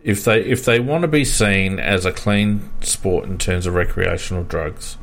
[0.03, 3.75] if they if they want to be seen as a clean sport in terms of
[3.75, 4.97] recreational drugs,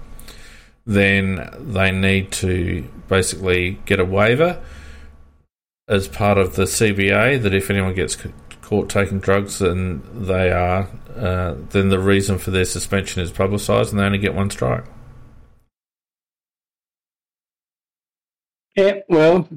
[0.85, 4.61] then they need to basically get a waiver
[5.87, 8.17] as part of the CBA that if anyone gets
[8.61, 13.93] caught taking drugs, then they are uh, then the reason for their suspension is publicised,
[13.93, 14.85] and they only get one strike.
[18.77, 19.49] Yeah, well,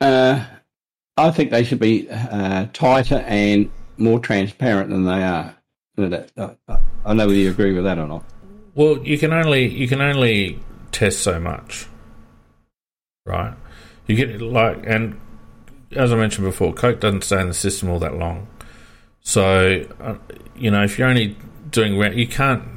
[0.00, 0.44] uh,
[1.16, 5.54] I think they should be uh, tighter and more transparent than they are.
[5.98, 8.24] I know whether you agree with that or not.
[8.74, 10.60] Well, you can only you can only
[10.92, 11.86] test so much,
[13.24, 13.54] right?
[14.06, 15.18] You get like, and
[15.92, 18.46] as I mentioned before, Coke doesn't stay in the system all that long.
[19.22, 20.16] So, uh,
[20.54, 21.36] you know, if you're only
[21.70, 22.75] doing you can't.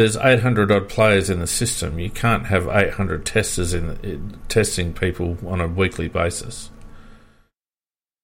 [0.00, 1.98] There's 800 odd players in the system.
[1.98, 6.70] You can't have 800 testers in, in testing people on a weekly basis.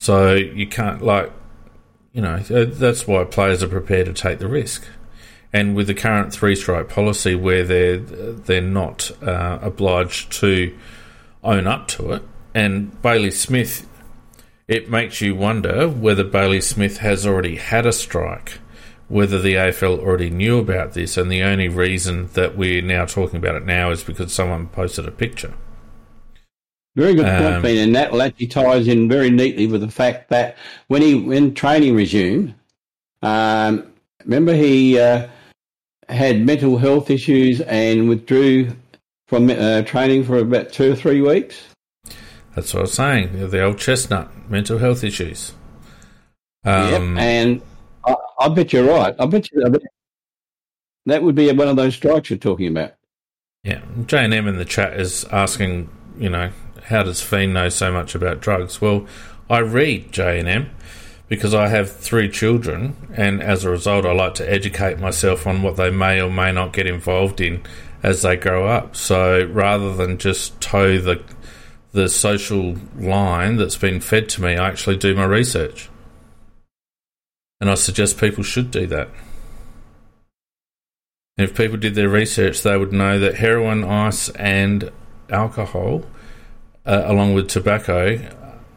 [0.00, 1.30] So you can't like,
[2.14, 4.86] you know, that's why players are prepared to take the risk.
[5.52, 10.74] And with the current three strike policy, where they're they're not uh, obliged to
[11.44, 12.22] own up to it,
[12.54, 13.86] and Bailey Smith,
[14.66, 18.60] it makes you wonder whether Bailey Smith has already had a strike,
[19.08, 23.36] whether the AFL already knew about this, and the only reason that we're now talking
[23.36, 25.54] about it now is because someone posted a picture.
[26.96, 30.30] Very good point, um, Ben, and that actually ties in very neatly with the fact
[30.30, 30.56] that
[30.88, 32.54] when he when training resumed,
[33.22, 33.92] um,
[34.24, 35.28] remember he uh,
[36.08, 38.74] had mental health issues and withdrew
[39.28, 41.62] from uh, training for about two or three weeks.
[42.54, 43.50] That's what I was saying.
[43.50, 45.52] The old chestnut, mental health issues.
[46.64, 47.62] Um, yep, and
[48.38, 49.14] I, bet you're right.
[49.18, 49.82] I bet you I bet
[51.06, 52.92] that would be one of those strikes you're talking about.
[53.62, 56.50] Yeah, J and M in the chat is asking, you know,
[56.84, 58.80] how does Fiend know so much about drugs?
[58.80, 59.06] Well,
[59.50, 60.70] I read J and M
[61.28, 65.62] because I have three children, and as a result, I like to educate myself on
[65.62, 67.62] what they may or may not get involved in
[68.02, 68.94] as they grow up.
[68.94, 71.22] So rather than just toe the
[71.92, 75.88] the social line that's been fed to me, I actually do my research,
[77.60, 79.08] and I suggest people should do that.
[81.38, 84.90] if people did their research, they would know that heroin, ice, and
[85.28, 86.02] alcohol,
[86.86, 88.16] uh, along with tobacco,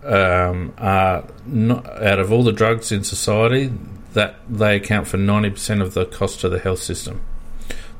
[0.03, 3.71] um, are not, out of all the drugs in society,
[4.13, 7.21] that they account for 90% of the cost to the health system.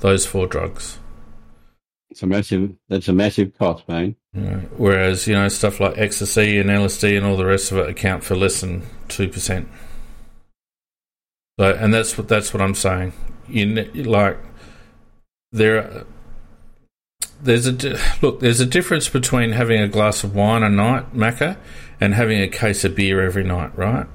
[0.02, 1.00] Those four drugs.
[2.10, 2.76] It's a massive.
[2.88, 4.16] That's a massive cost, man.
[4.78, 8.24] whereas you know stuff like ecstasy and LSD and all the rest of it account
[8.24, 9.68] for less than two percent.
[11.60, 13.14] And that's what that's what I'm saying.
[13.94, 14.38] Like
[15.52, 16.06] there
[17.42, 18.40] there's a look.
[18.40, 21.58] There's a difference between having a glass of wine a night, Macca,
[22.00, 24.08] and having a case of beer every night, right?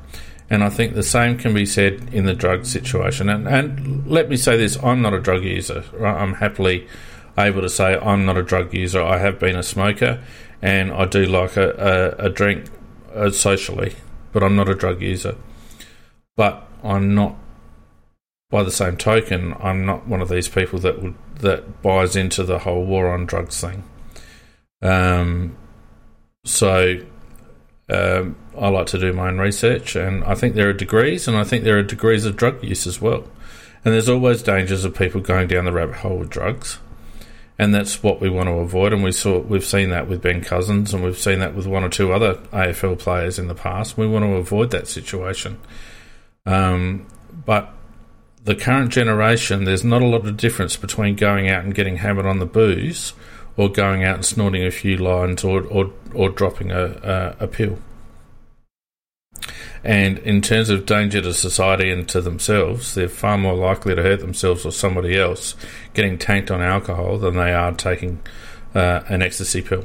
[0.51, 3.31] And I think the same can be said in the drug situation.
[3.31, 5.85] And, and let me say this: I'm not a drug user.
[5.93, 6.15] Right?
[6.15, 6.87] I'm happily
[7.37, 9.03] able to say I'm not a drug user.
[9.03, 10.23] I have been a smoker,
[10.61, 12.67] and I do like a, a, a drink
[13.15, 13.95] uh, socially,
[14.33, 15.37] but I'm not a drug user.
[16.37, 17.37] But I'm not
[18.51, 22.45] by the same token, I'm not one of these people that would that buys into
[22.45, 23.83] the whole war on drugs thing.
[24.81, 25.57] Um,
[26.45, 26.99] so
[27.89, 31.37] um, I like to do my own research, and I think there are degrees, and
[31.37, 33.25] I think there are degrees of drug use as well.
[33.85, 36.79] And there's always dangers of people going down the rabbit hole with drugs,
[37.59, 38.93] and that's what we want to avoid.
[38.93, 41.85] And we saw we've seen that with Ben Cousins, and we've seen that with one
[41.85, 43.99] or two other AFL players in the past.
[43.99, 45.61] We want to avoid that situation.
[46.47, 47.07] Um,
[47.45, 47.73] but
[48.45, 52.27] the current generation, there's not a lot of difference between going out and getting hammered
[52.27, 53.15] on the booze
[53.57, 57.47] or going out and snorting a few lines or, or, or dropping a, a, a
[57.47, 57.79] pill.
[59.83, 64.03] And in terms of danger to society and to themselves, they're far more likely to
[64.03, 65.55] hurt themselves or somebody else
[65.93, 68.21] getting tanked on alcohol than they are taking
[68.75, 69.85] uh, an ecstasy pill.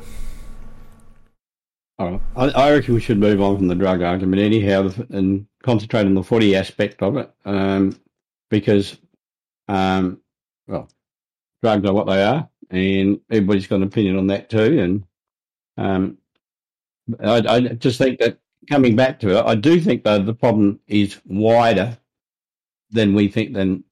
[1.99, 6.13] I, I reckon we should move on from the drug argument anyhow and concentrate on
[6.13, 7.29] the footy aspect of it.
[7.45, 7.99] Um,
[8.49, 8.97] because,
[9.67, 10.21] um,
[10.67, 10.89] well,
[11.61, 14.79] drugs are what they are, and everybody's got an opinion on that too.
[14.79, 15.03] And
[15.77, 16.17] um,
[17.21, 18.39] I, I just think that
[18.69, 21.97] coming back to it, I do think though the problem is wider
[22.91, 23.83] than we think than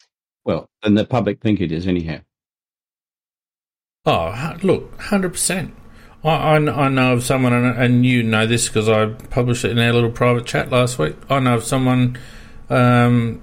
[0.44, 2.20] well than the public think it is anyhow.
[4.06, 5.76] Oh, look, hundred percent.
[6.24, 9.80] I, I, I know of someone, and you know this because I published it in
[9.80, 11.16] our little private chat last week.
[11.30, 12.18] I know of someone
[12.70, 13.42] um,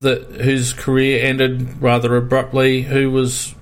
[0.00, 3.54] that whose career ended rather abruptly, who was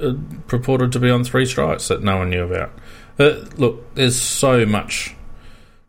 [0.00, 0.14] uh,
[0.46, 2.72] purported to be on three strikes that no one knew about.
[3.18, 5.14] Uh, look, there's so much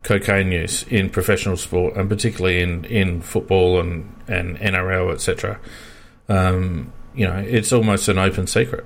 [0.03, 5.59] cocaine use in professional sport, and particularly in, in football and, and NRL, etc.
[6.27, 8.85] Um, you know, it's almost an open secret.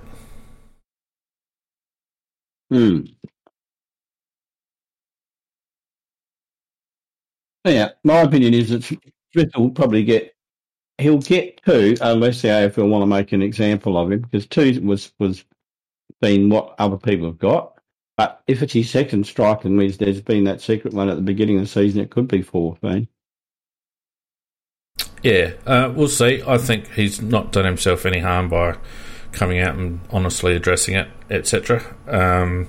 [2.69, 3.01] Hmm.
[7.65, 10.33] Yeah, my opinion is that Smith will probably get
[10.97, 14.79] he'll get two unless the AFL want to make an example of him because two
[14.81, 15.43] was was
[16.21, 17.73] been what other people have got.
[18.17, 21.57] But if it's his second strike and there's been that secret one at the beginning
[21.57, 23.07] of the season, it could be 14.
[25.21, 26.41] Yeah, uh, we'll see.
[26.45, 28.77] I think he's not done himself any harm by
[29.37, 31.83] coming out and honestly addressing it, etc.
[32.07, 32.67] Um,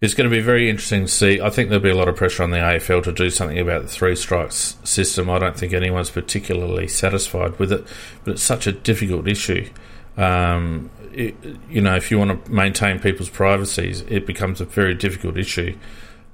[0.00, 1.40] it's going to be very interesting to see.
[1.40, 3.82] I think there'll be a lot of pressure on the AFL to do something about
[3.82, 5.28] the three strikes system.
[5.28, 7.84] I don't think anyone's particularly satisfied with it,
[8.22, 9.68] but it's such a difficult issue.
[10.16, 11.34] Um, it,
[11.68, 15.76] you know, if you want to maintain people's privacies, it becomes a very difficult issue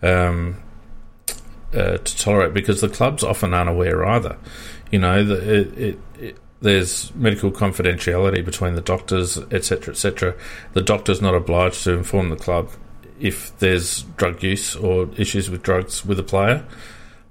[0.03, 0.63] um,
[1.73, 4.37] uh, to tolerate because the clubs often aren't aware either.
[4.91, 5.99] You know, the, it, it,
[6.65, 10.35] there's medical confidentiality between the doctors, etc., etc.
[10.73, 12.71] The doctor's not obliged to inform the club
[13.21, 16.65] if there's drug use or issues with drugs with a player.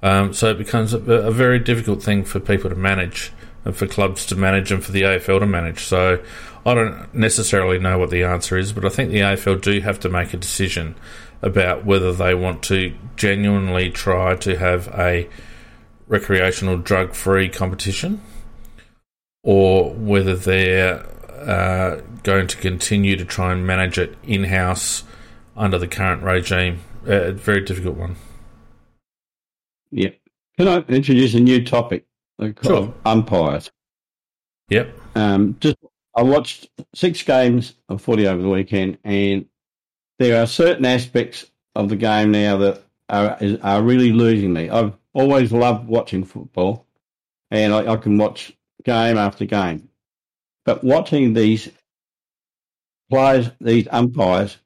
[0.04, 3.32] Um, so it becomes a, a, very difficult thing for people to manage
[3.66, 5.86] and for clubs to manage and for the AFL to manage.
[5.86, 6.24] So
[6.64, 10.00] I don't necessarily know what the answer is, but I think the AFL do have
[10.02, 10.96] to make a decision
[11.42, 15.28] about whether they want to genuinely try to have a
[16.08, 18.22] recreational drug free competition
[19.44, 25.04] or whether they're uh, going to continue to try and manage it in house
[25.56, 26.80] under the current regime.
[27.06, 28.16] A very difficult one.
[29.92, 30.18] Yep.
[30.58, 32.06] Can I introduce a new topic?
[32.64, 32.94] Sure.
[33.06, 33.72] Umpires.
[34.70, 34.98] Yep.
[35.16, 35.78] Um, just
[36.16, 39.46] I watched six games of footy over the weekend, and
[40.20, 44.70] there are certain aspects of the game now that are are really losing me.
[44.70, 46.88] I've always loved watching football,
[47.52, 49.90] and I, I can watch game after game,
[50.66, 51.70] but watching these
[53.10, 54.58] players, these umpires,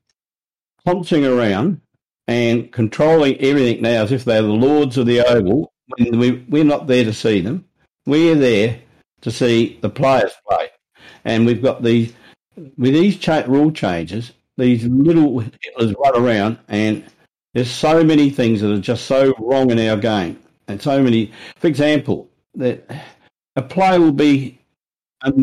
[0.85, 1.81] pouncing around
[2.27, 5.71] and controlling everything now as if they're the lords of the oval.
[5.97, 7.65] When we, we're not there to see them,
[8.05, 8.79] we're there
[9.21, 10.69] to see the players play
[11.27, 12.13] and we've got these
[12.55, 14.31] with these cha- rule changes.
[14.57, 17.05] These little Hitlers run around, and
[17.53, 21.31] there's so many things that are just so wrong in our game, and so many.
[21.57, 22.89] For example, that
[23.57, 24.57] a player will be
[25.23, 25.33] a,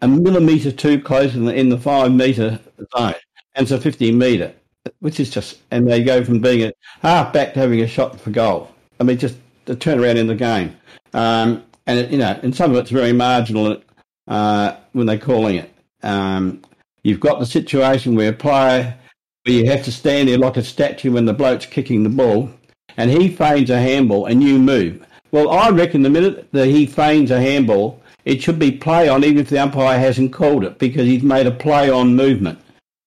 [0.00, 2.58] a millimetre too close in the, in the five metre
[2.96, 3.14] zone,
[3.54, 4.52] and so 15 metre,
[5.00, 8.18] which is just, and they go from being a half back to having a shot
[8.18, 8.74] for goal.
[8.98, 9.36] I mean, just
[9.66, 10.74] the turnaround in the game.
[11.12, 13.80] Um, and, it, you know, and some of it's very marginal,
[14.26, 15.72] uh, when they're calling it.
[16.02, 16.62] Um,
[17.02, 18.96] you've got the situation where a player
[19.44, 22.50] where you have to stand there like a statue when the bloke's kicking the ball,
[22.96, 25.04] and he feigns a handball and you move.
[25.32, 29.24] Well, I reckon the minute that he feigns a handball, it should be play on,
[29.24, 32.58] even if the umpire hasn't called it, because he's made a play on movement.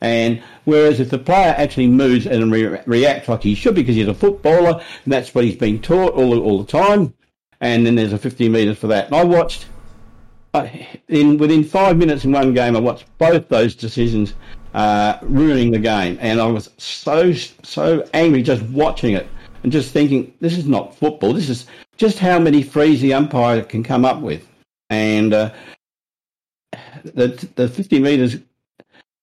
[0.02, 4.08] And whereas if the player actually moves and re- reacts like he should, because he's
[4.08, 7.14] a footballer and that's what he's been taught all, all the time,
[7.62, 9.08] and then there's a 50 metres for that.
[9.08, 9.68] And I watched
[11.08, 14.34] in within five minutes in one game, I watched both those decisions
[14.74, 19.28] uh, ruining the game, and I was so so angry just watching it
[19.64, 21.34] and just thinking, this is not football.
[21.34, 21.66] This is
[21.98, 24.48] just how many frees the umpire can come up with,
[24.90, 25.54] and uh,
[27.04, 28.38] the the fifty meters.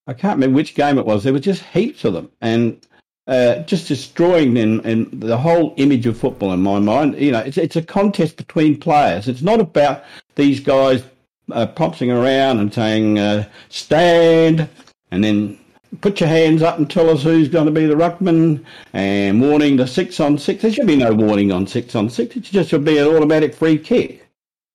[0.07, 1.23] I can't remember which game it was.
[1.23, 2.85] There were just heaps of them, and
[3.27, 7.17] uh, just destroying in, in the whole image of football in my mind.
[7.17, 9.27] You know, it's it's a contest between players.
[9.27, 10.03] It's not about
[10.35, 11.03] these guys
[11.51, 14.67] uh, around and saying, uh, stand,
[15.11, 15.59] and then
[15.99, 18.63] put your hands up and tell us who's going to be the ruckman,
[18.93, 20.61] and warning the six on six.
[20.61, 22.35] There should be no warning on six on six.
[22.35, 24.27] It just should be an automatic free kick.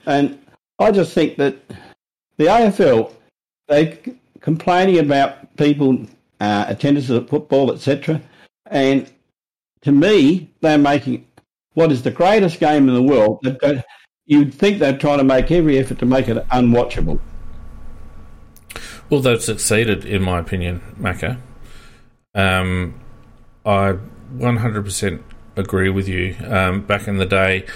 [0.04, 0.38] And
[0.78, 1.56] I just think that
[2.36, 3.12] the AFL,
[3.68, 3.98] they
[4.40, 6.06] complaining about people
[6.40, 8.20] uh, attendance at football, etc.
[8.66, 9.10] And
[9.82, 11.26] to me, they're making
[11.74, 13.40] what is the greatest game in the world.
[14.26, 17.20] You'd think they're trying to make every effort to make it unwatchable.
[19.08, 21.38] Well, they've succeeded, in my opinion, Macca.
[22.34, 23.00] Um,
[23.64, 23.98] I
[24.36, 25.22] 100%
[25.56, 26.36] agree with you.
[26.44, 27.66] Um, back in the day,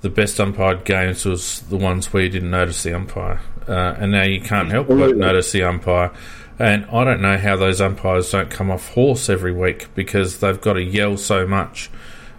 [0.00, 4.12] the best umpired games was the ones where you didn't notice the umpire, uh, and
[4.12, 6.10] now you can't help but notice the umpire.
[6.58, 10.60] And I don't know how those umpires don't come off horse every week because they've
[10.60, 11.90] got to yell so much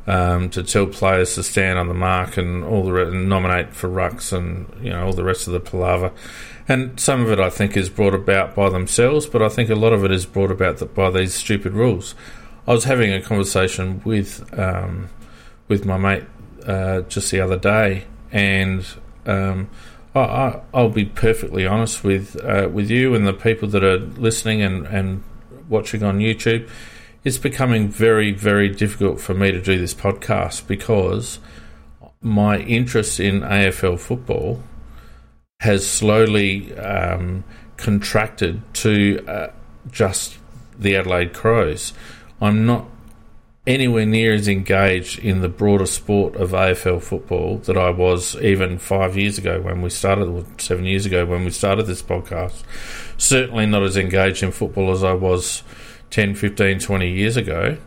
[0.07, 3.73] um, to tell players to stand on the mark and all the re- and nominate
[3.73, 6.11] for rucks and you know all the rest of the palaver.
[6.69, 9.75] And some of it I think is brought about by themselves, but I think a
[9.75, 12.15] lot of it is brought about by these stupid rules.
[12.67, 15.09] I was having a conversation with um,
[15.67, 16.23] with my mate
[16.65, 18.85] uh, just the other day, and
[19.25, 19.69] um,
[20.15, 24.61] I, will be perfectly honest with uh, with you and the people that are listening
[24.61, 25.23] and, and
[25.67, 26.69] watching on YouTube
[27.23, 31.39] it's becoming very, very difficult for me to do this podcast because
[32.21, 34.63] my interest in AFL football
[35.59, 37.43] has slowly um,
[37.77, 39.51] contracted to uh,
[39.91, 40.37] just
[40.77, 41.93] the Adelaide Crows.
[42.41, 42.85] I'm not
[43.67, 48.79] anywhere near as engaged in the broader sport of AFL football that I was even
[48.79, 52.63] five years ago when we started, or seven years ago when we started this podcast.
[53.17, 55.63] Certainly not as engaged in football as I was
[56.09, 57.77] 10, 15, 20 years ago.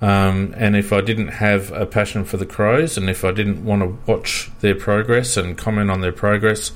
[0.00, 3.64] Um, and if I didn't have a passion for the Crows and if I didn't
[3.64, 6.70] want to watch their progress and comment on their progress,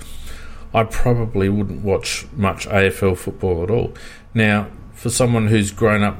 [0.74, 3.92] I probably wouldn't watch much AFL football at all.
[4.34, 6.16] Now, for someone who's grown up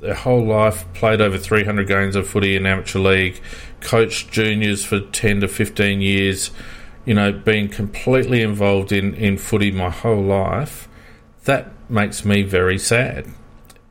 [0.00, 3.40] their whole life, played over 300 games of footy in amateur league,
[3.80, 6.50] coached juniors for 10 to 15 years,
[7.04, 10.88] you know, been completely involved in, in footy my whole life,
[11.44, 13.26] that makes me very sad.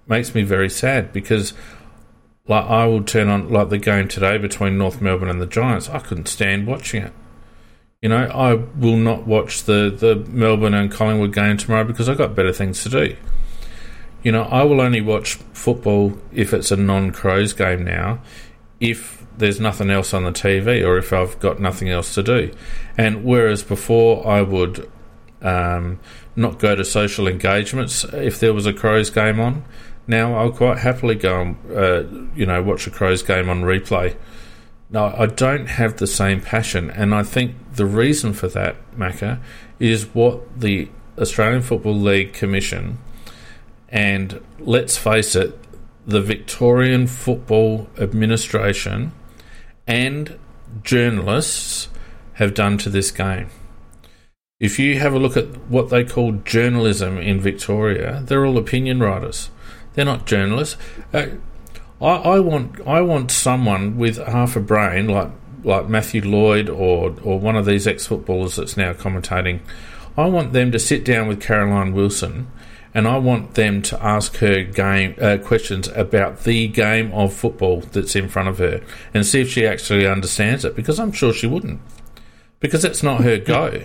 [0.08, 1.54] Makes me very sad because
[2.48, 5.90] like I will turn on like the game today between North Melbourne and the Giants.
[5.90, 7.14] I couldn't stand watching it.
[8.06, 12.20] You know, I will not watch the, the Melbourne and Collingwood game tomorrow because I've
[12.20, 13.18] got better things to do.
[14.22, 18.20] You know, I will only watch football if it's a non Crows game now,
[18.80, 22.52] if there's nothing else on the TV or if I've got nothing else to do.
[22.96, 24.88] And whereas before I would
[25.42, 26.00] um,
[26.36, 29.66] not go to social engagements if there was a Crows game on,
[30.06, 32.04] now I'll quite happily go and uh,
[32.36, 34.16] you know watch a Crows game on replay.
[34.90, 39.40] No, I don't have the same passion, and I think the reason for that, Macca,
[39.80, 43.00] is what the Australian Football League Commission
[43.90, 45.58] and let's face it,
[46.06, 49.14] the Victorian Football Administration
[49.88, 50.38] and
[50.84, 51.88] journalists
[52.34, 53.50] have done to this game.
[54.60, 59.00] If you have a look at what they call journalism in Victoria, they're all opinion
[59.00, 59.50] writers.
[59.94, 60.78] They're not journalists.
[61.14, 61.28] Uh,
[62.02, 65.30] I, I, want I want someone with half a brain like
[65.64, 69.62] like Matthew Lloyd or or one of these ex footballers that's now commentating.
[70.18, 72.48] I want them to sit down with Caroline Wilson
[72.94, 77.82] and I want them to ask her game uh, questions about the game of football
[77.82, 78.82] that's in front of her
[79.14, 81.82] and see if she actually understands it because I'm sure she wouldn't
[82.62, 83.84] because that's not her go.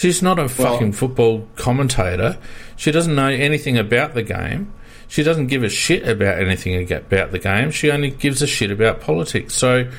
[0.00, 2.38] She's not a fucking well, football commentator.
[2.74, 4.72] She doesn't know anything about the game.
[5.10, 7.72] She doesn't give a shit about anything about the game.
[7.72, 9.54] She only gives a shit about politics.
[9.54, 9.90] So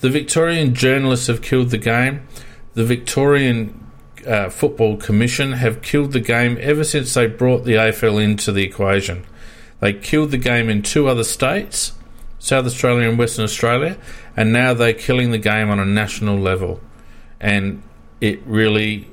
[0.00, 2.28] the Victorian journalists have killed the game.
[2.74, 3.90] The Victorian
[4.26, 8.62] uh, Football Commission have killed the game ever since they brought the AFL into the
[8.62, 9.24] equation.
[9.80, 11.94] They killed the game in two other states,
[12.38, 13.96] South Australia and Western Australia,
[14.36, 16.82] and now they're killing the game on a national level.
[17.40, 17.82] And
[18.20, 19.08] it really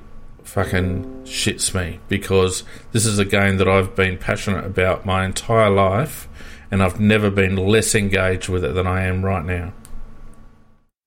[0.48, 5.70] fucking shits me because this is a game that I've been passionate about my entire
[5.70, 6.28] life,
[6.72, 9.74] and I've never been less engaged with it than I am right now.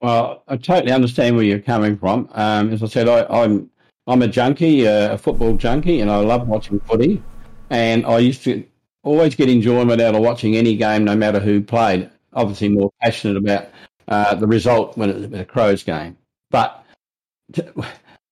[0.00, 2.28] Well, I totally understand where you're coming from.
[2.32, 3.70] Um, as I said, I, am
[4.06, 7.22] I'm a junkie, uh, a football junkie, and I love watching footy.
[7.70, 8.64] And I used to
[9.02, 12.10] always get enjoyment out of watching any game, no matter who played.
[12.32, 13.68] Obviously, more passionate about
[14.08, 16.16] uh, the result when it's a Crows game.
[16.50, 16.84] But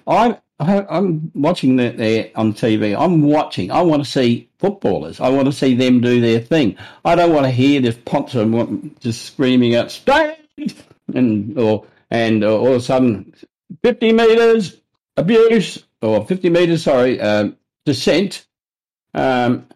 [0.06, 2.98] I'm I'm watching that there on TV.
[2.98, 3.70] I'm watching.
[3.70, 5.20] I want to see footballers.
[5.20, 6.76] I want to see them do their thing.
[7.04, 10.36] I don't want to hear this Ponson just screaming out "Stay!"
[11.14, 13.32] and or and uh, all of a sudden,
[13.82, 14.78] fifty meters,
[15.16, 18.46] abuse or 50 metres, sorry, um, dissent.
[19.14, 19.66] Um,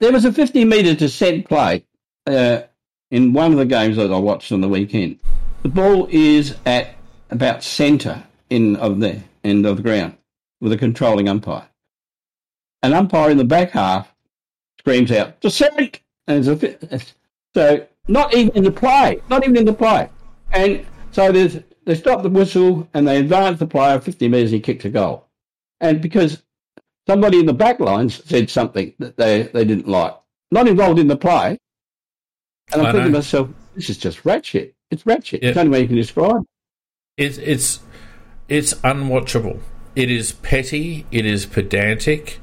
[0.00, 1.84] there was a 50 metre dissent play
[2.26, 2.62] uh,
[3.10, 5.18] in one of the games that I watched on the weekend.
[5.62, 6.94] The ball is at
[7.30, 10.16] about centre in of the end of the ground
[10.60, 11.68] with a controlling umpire.
[12.82, 14.14] An umpire in the back half
[14.78, 17.00] screams out dissent, and a,
[17.54, 20.08] so not even in the play, not even in the play,
[20.52, 24.50] and so there's they stop the whistle and they advance the player 50 metres.
[24.50, 25.26] He kicked a goal.
[25.80, 26.42] And because
[27.08, 30.14] somebody in the back lines said something that they, they didn't like,
[30.50, 31.56] not involved in the play.
[32.70, 34.74] And I'm thinking to myself, this is just ratchet.
[34.90, 35.42] It's ratchet.
[35.42, 37.24] It's the only way you can describe it.
[37.24, 37.80] It's, it's,
[38.48, 39.60] it's unwatchable.
[39.94, 41.06] It is petty.
[41.10, 42.40] It is pedantic.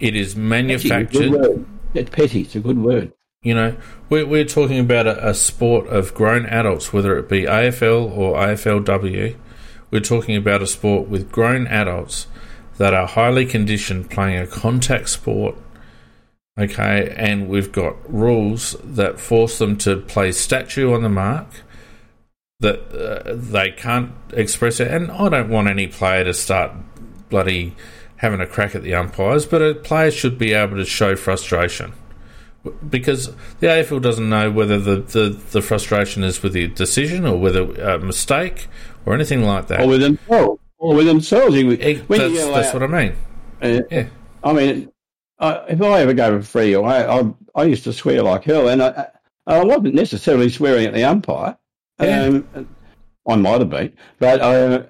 [0.00, 1.32] It is manufactured.
[1.32, 2.40] Petty, it's petty.
[2.42, 3.12] It's a good word.
[3.42, 3.76] You know,
[4.10, 8.36] we're, we're talking about a, a, sport of grown adults, whether it be AFL or
[8.36, 9.36] AFLW.
[9.92, 12.26] We're talking about a sport with grown adults
[12.78, 15.56] that are highly conditioned playing a contact sport.
[16.58, 21.62] Okay, and we've got rules that force them to play statue on the mark,
[22.60, 24.88] that uh, they can't express it.
[24.88, 26.72] And I don't want any player to start
[27.28, 27.76] bloody
[28.16, 31.92] having a crack at the umpires, but a player should be able to show frustration
[32.88, 33.28] because
[33.60, 37.62] the AFL doesn't know whether the, the, the frustration is with the decision or whether
[37.80, 38.66] a mistake
[39.06, 39.80] or anything like that.
[39.80, 40.60] Or with themselves.
[40.78, 41.54] Or with themselves.
[41.54, 43.14] It, that's, that's what I mean.
[43.62, 44.08] Uh, yeah.
[44.42, 44.92] I mean,
[45.38, 48.68] uh, if I ever go for free, I, I I used to swear like hell,
[48.68, 49.08] and I
[49.46, 51.56] I wasn't necessarily swearing at the umpire.
[52.00, 52.24] Yeah.
[52.24, 52.68] Um,
[53.28, 54.40] I might have been, but.
[54.40, 54.82] Uh,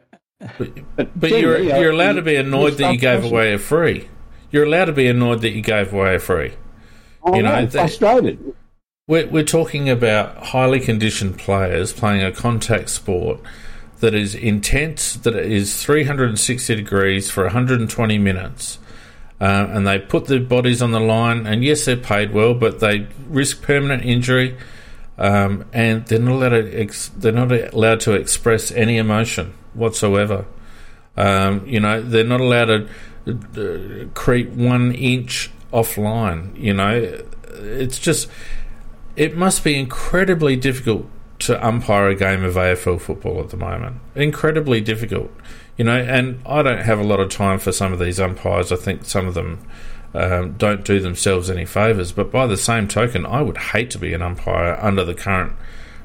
[0.57, 4.09] but, but you're you're allowed to be annoyed that you gave away a free.
[4.53, 6.53] You're allowed to be annoyed that you gave away a free.
[7.27, 8.55] you know, frustrated.
[9.09, 13.41] We're, we're talking about highly conditioned players playing a contact sport
[14.01, 18.79] that is intense, that is 360 degrees for 120 minutes.
[19.41, 22.81] Uh, and they put their bodies on the line, and yes, they're paid well, but
[22.81, 24.57] they risk permanent injury,
[25.19, 30.47] um, and they're not allowed to ex- they're not allowed to express any emotion whatsoever.
[31.17, 32.89] Um, you know, they're not allowed
[33.27, 36.57] to uh, creep one inch offline.
[36.57, 37.23] You know,
[37.55, 38.29] it's just
[39.17, 41.07] it must be incredibly difficult
[41.41, 44.01] to umpire a game of AFL football at the moment.
[44.15, 45.33] Incredibly difficult,
[45.77, 45.99] you know.
[45.99, 48.71] And I don't have a lot of time for some of these umpires.
[48.71, 49.67] I think some of them
[50.15, 52.13] um, don't do themselves any favours.
[52.13, 55.53] But by the same token, I would hate to be an umpire under the current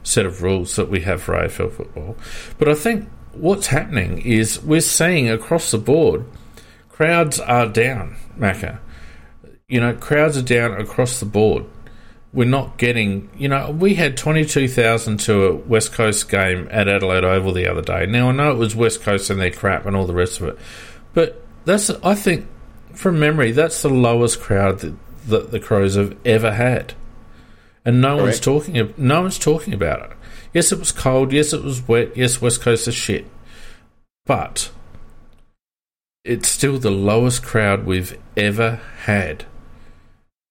[0.04, 2.16] set of rules that we have for AFL football.
[2.58, 6.26] But I think what's happening is we're seeing across the board
[6.90, 8.80] crowds are down, Macca.
[9.68, 11.66] You know, crowds are down across the board
[12.34, 13.30] we're not getting.
[13.38, 17.54] You know, we had twenty two thousand to a West Coast game at Adelaide Oval
[17.54, 18.06] the other day.
[18.08, 20.48] Now I know it was West Coast and their crap and all the rest of
[20.48, 20.58] it,
[21.14, 22.48] but that's I think
[22.94, 24.96] from memory that's the lowest crowd that,
[25.28, 26.94] that the Crows have ever had,
[27.86, 28.24] and no Correct.
[28.24, 28.94] one's talking.
[28.98, 30.18] No one's talking about it.
[30.54, 31.32] Yes, it was cold.
[31.32, 32.16] Yes, it was wet.
[32.16, 33.26] Yes, West Coast is shit,
[34.26, 34.72] but
[36.24, 39.46] it's still the lowest crowd we've ever had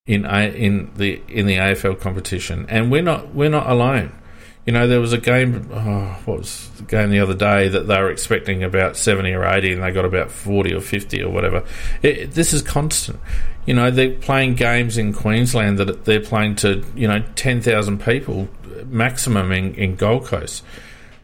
[0.06, 4.12] in in the in the AFL competition, and we're not we're not alone.
[4.64, 5.68] You know, there was a game.
[5.72, 9.44] Oh, what was the game the other day that they were expecting about seventy or
[9.44, 11.64] eighty, and they got about forty or fifty or whatever.
[12.02, 13.18] It, this is constant.
[13.66, 18.02] You know, they're playing games in Queensland that they're playing to you know ten thousand
[18.02, 18.48] people
[18.86, 20.64] maximum in, in Gold Coast.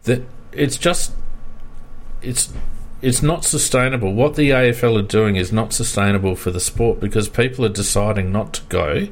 [0.04, 0.22] That
[0.52, 1.12] it's just
[2.22, 2.52] it's
[3.00, 4.12] it's not sustainable.
[4.14, 8.32] What the AFL are doing is not sustainable for the sport because people are deciding
[8.32, 9.08] not to go.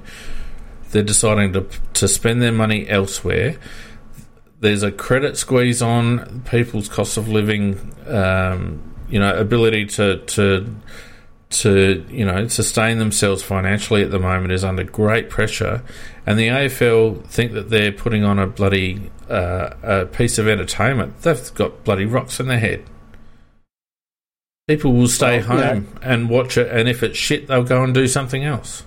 [0.91, 3.59] They're deciding to to spend their money elsewhere.
[4.67, 7.95] There's a credit squeeze on people's cost of living.
[8.09, 10.75] Um, you know, ability to to
[11.51, 15.85] to you know sustain themselves financially at the moment is under great pressure,
[16.27, 21.23] and the AFL think that they're putting on a bloody uh, a piece of entertainment.
[21.23, 22.83] They've got bloody rocks in their head.
[24.67, 25.99] People will stay home yeah.
[26.03, 28.83] and watch it, and if it's shit, they'll go and do something else.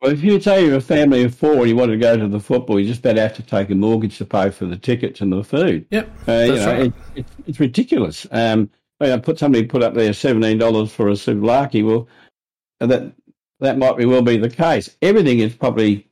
[0.00, 2.28] Well, if you say you're a family of four and you want to go to
[2.28, 5.20] the football, you just better have to take a mortgage to pay for the tickets
[5.20, 5.86] and the food.
[5.90, 6.92] Yep, uh, that's know, right.
[7.16, 8.26] it, it's ridiculous.
[8.30, 8.70] Um,
[9.00, 11.84] I put somebody put up there seventeen dollars for a souvlaki.
[11.84, 12.08] Well,
[12.80, 13.12] that
[13.60, 14.96] that might be well be the case.
[15.02, 16.06] Everything is probably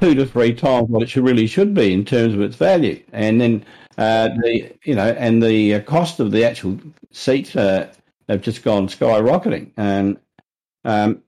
[0.00, 3.02] two to three times what it should really should be in terms of its value,
[3.12, 3.64] and then
[3.98, 6.78] uh, the you know and the uh, cost of the actual
[7.10, 7.92] seats uh,
[8.28, 9.70] have just gone skyrocketing.
[9.76, 10.16] And
[10.84, 11.22] um,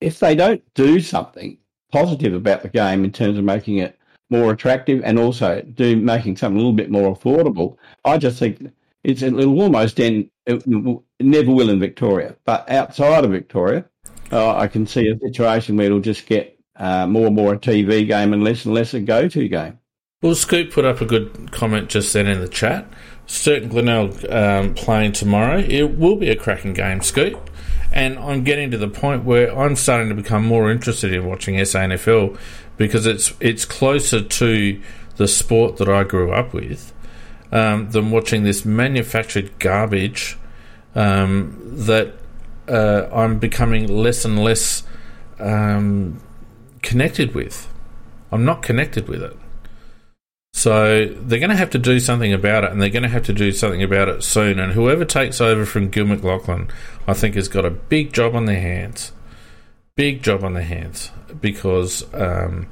[0.00, 1.58] if they don't do something
[1.92, 3.98] positive about the game in terms of making it
[4.30, 8.72] more attractive and also do making something a little bit more affordable, I just think
[9.04, 10.30] it's it'll almost end.
[10.46, 10.64] It,
[11.20, 13.84] never will in Victoria, but outside of Victoria,
[14.32, 17.58] uh, I can see a situation where it'll just get uh, more and more a
[17.58, 19.78] TV game and less and less a go-to game.
[20.22, 22.86] Well, Scoop put up a good comment just then in the chat.
[23.26, 25.58] Sturt Glenelg um, playing tomorrow.
[25.58, 27.49] It will be a cracking game, Scoop.
[27.92, 31.56] And I'm getting to the point where I'm starting to become more interested in watching
[31.56, 32.38] SANFL
[32.76, 34.80] because it's it's closer to
[35.16, 36.92] the sport that I grew up with
[37.52, 40.38] um, than watching this manufactured garbage
[40.94, 42.14] um, that
[42.68, 44.84] uh, I'm becoming less and less
[45.38, 46.20] um,
[46.82, 47.68] connected with.
[48.32, 49.36] I'm not connected with it.
[50.52, 53.24] So they're going to have to do something about it, and they're going to have
[53.24, 54.58] to do something about it soon.
[54.58, 56.70] And whoever takes over from Gil McLachlan,
[57.06, 59.12] I think, has got a big job on their hands.
[59.96, 62.68] Big job on their hands because um,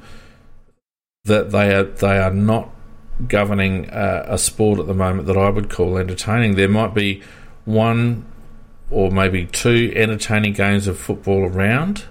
[1.25, 2.69] that they are they are not
[3.27, 6.55] governing uh, a sport at the moment that I would call entertaining.
[6.55, 7.21] There might be
[7.65, 8.25] one
[8.89, 12.05] or maybe two entertaining games of football around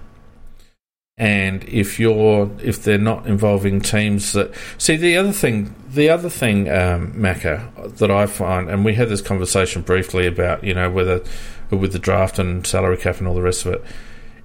[1.19, 6.29] and if you're if they're not involving teams that see the other thing the other
[6.29, 10.89] thing um, Macca that I find and we had this conversation briefly about you know
[10.89, 11.21] whether
[11.69, 13.83] with the draft and salary cap and all the rest of it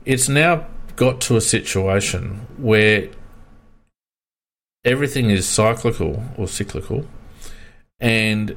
[0.05, 3.09] it's now got to a situation where
[4.85, 7.07] everything is cyclical or cyclical
[8.01, 8.57] and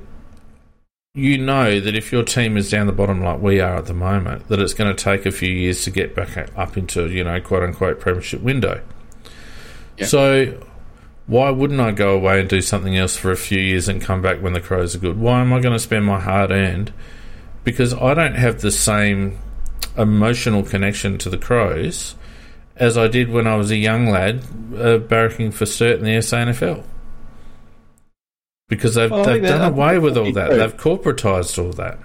[1.17, 3.93] you know that if your team is down the bottom like we are at the
[3.93, 7.23] moment, that it's going to take a few years to get back up into you
[7.23, 8.81] know quote unquote premiership window.
[10.05, 10.63] So
[11.25, 14.21] why wouldn't I go away and do something else for a few years and come
[14.21, 15.17] back when the Crows are good?
[15.17, 16.93] Why am I going to spend my hard earned?
[17.63, 19.39] Because I don't have the same
[19.97, 22.13] emotional connection to the Crows
[22.75, 24.43] as I did when I was a young lad
[24.75, 26.83] uh, barracking for Sturt in the SANFL
[28.67, 30.47] because they've, well, they've done away with all that.
[30.47, 30.57] True.
[30.57, 31.99] They've corporatised all that.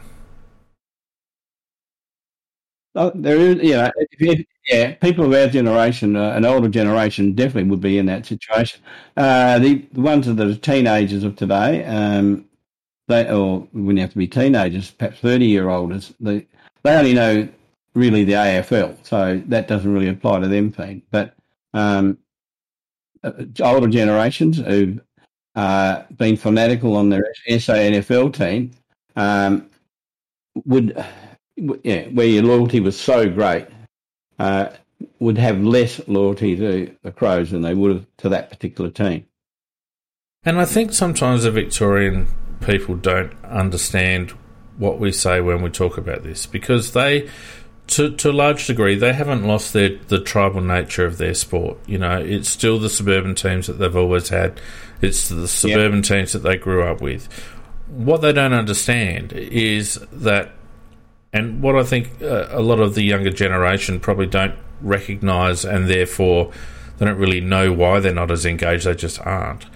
[2.95, 7.35] Oh, there is, you know, if, yeah, people of our generation, uh, an older generation,
[7.35, 8.81] definitely would be in that situation.
[9.17, 12.45] Uh, the, the, ones that are teenagers of today, um,
[13.09, 16.47] they or when you have to be teenagers, perhaps thirty year olds, they
[16.83, 17.49] they only know
[17.95, 20.71] really the AFL, so that doesn't really apply to them.
[20.71, 21.35] Thing, but
[21.73, 22.19] um,
[23.25, 25.01] uh, older generations who've
[25.55, 28.70] uh, been fanatical on their SANFL team,
[29.16, 29.69] um,
[30.65, 31.05] would,
[31.57, 33.66] yeah, where your loyalty was so great,
[34.39, 34.69] uh,
[35.19, 39.27] would have less loyalty to the Crows than they would have to that particular team.
[40.45, 42.27] And I think sometimes the Victorian
[42.61, 44.33] people don't understand
[44.79, 47.29] what we say when we talk about this because they
[47.89, 51.79] to to a large degree, they haven't lost their the tribal nature of their sport.
[51.87, 54.61] You know, it's still the suburban teams that they've always had.
[55.03, 56.05] It's the suburban yep.
[56.05, 57.27] teams that they grew up with.
[57.89, 60.53] What they don't understand is that,
[61.33, 65.89] and what I think uh, a lot of the younger generation probably don't recognise, and
[65.89, 66.53] therefore
[66.97, 68.87] they don't really know why they're not as engaged.
[68.87, 69.66] They just aren't.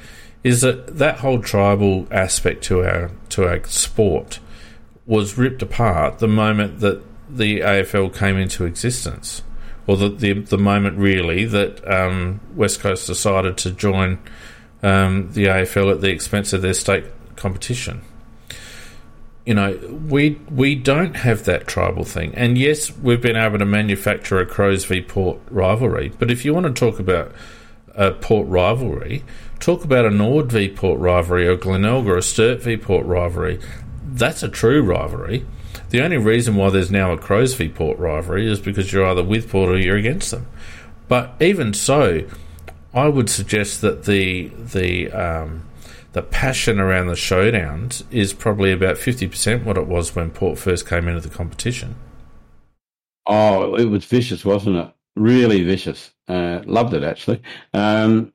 [0.45, 4.39] Is that that whole tribal aspect to our to our sport
[5.05, 9.43] was ripped apart the moment that the AFL came into existence,
[9.89, 14.21] or the the, the moment really that um, West Coast decided to join
[14.87, 17.05] um, the AFL at the expense of their state
[17.35, 18.03] competition.
[19.45, 19.77] You know,
[20.09, 24.47] we we don't have that tribal thing, and yes, we've been able to manufacture a
[24.47, 26.13] Crows v Port rivalry.
[26.19, 27.33] But if you want to talk about
[27.95, 29.25] a Port rivalry,
[29.59, 33.61] talk about a Nord v Port rivalry or Glenelg or a Sturt v Port rivalry.
[34.05, 35.45] That's a true rivalry.
[35.91, 39.25] The only reason why there's now a Crows v Port rivalry is because you're either
[39.25, 40.47] with Port or you're against them.
[41.09, 42.25] But even so,
[42.97, 45.69] I would suggest that the the um,
[46.13, 50.59] the passion around the showdowns is probably about fifty percent what it was when Port
[50.59, 51.95] first came into the competition.
[53.27, 54.95] Oh, it was vicious, wasn't it?
[55.15, 56.15] Really vicious.
[56.27, 57.43] Uh, loved it actually.
[57.75, 58.33] Um,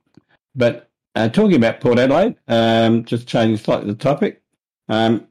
[0.54, 4.42] but uh, talking about Port Adelaide, um, just changing slightly the topic.
[4.88, 5.26] Um,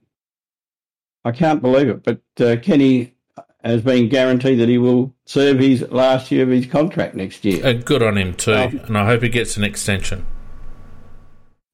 [1.23, 3.15] I can't believe it, but uh, Kenny
[3.63, 7.65] has been guaranteed that he will serve his last year of his contract next year.
[7.65, 10.25] And good on him too, um, and I hope he gets an extension.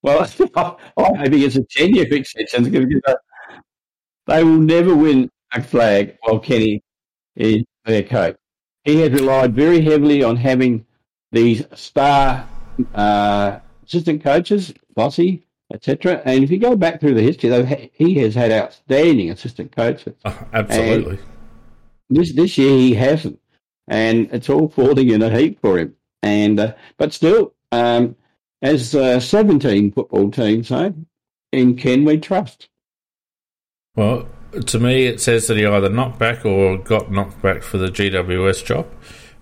[0.01, 0.19] Well,
[0.55, 2.63] I hope he gets a ten-year extension
[4.27, 6.83] they will never win a flag while Kenny
[7.35, 8.35] is their coach.
[8.83, 10.85] He has relied very heavily on having
[11.31, 12.47] these star
[12.93, 16.21] uh, assistant coaches, Bossy, etc.
[16.25, 20.15] And if you go back through the history, he has had outstanding assistant coaches.
[20.25, 21.17] Oh, absolutely.
[21.17, 21.36] And
[22.09, 23.39] this this year he hasn't,
[23.87, 25.95] and it's all falling in a heap for him.
[26.23, 28.15] And uh, but still, um,
[28.61, 30.93] as uh, seventeen football teams say,
[31.51, 32.69] in Ken we trust.
[33.95, 34.27] Well,
[34.65, 37.87] to me, it says that he either knocked back or got knocked back for the
[37.87, 38.87] GWS job,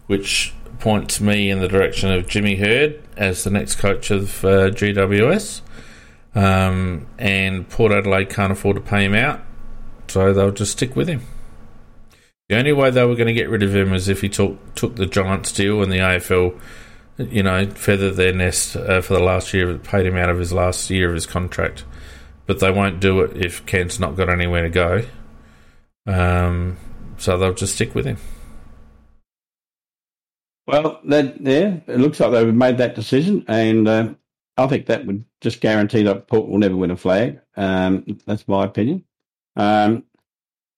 [0.07, 4.69] which points me in the direction of Jimmy Hird as the next coach of uh,
[4.69, 5.61] GWS.
[6.33, 9.41] Um, and Port Adelaide can't afford to pay him out,
[10.07, 11.21] so they'll just stick with him.
[12.49, 14.76] The only way they were going to get rid of him is if he took
[14.76, 16.59] took the Giants deal and the AFL,
[17.17, 20.53] you know, feathered their nest uh, for the last year, paid him out of his
[20.53, 21.85] last year of his contract.
[22.45, 25.05] But they won't do it if Kent's not got anywhere to go.
[26.05, 26.77] Um,
[27.17, 28.17] so they'll just stick with him.
[30.67, 34.13] Well, that yeah, it looks like they've made that decision, and uh,
[34.57, 37.39] I think that would just guarantee that Port will never win a flag.
[37.55, 39.03] Um, that's my opinion.
[39.55, 40.03] Um,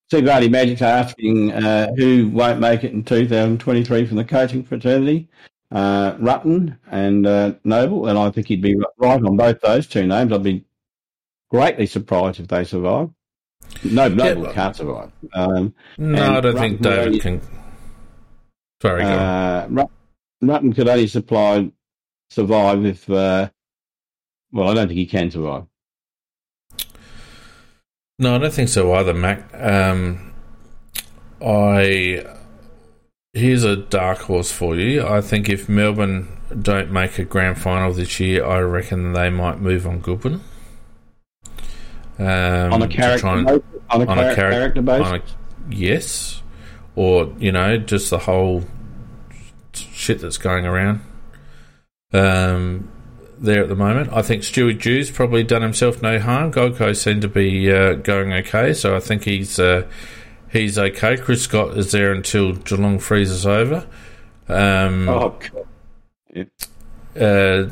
[0.09, 5.27] Steve Vardy Magic's asking uh, who won't make it in 2023 from the coaching fraternity.
[5.69, 10.07] Uh, Rutten and uh, Noble, and I think he'd be right on both those two
[10.07, 10.31] names.
[10.31, 10.63] I'd be
[11.49, 13.09] greatly surprised if they survive.
[13.83, 15.11] No, Noble yeah, can't survive.
[15.33, 17.41] Um, no, I don't Rutten think David only, can.
[18.81, 19.67] Sorry, uh,
[20.41, 21.69] Rutten could only supply
[22.29, 23.09] survive if.
[23.09, 23.49] Uh,
[24.53, 25.65] well, I don't think he can survive.
[28.19, 29.49] No, I don't think so either, Mac.
[29.53, 30.33] Um,
[31.41, 32.25] I
[33.33, 35.05] here's a dark horse for you.
[35.05, 36.27] I think if Melbourne
[36.59, 40.41] don't make a grand final this year, I reckon they might move on Goodwin.
[42.19, 45.07] Um, on a character and, on a, on a char- character basis.
[45.11, 45.21] A,
[45.69, 46.41] yes,
[46.95, 48.63] or you know, just the whole
[49.73, 51.01] shit that's going around
[52.13, 52.89] um,
[53.39, 54.11] there at the moment.
[54.11, 56.51] I think Stuart Dew's probably done himself no harm.
[56.51, 59.87] Gold Coast seem to be uh, going okay, so I think he's uh,
[60.51, 61.17] he's okay.
[61.17, 63.87] Chris Scott is there until Geelong freezes over.
[64.47, 65.67] Um, oh, God.
[66.33, 66.43] Yeah.
[67.19, 67.69] Uh,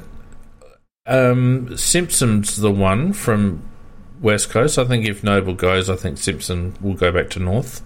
[1.05, 3.61] um, Simpson's the one from
[4.21, 4.77] West Coast.
[4.77, 7.83] I think if Noble goes, I think Simpson will go back to North.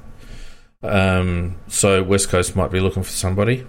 [0.82, 3.68] Um, so West Coast might be looking for somebody.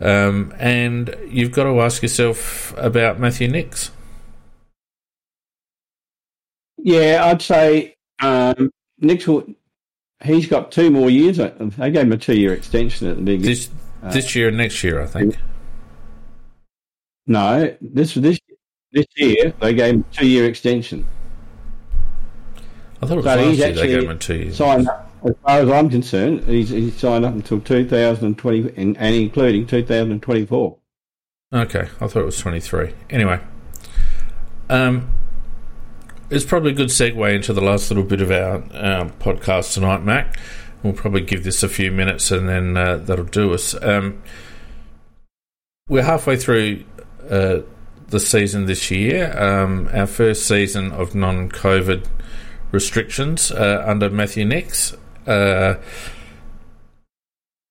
[0.00, 3.90] Um, and you've got to ask yourself about Matthew Nicks.
[6.78, 9.46] Yeah, I'd say um, Nicks will,
[10.22, 11.38] he's got two more years.
[11.38, 13.46] They gave him a two year extension at the beginning.
[13.46, 13.70] This,
[14.02, 15.38] uh, this year and next year, I think.
[17.26, 18.38] No, this this
[18.92, 21.06] this year they gave him a two year extension.
[23.00, 24.52] I thought it was so last year they gave him a two year.
[24.52, 29.14] Signed up, as far as I'm concerned, he's, he's signed up until 2020 and, and
[29.14, 30.78] including 2024.
[31.52, 32.92] Okay, I thought it was 23.
[33.10, 33.40] Anyway,
[34.68, 35.10] um,
[36.28, 40.02] it's probably a good segue into the last little bit of our uh, podcast tonight,
[40.02, 40.38] Mac.
[40.82, 43.74] We'll probably give this a few minutes and then uh, that'll do us.
[43.82, 44.22] Um,
[45.88, 46.84] we're halfway through
[47.30, 47.60] uh,
[48.08, 52.06] the season this year, um, our first season of non COVID
[52.72, 54.94] restrictions uh, under Matthew Nicks.
[55.26, 55.76] Uh,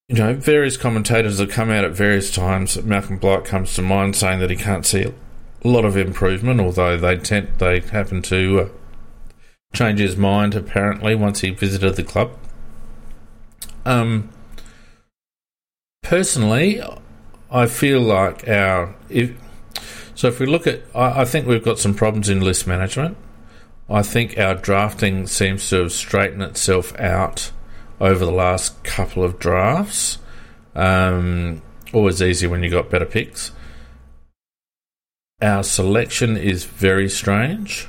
[0.09, 2.81] you know, various commentators have come out at various times.
[2.83, 5.13] Malcolm Blight comes to mind saying that he can't see a
[5.67, 8.69] lot of improvement, although they tend they happen to uh,
[9.73, 12.37] change his mind apparently once he visited the club.
[13.85, 14.29] Um,
[16.03, 16.81] personally,
[17.49, 19.35] I feel like our if
[20.15, 23.17] so if we look at, I, I think we've got some problems in list management.
[23.89, 27.51] I think our drafting seems to have straightened itself out
[27.99, 30.17] over the last couple of drafts.
[30.75, 31.61] Um,
[31.93, 33.51] always easy when you got better picks.
[35.41, 37.87] Our selection is very strange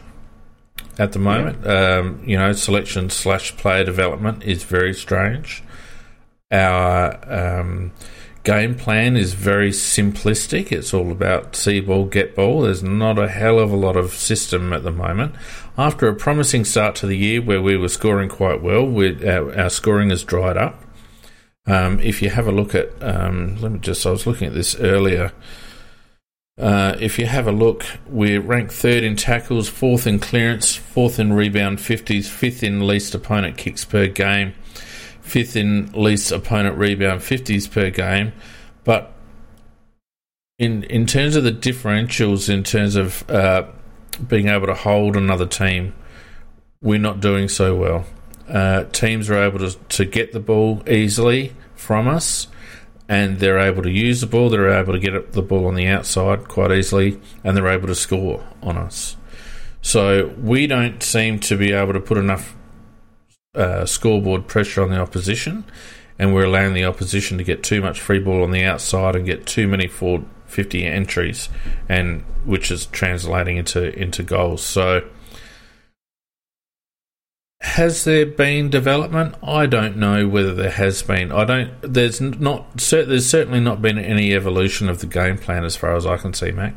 [0.99, 1.59] at the moment.
[1.65, 1.99] Yeah.
[1.99, 5.63] Um, you know, selection slash player development is very strange.
[6.51, 7.93] Our um,
[8.45, 10.71] game plan is very simplistic.
[10.71, 12.63] It's all about see ball, get ball.
[12.63, 15.35] There's not a hell of a lot of system at the moment.
[15.77, 18.85] After a promising start to the year where we were scoring quite well,
[19.27, 20.85] our, our, scoring has dried up.
[21.67, 24.55] Um, if you have a look at, um, let me just, I was looking at
[24.55, 25.33] this earlier.
[26.57, 31.19] Uh, if you have a look, we're ranked third in tackles, fourth in clearance, fourth
[31.19, 34.55] in rebound 50s, fifth in least opponent kicks per game
[35.25, 38.33] fifth in least opponent rebound 50s per game.
[38.85, 39.13] But
[40.59, 43.65] in in terms of the differentials, in terms of uh,
[44.29, 45.95] being able to hold another team,
[46.81, 48.07] we're not doing so well.
[48.49, 52.47] Uh, teams are able to, to get the ball easily from us,
[53.09, 54.51] and they're able to use the ball.
[54.51, 57.95] They're able to get the ball on the outside quite easily, and they're able to
[57.95, 59.17] score on us.
[59.81, 62.55] So we don't seem to be able to put enough
[63.55, 65.65] uh, scoreboard pressure on the opposition,
[66.19, 69.27] and we're allowing the opposition to get too much free ball on the outside and
[69.27, 71.49] get too many forward 50 entries,
[71.89, 74.63] and which is translating into into goals.
[74.63, 75.09] So.
[77.61, 79.37] Has there been development?
[79.43, 81.33] I don't know whether there has been.
[81.33, 81.71] I don't.
[81.81, 82.77] There's not.
[82.77, 86.35] There's certainly not been any evolution of the game plan as far as I can
[86.35, 86.75] see, Mac.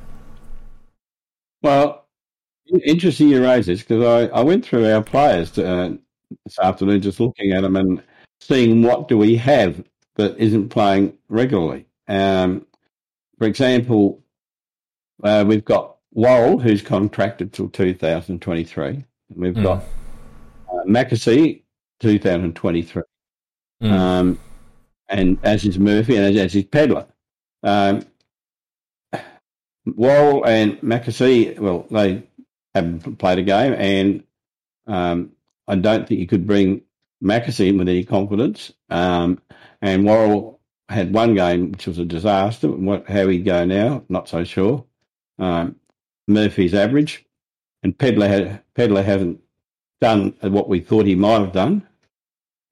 [1.62, 2.08] Well,
[2.86, 5.90] interesting you raise this because I, I went through our players to, uh,
[6.45, 8.04] this afternoon, just looking at them and
[8.41, 9.84] seeing what do we have
[10.16, 11.86] that isn't playing regularly.
[12.08, 12.66] Um,
[13.38, 14.24] for example,
[15.24, 19.06] uh, we've got Worrell, who's contracted till 2023.
[19.36, 19.64] We've mm.
[19.64, 19.84] got
[20.72, 21.64] uh, McAsey,
[21.99, 23.04] 2023.
[23.84, 23.91] Mm.
[23.91, 24.40] Um,
[25.10, 27.06] and as is Murphy and as, as is Pedlar.
[27.64, 28.06] Um,
[29.86, 32.24] Worrell and McAsey, well, they
[32.74, 34.24] haven't played a game, and
[34.86, 35.32] um,
[35.68, 36.81] I don't think you could bring
[37.23, 38.72] McAsey in with any confidence.
[38.89, 39.41] Um,
[39.81, 42.69] and Worrell had one game which was a disaster.
[42.69, 44.85] What, how he'd go now, not so sure.
[45.39, 45.76] Um,
[46.27, 47.26] Murphy's average,
[47.84, 49.41] and Pedlar had, Pedlar hasn't
[50.02, 51.88] done what we thought he might have done.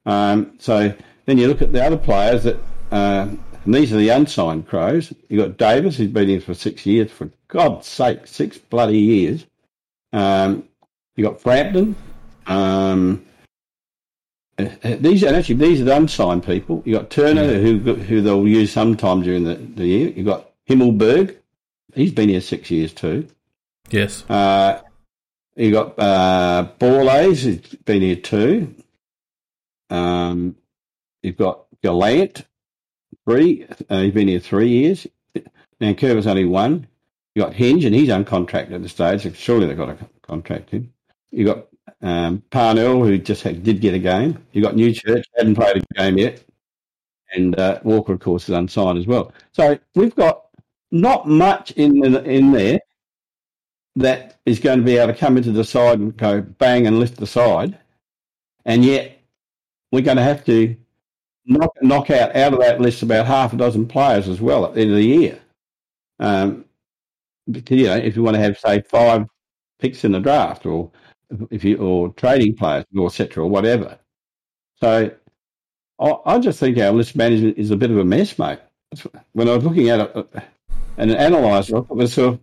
[0.05, 0.93] Um, so
[1.25, 2.57] then you look at the other players that,
[2.91, 3.27] uh,
[3.65, 5.11] and these are the unsigned Crows.
[5.27, 7.11] You got Davis, who's been here for six years.
[7.11, 9.45] For God's sake, six bloody years.
[10.13, 10.65] Um,
[11.15, 11.95] you got Frampton,
[12.47, 13.25] um,
[14.57, 16.81] these and actually these are the unsigned people.
[16.85, 17.59] You got Turner, yeah.
[17.59, 20.09] who who they'll use sometime during the, the year.
[20.09, 21.35] You got Himmelberg,
[21.93, 23.27] he's been here six years too.
[23.89, 24.23] Yes.
[24.29, 24.81] Uh,
[25.57, 28.75] You got uh, Borlase, who's been here too.
[29.89, 30.55] Um,
[31.21, 32.45] you've got Gallant,
[33.25, 33.65] three.
[33.89, 35.07] Uh, he's been here three years.
[35.79, 36.87] Vancouver's only one.
[37.35, 39.23] You got Hinge, and he's uncontracted at the stage.
[39.23, 40.91] So surely they've got to contract him.
[41.31, 41.67] You got
[42.01, 44.43] um, Parnell, who just had, did get a game.
[44.51, 46.43] You've got Newchurch, hadn't played a game yet,
[47.33, 49.31] and uh, Walker, of course, is unsigned as well.
[49.51, 50.45] So we've got
[50.91, 52.79] not much in in there
[53.95, 56.99] that is going to be able to come into the side and go bang and
[56.99, 57.77] lift the side,
[58.65, 59.19] and yet
[59.91, 60.75] we're going to have to
[61.45, 64.73] knock, knock out out of that list about half a dozen players as well at
[64.73, 65.39] the end of the year.
[66.19, 66.65] Um,
[67.47, 69.27] you know, if you want to have say five
[69.79, 70.91] picks in the draft, or
[71.51, 73.97] if you or trading players, or etc., or whatever.
[74.81, 75.11] So
[75.99, 78.59] I, I just think our list management is a bit of a mess, mate.
[79.33, 80.23] When I was looking at it uh,
[80.97, 82.39] and analysed it, I thought myself,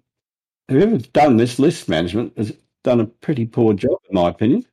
[0.69, 2.53] whoever's done this list management has
[2.85, 4.67] done a pretty poor job, in my opinion.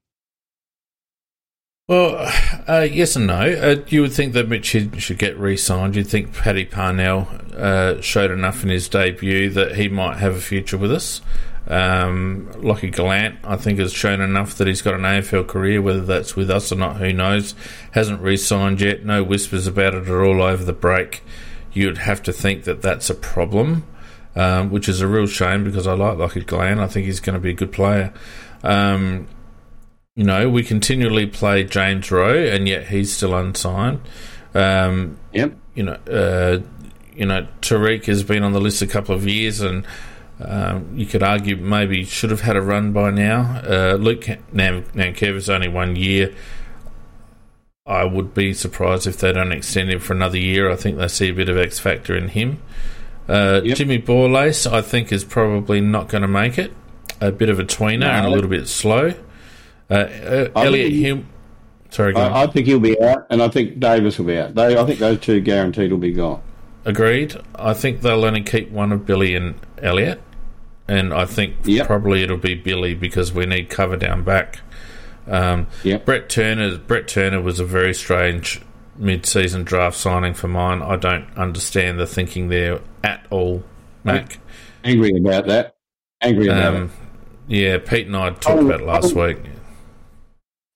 [1.87, 2.31] Well,
[2.67, 3.39] uh, yes and no.
[3.39, 5.95] Uh, you would think that Mitch should get re-signed.
[5.95, 10.39] You'd think Paddy Parnell uh, showed enough in his debut that he might have a
[10.39, 11.21] future with us.
[11.69, 15.81] Um, Lockie Gallant, I think, has shown enough that he's got an AFL career.
[15.81, 17.53] Whether that's with us or not, who knows?
[17.91, 19.05] Hasn't re-signed yet.
[19.05, 21.21] No whispers about it at all over the break.
[21.71, 23.85] You'd have to think that that's a problem,
[24.35, 26.79] um, which is a real shame because I like Lockie Gallant.
[26.79, 28.13] I think he's going to be a good player.
[28.63, 29.27] Um,
[30.15, 34.01] you know, we continually play James Rowe, and yet he's still unsigned.
[34.55, 35.55] Um, yep.
[35.75, 36.59] You know, uh,
[37.15, 39.85] you know, Tariq has been on the list a couple of years, and
[40.39, 43.61] um, you could argue maybe should have had a run by now.
[43.63, 46.33] Uh, Luke Nam- is only one year.
[47.85, 50.69] I would be surprised if they don't extend him for another year.
[50.69, 52.61] I think they see a bit of X factor in him.
[53.27, 53.77] Uh, yep.
[53.77, 56.71] Jimmy Borlase, I think, is probably not going to make it.
[57.19, 59.13] A bit of a tweener no, and a little bit slow.
[59.89, 61.27] Uh, uh, Elliot Hume.
[61.89, 64.53] Sorry, I, I, think he'll be out, and I think Davis will be out.
[64.53, 66.41] They, I think those two guaranteed will be gone.
[66.85, 67.35] Agreed.
[67.55, 70.21] I think they'll only keep one of Billy and Elliot,
[70.89, 71.85] and I think yep.
[71.85, 74.59] probably it'll be Billy because we need cover down back.
[75.27, 76.03] Um, yep.
[76.03, 76.77] Brett Turner.
[76.77, 78.61] Brett Turner was a very strange
[78.97, 80.81] mid-season draft signing for mine.
[80.81, 83.63] I don't understand the thinking there at all,
[84.03, 84.39] Mac.
[84.83, 85.75] Angry about that.
[86.21, 86.91] Angry about um, it.
[87.55, 89.37] Yeah, Pete and I talked about last week.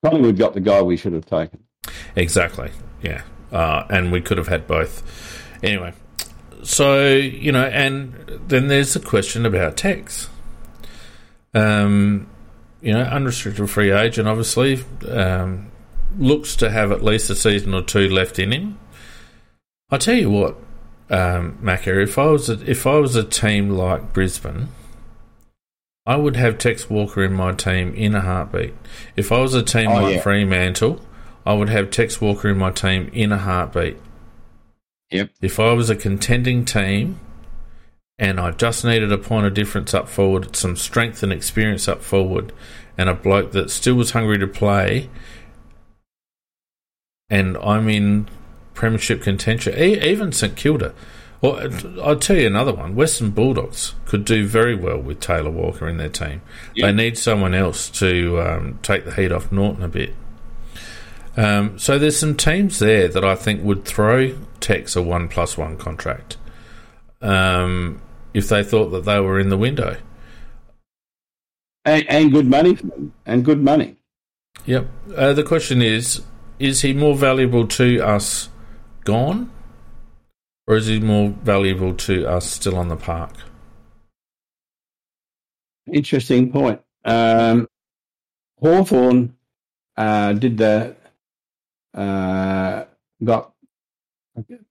[0.01, 1.63] Probably we've got the guy we should have taken.
[2.15, 2.71] Exactly.
[3.01, 5.01] Yeah, uh, and we could have had both.
[5.63, 5.93] Anyway,
[6.63, 8.13] so you know, and
[8.47, 10.29] then there's the question about Tex.
[11.53, 12.29] Um,
[12.81, 15.71] you know, unrestricted free agent, obviously, um,
[16.17, 18.79] looks to have at least a season or two left in him.
[19.89, 20.55] I tell you what,
[21.09, 24.69] um, Macca, if I was a, if I was a team like Brisbane
[26.05, 28.73] I would have Tex Walker in my team in a heartbeat.
[29.15, 30.21] If I was a team oh, like yeah.
[30.21, 30.99] Fremantle,
[31.45, 33.97] I would have Tex Walker in my team in a heartbeat.
[35.13, 35.29] Yep.
[35.41, 37.19] If I was a contending team
[38.17, 42.01] and I just needed a point of difference up forward, some strength and experience up
[42.01, 42.51] forward,
[42.97, 45.09] and a bloke that still was hungry to play,
[47.29, 48.27] and I'm in
[48.73, 50.93] premiership contention, even St Kilda,
[51.41, 51.69] well,
[52.01, 52.95] I'll tell you another one.
[52.95, 56.41] Western Bulldogs could do very well with Taylor Walker in their team.
[56.75, 60.15] They need someone else to um, take the heat off Naughton a bit.
[61.35, 65.57] Um, so there's some teams there that I think would throw Tex a one plus
[65.57, 66.37] one contract
[67.21, 68.01] um,
[68.33, 69.97] if they thought that they were in the window.
[71.85, 72.77] And, and good money
[73.25, 73.97] and good money.
[74.65, 74.87] Yep.
[75.15, 76.21] Uh, the question is:
[76.59, 78.49] Is he more valuable to us
[79.03, 79.51] gone
[80.67, 83.31] or is he more valuable to us still on the park?
[85.91, 86.81] Interesting point.
[87.03, 87.67] Um,
[88.61, 89.35] Hawthorn
[89.97, 90.95] uh, did the
[91.93, 92.85] uh,
[93.23, 93.53] got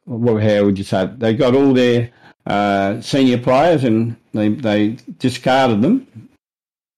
[0.05, 2.11] what how would you say they got all their
[2.47, 6.29] uh, senior players and they they discarded them.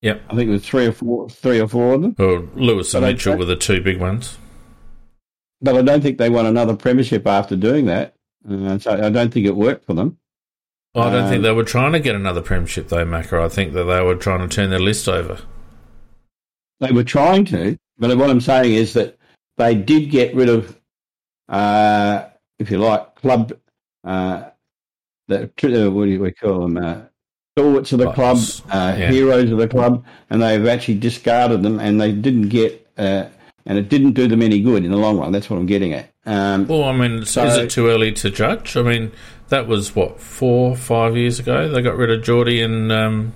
[0.03, 2.15] Yep, I think it was three or four, three or four of them.
[2.19, 4.39] Or Lewis and but Mitchell were the two big ones.
[5.63, 8.15] But I don't think they won another premiership after doing that.
[8.49, 10.19] Uh, so I don't think it worked for them.
[10.95, 13.43] I don't um, think they were trying to get another premiership though, Macca.
[13.43, 15.39] I think that they were trying to turn their list over.
[16.81, 19.19] They were trying to, but what I'm saying is that
[19.57, 20.79] they did get rid of,
[21.49, 22.25] uh,
[22.59, 23.53] if you like, club,
[24.05, 24.51] uh,
[25.29, 26.77] the, uh, what do we call them?
[26.77, 27.01] Uh,
[27.57, 28.39] stalwarts of the club,
[28.71, 29.11] uh, yeah.
[29.11, 33.27] heroes of the club, and they've actually discarded them, and they didn't get, uh,
[33.67, 35.33] and it didn't do them any good in the long run.
[35.33, 36.11] That's what I'm getting at.
[36.27, 38.77] Um, well, I mean, so, is it too early to judge?
[38.77, 39.13] I mean,
[39.51, 41.69] that was what four, five years ago.
[41.69, 43.35] They got rid of Geordie and um,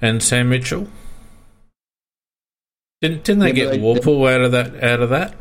[0.00, 0.88] and Sam Mitchell.
[3.02, 4.82] Didn't, didn't they Yeah, get but they- Worpel out of that?
[4.82, 5.34] Out of that,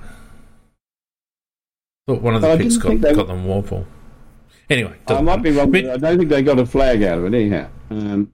[2.07, 3.85] thought one of the picks got, they- got them Worpel.
[4.69, 5.71] Anyway, I might be wrong.
[5.71, 7.67] But I don't think they got a flag out of it anyhow.
[7.89, 8.31] Um,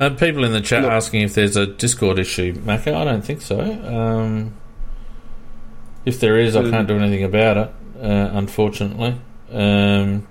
[0.00, 2.94] Uh, people in the chat Look- asking if there's a Discord issue, Macca.
[2.94, 3.60] I don't think so.
[3.60, 4.54] Um,
[6.04, 7.70] if there is, I Um, can't do anything about it,
[8.02, 9.14] uh, unfortunately.
[9.52, 10.26] Um,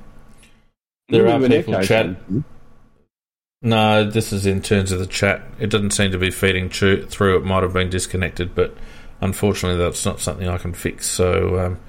[1.09, 2.05] there are people chat.
[2.05, 2.43] something.
[3.61, 5.41] No, this is in terms of the chat.
[5.59, 7.37] It doesn't seem to be feeding through.
[7.37, 8.75] It might have been disconnected, but
[9.19, 11.07] unfortunately, that's not something I can fix.
[11.07, 11.79] So um,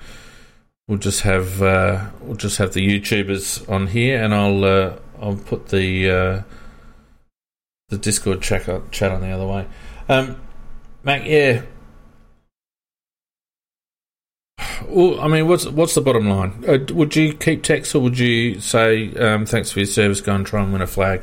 [0.86, 5.36] we'll just have uh, we'll just have the YouTubers on here, and I'll uh, I'll
[5.36, 6.42] put the uh,
[7.90, 9.66] the Discord chat chat on the other way.
[10.08, 10.40] Um,
[11.04, 11.62] Mac, yeah.
[14.86, 16.64] Well, I mean, what's what's the bottom line?
[16.66, 20.22] Uh, would you keep Tex, or would you say um, thanks for your service?
[20.22, 21.22] Go and try and win a flag.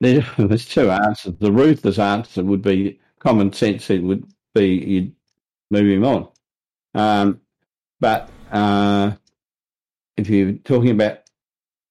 [0.00, 1.34] There- There's two answers.
[1.38, 3.90] The ruthless answer would be common sense.
[3.90, 5.12] It would be you'd
[5.70, 6.28] move him on.
[6.94, 7.40] Um,
[8.00, 9.12] but uh,
[10.16, 11.18] if you're talking about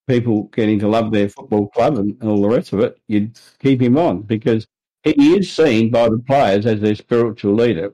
[0.07, 3.37] people getting to love their football club and, and all the rest of it, you'd
[3.59, 4.65] keep him on because
[5.03, 7.93] he is seen by the players as their spiritual leader.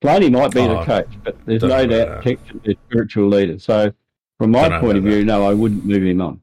[0.00, 2.22] Blaney might be Oh, the coach, but there's no doubt that.
[2.22, 3.58] Tex is their spiritual leader.
[3.58, 3.92] So,
[4.38, 6.40] from my point of view, no, I wouldn't move him on.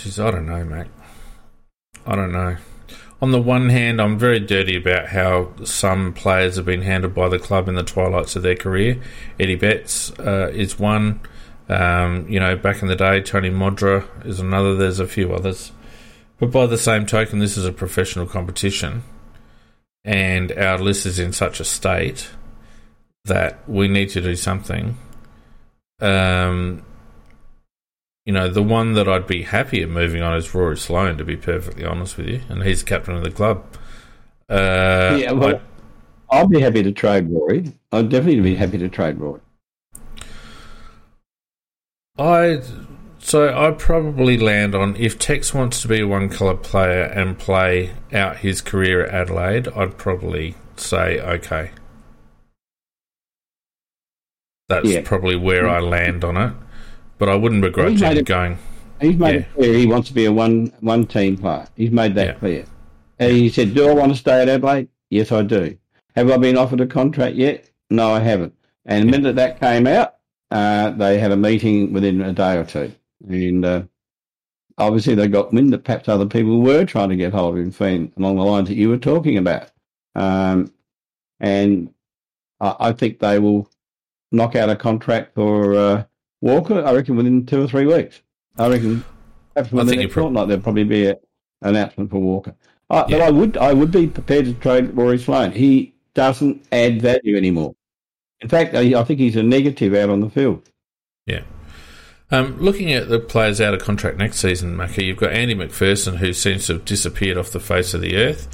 [0.00, 0.86] Jeez, I don't know, mate.
[2.06, 2.56] I don't know.
[3.20, 7.28] On the one hand, I'm very dirty about how some players have been handled by
[7.28, 8.98] the club in the twilights of their career.
[9.38, 11.20] Eddie Betts uh, is one.
[11.68, 14.74] Um, you know, back in the day, Tony Modra is another.
[14.74, 15.70] There's a few others.
[16.38, 19.02] But by the same token, this is a professional competition,
[20.02, 22.30] and our list is in such a state
[23.26, 24.96] that we need to do something.
[26.00, 26.86] Um,
[28.30, 31.24] you know, the one that I'd be happy at moving on is Rory Sloane, to
[31.24, 33.64] be perfectly honest with you, and he's captain of the club.
[34.48, 35.60] Uh, yeah, well,
[36.30, 37.72] I'll be happy to trade Rory.
[37.90, 39.40] I'd definitely be happy to trade Rory.
[42.18, 42.62] I
[43.18, 47.36] so I probably land on if Tex wants to be a one colour player and
[47.36, 51.72] play out his career at Adelaide, I'd probably say okay.
[54.68, 55.00] That's Yeah.
[55.02, 56.52] probably where I land on it,
[57.20, 58.58] but I wouldn't begrudge He's made him it- going.
[59.00, 59.40] He's made Yeah.
[59.42, 61.66] it clear he wants to be a one one team player.
[61.76, 62.32] He's made that Yeah.
[62.34, 62.64] clear.
[63.20, 64.88] And he said, "Do I want to stay at Adelaide?
[65.10, 65.76] Yes, I do.
[66.16, 67.64] Have I been offered a contract yet?
[67.90, 70.14] No, I haven't." And the minute that came out,
[70.50, 72.92] uh, they had a meeting within a day or two,
[73.28, 73.82] and uh,
[74.78, 77.70] obviously they got wind that perhaps other people were trying to get hold of him,
[77.70, 79.70] Finn, along the lines that you were talking about.
[80.14, 80.72] Um,
[81.38, 81.90] and
[82.60, 83.70] I, I think they will
[84.32, 86.04] knock out a contract for uh,
[86.40, 86.84] Walker.
[86.84, 88.22] I reckon within two or three weeks.
[88.58, 89.04] I reckon
[89.54, 91.16] think the next prob- fortnight there'll probably be an
[91.62, 92.54] announcement for Walker.
[92.88, 95.52] Uh, But I would I would be prepared to trade Rory Sloane.
[95.52, 97.74] He doesn't add value anymore.
[98.40, 100.68] In fact, I, I think he's a negative out on the field.
[101.26, 101.42] Yeah.
[102.32, 106.16] Um, looking at the players out of contract next season, Macca, you've got Andy McPherson,
[106.16, 108.48] who seems to have disappeared off the face of the earth.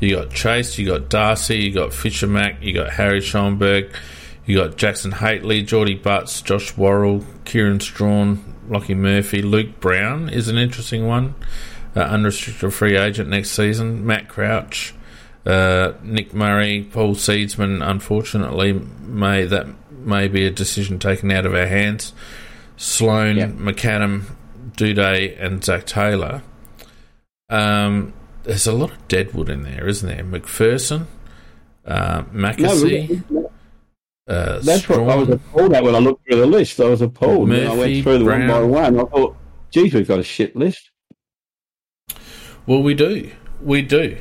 [0.00, 3.94] You got Chase, you got Darcy, you got Fischer Mac, you got Harry Schoenberg,
[4.46, 10.48] you got Jackson Hately, Geordie Butts, Josh Worrell, Kieran Strachan, Lockie Murphy, Luke Brown is
[10.48, 11.34] an interesting one.
[11.94, 14.06] Uh, unrestricted free agent next season.
[14.06, 14.94] Matt Crouch,
[15.44, 17.86] uh, Nick Murray, Paul Seedsman.
[17.86, 22.14] Unfortunately, may that may be a decision taken out of our hands.
[22.78, 23.46] Sloane, Yeah.
[23.48, 24.22] McAdam,
[24.76, 26.42] Doedee, and Zach Taylor.
[27.50, 28.14] Um,
[28.44, 30.24] there's a lot of deadwood in there, isn't there?
[30.24, 31.04] McPherson,
[31.86, 33.22] uh, No, McAsey,
[34.28, 36.80] uh, that's what I was appalled at when I looked through the list.
[36.80, 37.48] I was appalled.
[37.48, 39.00] When I went through them one by one.
[39.00, 39.36] I thought,
[39.70, 40.90] geez, we've got a shit list.
[42.66, 44.18] Well, we do, we do.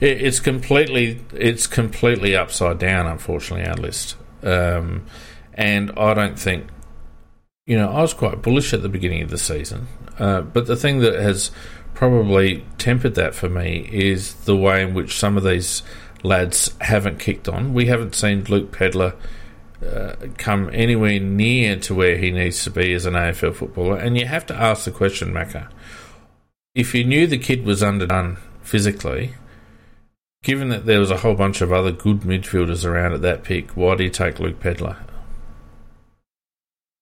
[0.00, 3.06] It, it's completely, it's completely upside down.
[3.06, 5.06] Unfortunately, our list, um,
[5.54, 6.66] and I don't think,
[7.66, 9.86] you know, I was quite bullish at the beginning of the season,
[10.18, 11.52] uh, but the thing that has
[11.94, 15.82] probably tempered that for me is the way in which some of these
[16.26, 17.72] lads haven't kicked on.
[17.72, 19.14] We haven't seen Luke Pedlar
[19.84, 24.18] uh, come anywhere near to where he needs to be as an AFL footballer, and
[24.18, 25.68] you have to ask the question, Macca
[26.76, 29.32] if you knew the kid was underdone physically,
[30.44, 33.70] given that there was a whole bunch of other good midfielders around at that pick,
[33.70, 34.98] why do you take Luke Pedlar?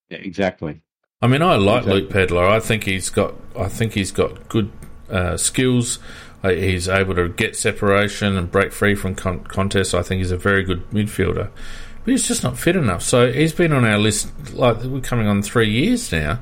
[0.09, 0.81] Yeah, exactly.
[1.21, 2.01] I mean, I like Exactly.
[2.03, 2.47] Luke Pedlar.
[2.47, 3.35] I think he's got.
[3.59, 4.71] I think he's got good
[5.11, 5.99] uh, skills.
[6.45, 9.95] Uh, he's able to get separation and break free from con- contests.
[9.95, 11.49] I think he's a very good midfielder,
[12.05, 13.03] but he's just not fit enough.
[13.03, 14.31] So he's been on our list.
[14.53, 16.41] Like we're coming on three years now,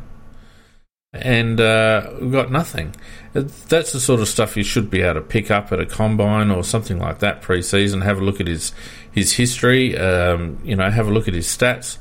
[1.12, 2.96] and uh, we've got nothing.
[3.32, 6.50] That's the sort of stuff you should be able to pick up at a combine
[6.50, 8.00] or something like that pre-season.
[8.00, 8.72] Have a look at his
[9.12, 9.96] his history.
[9.96, 11.98] Um, you know, have a look at his stats.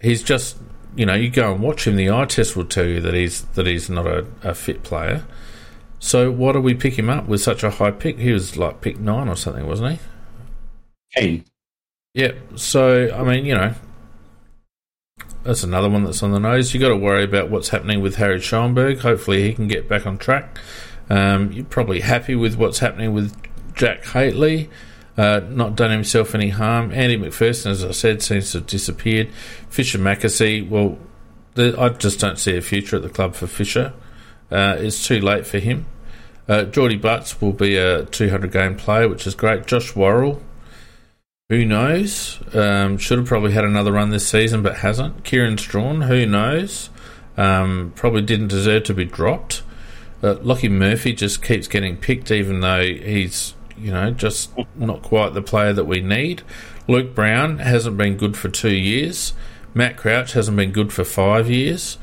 [0.00, 0.56] He's just,
[0.96, 1.96] you know, you go and watch him.
[1.96, 5.24] The eye test will tell you that he's that he's not a, a fit player.
[6.02, 8.18] So why do we pick him up with such a high pick?
[8.18, 9.98] He was like pick nine or something, wasn't he?
[11.12, 11.44] Ten.
[12.12, 12.32] Yeah.
[12.56, 13.72] So I mean, you know,
[15.44, 16.74] that's another one that's on the nose.
[16.74, 18.98] You got to worry about what's happening with Harry Schoenberg.
[18.98, 20.58] Hopefully, he can get back on track.
[21.08, 23.32] Um, you're probably happy with what's happening with
[23.76, 24.70] Jack Hately.
[25.16, 26.90] Uh, not done himself any harm.
[26.90, 29.30] Andy McPherson, as I said, seems to have disappeared.
[29.68, 30.98] Fischer McAsey, well,
[31.54, 33.92] the, I just don't see a future at the club for Fischer.
[34.52, 35.86] Uh, it's too late for him.
[36.48, 39.66] Uh, Geordie Butts will be a 200 game player, which is great.
[39.66, 40.42] Josh Worrell,
[41.48, 42.38] who knows?
[42.54, 45.24] Um, should have probably had another run this season, but hasn't.
[45.24, 46.90] Kieran Strachan, who knows?
[47.36, 49.62] Um, probably didn't deserve to be dropped.
[50.22, 55.34] Uh, Lockie Murphy just keeps getting picked, even though he's, you know, just not quite
[55.34, 56.42] the player that we need.
[56.88, 59.32] Luke Brown hasn't been good for two years.
[59.74, 61.96] Matt Crouch hasn't been good for five years.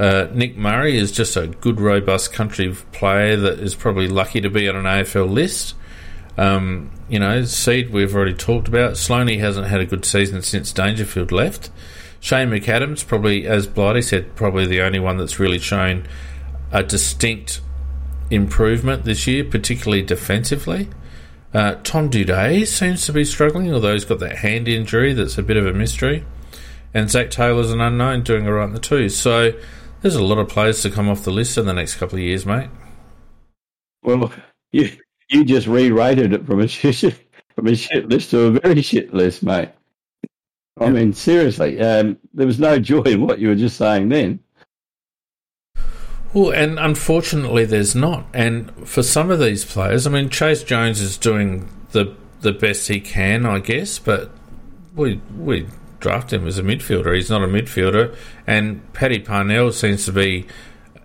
[0.00, 4.48] Uh, Nick Murray is just a good, robust country player that is probably lucky to
[4.48, 5.74] be on an AFL list.
[6.38, 8.92] Um, you know, Seed we've already talked about.
[8.92, 11.68] Sloaney hasn't had a good season since Dangerfield left.
[12.18, 16.08] Shane McAdams, probably, as Blighty said, probably the only one that's really shown
[16.72, 17.60] a distinct
[18.30, 20.88] improvement this year, particularly defensively.
[21.52, 25.42] Uh, Tom Doedee seems to be struggling, although he's got that hand injury that's a
[25.42, 26.24] bit of a mystery.
[26.94, 29.14] And Zach Taylor's an unknown, doing all right in the twos.
[29.14, 29.52] So
[30.02, 32.22] there's a lot of players to come off the list in the next couple of
[32.22, 32.70] years, mate.
[34.02, 34.32] Well,
[34.72, 34.90] you
[35.28, 37.14] you just re-rated it from a shit,
[37.54, 39.70] from a shit list to a very shit list, mate.
[40.78, 40.90] I yeah.
[40.90, 44.40] mean, seriously, um, there was no joy in what you were just saying then.
[46.32, 48.26] Well, and unfortunately, there's not.
[48.32, 52.88] And for some of these players, I mean, Chase Jones is doing the the best
[52.88, 53.98] he can, I guess.
[53.98, 54.30] But
[54.94, 55.66] we we
[56.00, 57.14] draft him as a midfielder.
[57.14, 58.16] He's not a midfielder.
[58.46, 60.46] And Paddy Parnell seems to be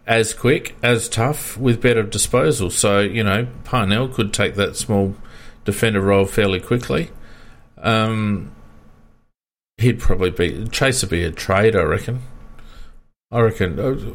[0.08, 2.70] as quick, as tough, with better disposal.
[2.70, 5.16] So, you know, Parnell could take that small
[5.64, 7.12] defender role fairly quickly.
[7.78, 8.52] Um,
[9.78, 12.22] he'd probably be Chase would be a trade, I reckon.
[13.32, 13.80] I reckon.
[13.80, 14.14] Uh,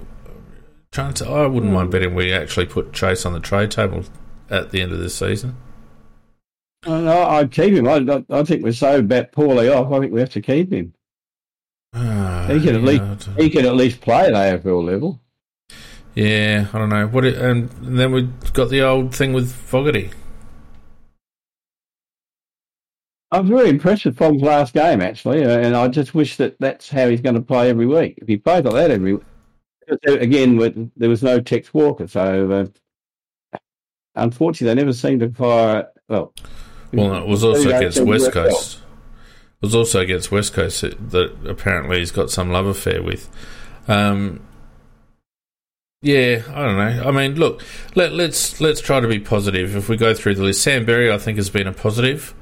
[0.93, 4.05] chance, I wouldn't mind betting we actually put Chase on the trade table
[4.49, 5.57] at the end of this season.
[6.87, 7.87] No, I'd keep him.
[7.87, 9.93] I, I think we're so bad poorly off.
[9.93, 10.95] I think we have to keep him.
[11.93, 15.21] Uh, he can at least he can at least play at AFL level.
[16.15, 17.25] Yeah, I don't know what.
[17.25, 20.11] It, and then we've got the old thing with Fogarty.
[23.33, 26.89] I'm very impressed with Fogg's last game, actually, uh, and I just wish that that's
[26.89, 28.19] how he's going to play every week.
[28.19, 29.23] If he plays like that every week.
[30.09, 32.69] again, there was no Tex Walker, so
[33.53, 33.59] uh,
[34.17, 35.89] unfortunately, they never seemed to fire.
[36.09, 36.35] Well,
[36.93, 38.79] well, it was also against West Coast.
[39.63, 43.29] It was also against West Coast that apparently he's got some love affair with.
[43.89, 44.41] Um,
[46.03, 47.09] yeah, I don't know.
[47.09, 47.63] I mean, look,
[47.95, 49.77] let, us let's, let's try to be positive.
[49.77, 52.35] If we go through the list, Sam Berry, I think, has been a positive.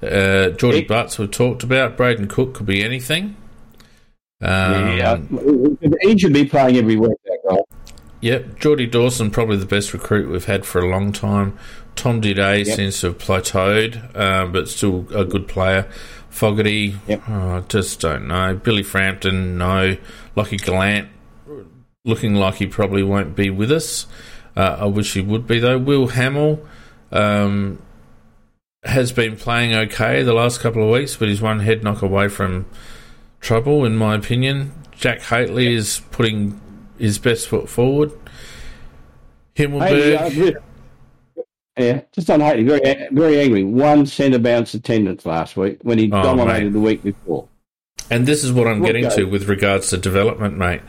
[0.00, 1.96] Uh, Geordie Butts, we've talked about.
[1.96, 3.36] Brayden Cook could be anything.
[4.40, 5.18] Um, yeah,
[6.00, 7.18] he should be playing every week.
[7.24, 7.58] That guy.
[8.22, 11.58] Yep, Jordy Dawson, probably the best recruit we've had for a long time.
[12.00, 12.76] Tom Doedee yep.
[12.76, 15.86] seems to have plateaued, um, but still a good player.
[16.30, 17.22] Fogarty, yep.
[17.28, 18.54] oh, I just don't know.
[18.54, 19.98] Billy Frampton, no.
[20.34, 21.10] Lucky Gallant,
[22.06, 24.06] looking like he probably won't be with us.
[24.56, 25.76] Uh, I wish he would be, though.
[25.76, 26.66] Will Hamill
[27.12, 27.82] um,
[28.82, 32.28] has been playing okay the last couple of weeks, but he's one head knock away
[32.28, 32.64] from
[33.42, 34.72] trouble, in my opinion.
[34.92, 35.78] Jack Hately yep.
[35.78, 36.58] is putting
[36.98, 38.10] his best foot forward.
[39.54, 40.30] Himmelberg.
[40.30, 40.54] Hey,
[41.76, 43.64] yeah, just on Hately, very very angry.
[43.64, 46.72] One centre bounce attendance last week when he oh, dominated mate.
[46.72, 47.48] the week before.
[48.10, 50.82] And this is what I'm getting to with regards to development, mate.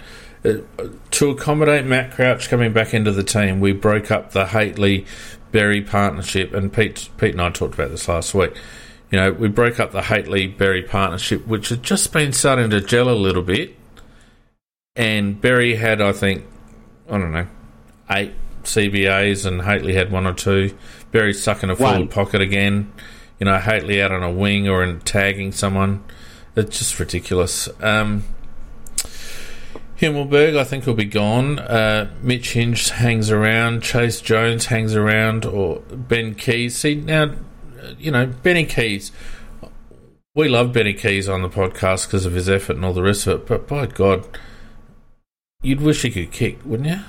[0.43, 0.55] Uh,
[1.11, 5.05] to accommodate Matt Crouch coming back into the team, we broke up the Hately
[5.51, 8.53] Berry partnership, and Pete Pete and I talked about this last week.
[9.11, 12.81] You know, we broke up the Hately Berry partnership, which had just been starting to
[12.81, 13.75] gel a little bit,
[14.95, 16.45] and Berry had, I think,
[17.07, 17.47] I don't know,
[18.09, 20.75] eight CBAs, and Hately had one or two.
[21.11, 22.91] Berry stuck in a forward pocket again.
[23.39, 26.03] You know, Hately out on a wing or in tagging someone.
[26.55, 27.69] It's just ridiculous.
[27.81, 28.23] Um,
[30.01, 31.59] Himmelberg, I think, will be gone.
[31.59, 33.83] Uh, Mitch Hinge hangs around.
[33.83, 35.45] Chase Jones hangs around.
[35.45, 36.71] Or Ben Keays.
[36.71, 37.35] See, now,
[37.99, 39.11] you know, Benny Keays.
[40.33, 43.27] We love Benny Keays on the podcast because of his effort and all the rest
[43.27, 43.47] of it.
[43.47, 44.25] But by God,
[45.61, 46.99] you'd wish he could kick, wouldn't you?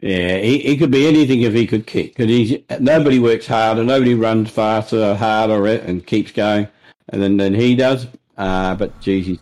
[0.00, 2.16] Yeah, he, he could be anything if he could kick.
[2.16, 6.68] Because he's nobody works harder, nobody runs faster, harder, and keeps going,
[7.10, 8.06] and then than he does.
[8.36, 9.38] Uh, but geez,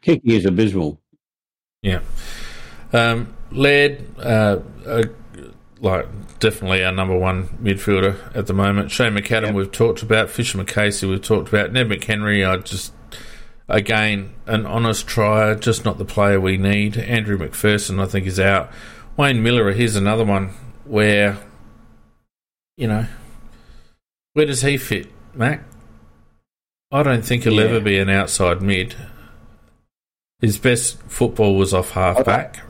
[0.00, 0.98] kicking is abysmal.
[1.82, 2.00] Yeah,
[2.92, 5.04] um, Laird, uh, uh,
[5.80, 6.06] like
[6.38, 8.90] definitely our number one midfielder at the moment.
[8.90, 9.54] Shane McAdam, yep.
[9.54, 10.30] we've talked about.
[10.30, 11.72] Fischer McAsey, we've talked about.
[11.72, 12.94] Ned McHenry, I just
[13.68, 16.96] again an honest trier, just not the player we need.
[16.96, 18.70] Andrew McPherson, I think, is out.
[19.18, 20.50] Wayne Milera, here's another one
[20.84, 21.36] where,
[22.76, 23.04] you know,
[24.34, 25.64] where does he fit, Mac?
[26.92, 27.64] I don't think he'll yeah.
[27.64, 28.94] ever be an outside mid.
[30.40, 32.60] His best football was off half back.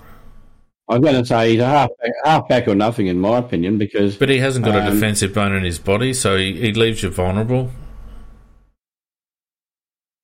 [0.88, 1.90] I'm going to say he's a half
[2.24, 4.16] half back or nothing, in my opinion, because.
[4.16, 7.02] But he hasn't got um, a defensive bone in his body, so he, he leaves
[7.02, 7.70] you vulnerable.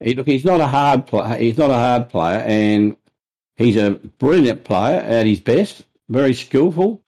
[0.01, 1.37] He, look, he's not a hard player.
[1.37, 2.97] He's not a hard player, and
[3.57, 7.03] he's a brilliant player at his best very skillful,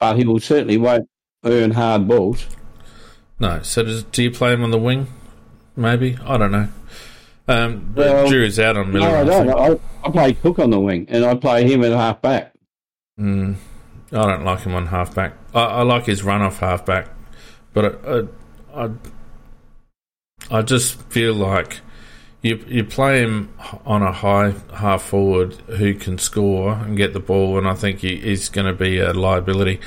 [0.00, 1.08] but he will certainly won't
[1.44, 2.46] earn hard balls.
[3.38, 3.62] No.
[3.62, 5.08] So does, do you play him on the wing?
[5.76, 6.68] Maybe I don't know.
[7.48, 9.26] Um, well, jury's out on Milera.
[9.26, 9.80] No, I don't.
[10.04, 12.54] I, I, play Cook on the wing, and I play him at half back.
[13.18, 13.56] Mm,
[14.12, 15.34] I don't like him on half back.
[15.52, 17.08] I, I like his run off half back,
[17.72, 18.90] but I, I,
[20.50, 21.80] I just feel like
[22.42, 23.52] you you play him
[23.86, 28.00] on a high half forward who can score and get the ball, and I think
[28.00, 29.80] he, he's going to be a liability.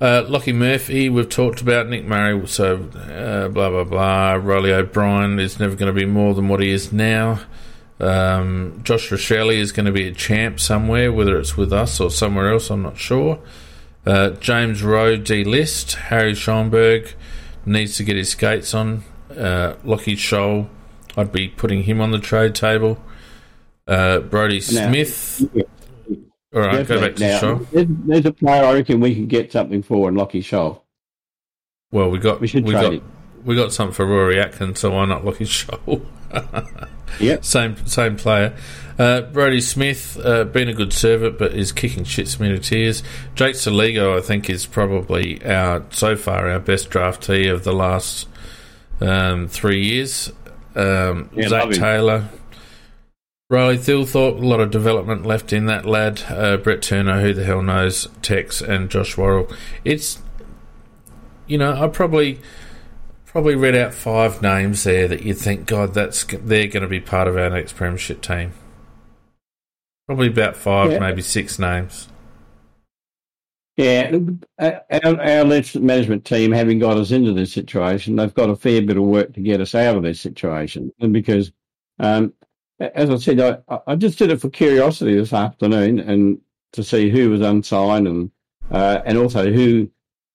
[0.00, 4.32] Uh, Lockie Murphy, we've talked about Nick Murray, so uh, blah blah blah.
[4.34, 7.40] Riley O'Brien is never going to be more than what he is now.
[8.00, 12.10] Um, Josh Rachele is going to be a champ somewhere, whether it's with us or
[12.10, 13.38] somewhere else, I'm not sure.
[14.04, 15.94] Uh, James Rowe delist.
[15.94, 17.14] Harry Schoenberg
[17.64, 19.04] needs to get his skates on.
[19.30, 20.68] Uh, Lockie Sholl
[21.16, 22.98] I'd be putting him on the trade table.
[23.86, 25.42] Uh, Brodie Smith.
[25.52, 25.62] Yeah.
[26.54, 26.94] All right, Definitely.
[26.94, 27.70] go back to now, Sholl.
[27.70, 30.80] There's, there's, a player I reckon we can get something for in Lockie Sholl.
[31.90, 33.12] Well, we got we should we trade got him.
[33.44, 36.06] we got something for Rory Atkins, so why not Lockie Sholl?
[37.20, 37.44] yep.
[37.44, 38.56] Same same player.
[38.96, 43.02] Uh, Brodie Smith, uh, been a good servant, but is kicking shit me to tears.
[43.34, 48.28] Jake Soligo, I think, is probably our so far our best draftee of the last
[49.00, 50.32] um, three years.
[50.74, 52.28] Um, yeah, Zach Taylor,
[53.50, 56.22] Riley Thilthorpe, a lot of development left in that lad.
[56.28, 59.48] Uh, Brett Turner, who the hell knows, Tex and Josh Worrell.
[59.84, 60.20] It's,
[61.46, 62.40] you know, I probably
[63.26, 67.00] probably read out five names there that you think, God, that's they're going to be
[67.00, 68.52] part of our next premiership team.
[70.06, 70.98] Probably about five, yeah.
[70.98, 72.08] maybe six names.
[73.76, 74.16] Yeah,
[74.60, 74.82] our,
[75.20, 79.02] our management team, having got us into this situation, they've got a fair bit of
[79.02, 80.92] work to get us out of this situation.
[81.00, 81.50] And because,
[81.98, 82.32] um,
[82.78, 86.40] as I said, I, I, just did it for curiosity this afternoon and
[86.72, 88.30] to see who was unsigned and
[88.70, 89.90] uh, and also who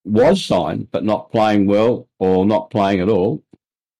[0.05, 3.43] was signed but not playing well or not playing at all.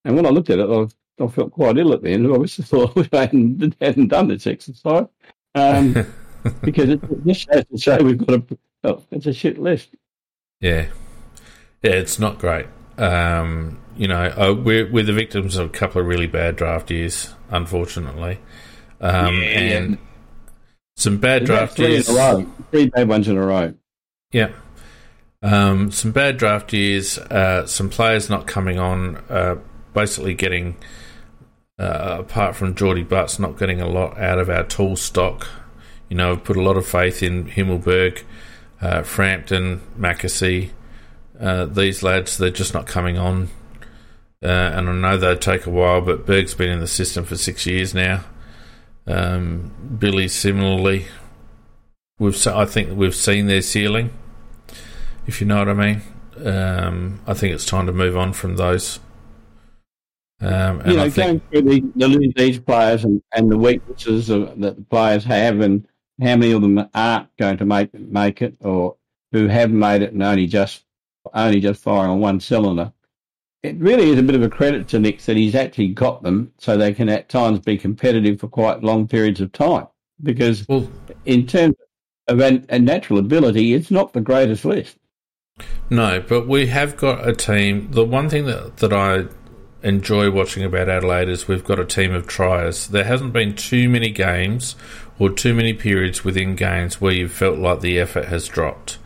[0.04, 2.28] And when I looked at it, I, I felt quite ill at the end.
[2.34, 5.08] I was thought we hadn't, hadn't done this exercise
[5.56, 5.94] um,
[6.62, 9.90] because it just shows to show we've got a Oh, it's a shit list.
[10.62, 10.88] Yeah,
[11.82, 12.68] yeah, it's not great.
[12.98, 16.92] Um, you know, uh, we're we're the victims of a couple of really bad draft
[16.92, 18.40] years, unfortunately,
[19.02, 19.98] um, yeah, and
[20.98, 22.10] some bad draft three years.
[22.10, 22.46] In a row.
[22.72, 23.74] Three bad ones in a row.
[24.32, 24.52] Yeah.
[25.42, 29.56] Um, some bad draft years, uh, some players not coming on, uh,
[29.94, 30.76] basically getting,
[31.80, 35.48] uh, apart from Geordie Butts, not getting a lot out of our tool stock.
[36.10, 38.24] You know, I've put a lot of faith in Himmelberg
[38.82, 40.72] uh, Frampton, McAsey,
[41.40, 43.50] uh, these lads, they're just not coming on.
[44.42, 47.36] Uh, and I know they take a while, but Berg's been in the system for
[47.36, 48.24] six years now.
[49.06, 51.08] Um, Billy, similarly,
[52.20, 54.12] we've I think we've seen their ceiling.
[55.28, 56.02] If you know what I mean,
[56.46, 59.00] um, I think it's time to move on from those.
[60.42, 64.58] Um, you know, I going through the, the these players and, and the weaknesses of,
[64.62, 65.86] that the players have, and
[66.22, 68.96] how many of them aren't going to make make it, or
[69.32, 70.84] who have made it and only just
[71.34, 72.92] only just firing on one cylinder.
[73.62, 76.54] It really is a bit of a credit to Nick that he's actually got them
[76.58, 79.88] so they can at times be competitive for quite long periods of time.
[80.24, 80.90] Because well,
[81.26, 81.76] in terms
[82.28, 84.98] of a, a natural ability, it's not the greatest list.
[85.90, 87.92] No, but we have got a team.
[87.92, 89.26] The one thing that, that I
[89.82, 92.88] enjoy watching about Adelaide is we've got a team of triers.
[92.88, 94.76] There hasn't been too many games
[95.20, 98.98] or too many periods within games where you've felt like the effort has dropped.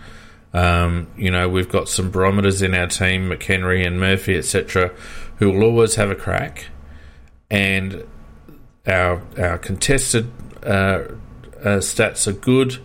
[0.54, 4.92] Um, you know, we've got some barometers in our team, McHenry and Murphy, etc.,
[5.38, 6.68] who will always have a crack,
[7.50, 8.06] and
[8.86, 10.32] our our contested
[10.64, 11.06] uh,
[11.60, 12.78] uh, stats are good.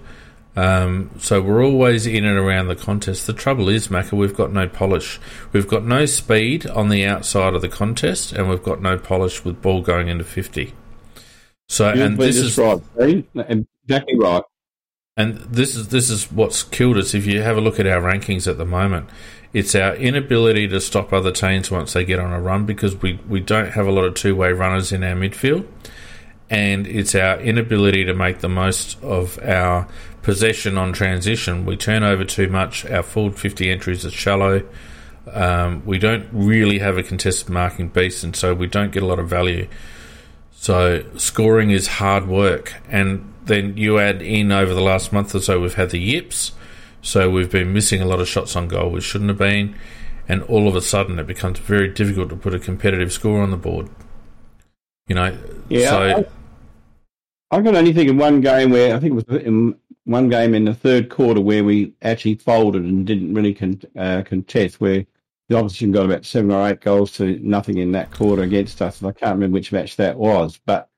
[0.57, 3.29] Um, so we're always in and around the contest.
[3.29, 5.21] The trouble is, Macca, we've got no polish.
[5.53, 9.45] We've got no speed on the outside of the contest, and we've got no polish
[9.45, 10.75] with ball going into 50.
[11.69, 14.43] So, and this is right, exactly right.
[15.19, 17.13] and this is this is what's killed us.
[17.13, 19.11] If you have a look at our rankings at the moment,
[19.53, 23.21] it's our inability to stop other teams once they get on a run because we,
[23.29, 25.67] we don't have a lot of two way runners in our midfield,
[26.49, 29.89] and it's our inability to make the most of our
[30.23, 31.67] possession on transition.
[31.67, 32.87] We turn over too much.
[32.87, 34.67] Our forward fifty entries are shallow.
[35.33, 39.07] Um, we don't really have a contested marking beast, and so we don't get a
[39.07, 39.69] lot of value.
[40.61, 45.41] So scoring is hard work, and then you add in over the last month or
[45.41, 46.51] so, we've had the yips,
[47.01, 49.77] so we've been missing a lot of shots on goal, which shouldn't have been,
[50.29, 53.53] and all of a sudden it becomes very difficult to put a competitive score on
[53.53, 53.89] the board.
[55.07, 56.27] You know, Yeah, so
[57.53, 60.29] I, I got only think in one game where I think it was in one
[60.29, 64.81] game in the third quarter where we actually folded and didn't really con, uh, contest,
[64.81, 65.07] where
[65.49, 69.03] the opposition got about seven or eight goals to nothing in that quarter against us.
[69.03, 70.89] I can't remember which match that was, but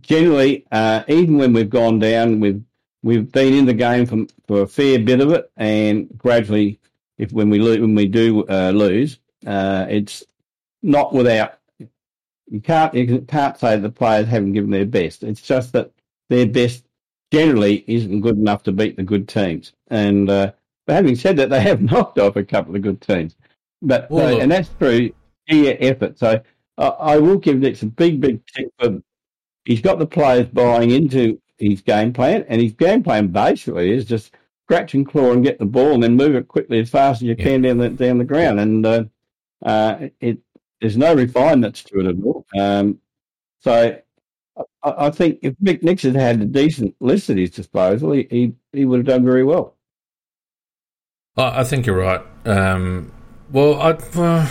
[0.00, 2.62] generally, uh, even when we've gone down, we've
[3.02, 6.80] we've been in the game for, for a fair bit of it, and gradually,
[7.18, 10.24] if when we lo- when we do uh, lose, uh, it's
[10.82, 11.58] not without
[12.48, 15.24] you can't you can't say the players haven't given their best.
[15.24, 15.90] It's just that
[16.28, 16.84] their best
[17.32, 19.72] generally isn't good enough to beat the good teams.
[19.88, 20.52] And uh,
[20.86, 23.36] but having said that, they have knocked off a couple of good teams.
[23.82, 25.12] But uh, and that's through
[25.48, 26.18] sheer effort.
[26.18, 26.40] So
[26.78, 29.00] I I will give Nick a big big tick for
[29.64, 34.04] he's got the players buying into his game plan, and his game plan basically is
[34.04, 34.34] just
[34.64, 37.28] scratch and claw and get the ball, and then move it quickly as fast as
[37.28, 37.44] you Yeah.
[37.44, 38.60] can down the down the ground.
[38.60, 39.04] And uh,
[39.64, 40.38] uh, it
[40.80, 42.46] there's no refinements to it at all.
[42.58, 42.98] Um,
[43.60, 43.98] so
[44.82, 48.52] I, I think if Mick Nixon had a decent list at his disposal, he he,
[48.72, 49.76] he would have done very well.
[51.36, 52.22] I I think you're right.
[52.44, 53.12] Um,
[53.50, 54.48] well, I, uh,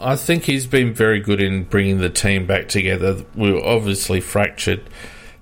[0.00, 3.24] I think he's been very good in bringing the team back together.
[3.34, 4.82] We were obviously fractured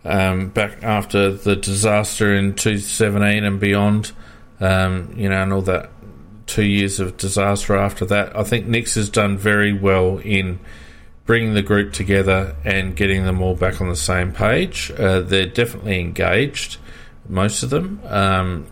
[0.05, 4.12] um, back after the disaster in 2017 and beyond,
[4.60, 5.90] um, you know, and all that
[6.47, 8.36] two years of disaster after that.
[8.36, 10.60] I think Nicks has done very well in
[11.26, 14.93] bringing the group together and getting them all back on the same page.
[14.97, 16.78] Uh, they're definitely engaged,
[17.28, 18.01] most of them.
[18.05, 18.66] Um,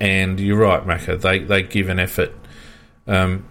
[0.00, 1.20] and you're right, Macca.
[1.20, 2.32] They they give an effort.
[3.06, 3.46] Um,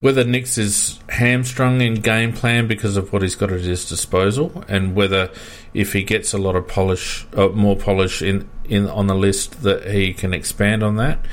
[0.00, 4.64] whether Nicks is hamstrung in game plan because of what he's got at his disposal,
[4.68, 5.30] and whether
[5.74, 9.62] if he gets a lot of polish, uh, more polish in, in on the list,
[9.62, 11.24] that he can expand on that.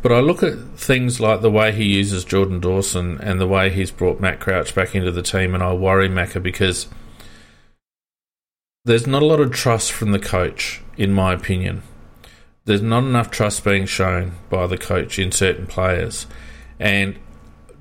[0.00, 3.70] But I look at things like the way he uses Jordan Dawson and the way
[3.70, 6.88] he's brought Matt Crouch back into the team, and I worry Macca because
[8.86, 11.82] there's not a lot of trust from the coach, in my opinion
[12.64, 16.26] there's not enough trust being shown by the coach in certain players.
[16.78, 17.18] And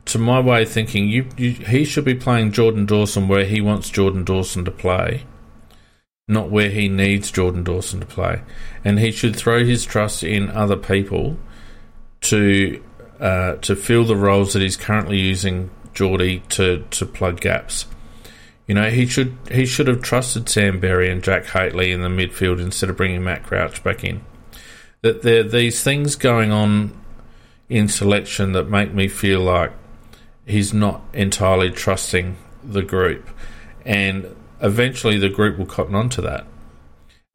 [0.06, 3.62] to my way of thinking, you, you, he should be playing Jordan Dawson where he
[3.62, 5.24] wants Jordan Dawson to play,
[6.28, 8.42] not where he needs Jordan Dawson to play.
[8.84, 11.38] And he should throw his trust in other people
[12.22, 12.84] to
[13.20, 17.86] uh, to fill the roles that he's currently using Geordie to, to plug gaps.
[18.68, 22.10] You know, he should he should have trusted Sam Berry and Jack Hately in the
[22.10, 24.22] midfield instead of bringing Matt Crouch back in
[25.04, 26.98] that there are these things going on
[27.70, 29.72] in selection that make me feel like
[30.46, 33.30] he's not entirely trusting the group,
[33.86, 36.48] and eventually the group will cotton on to that.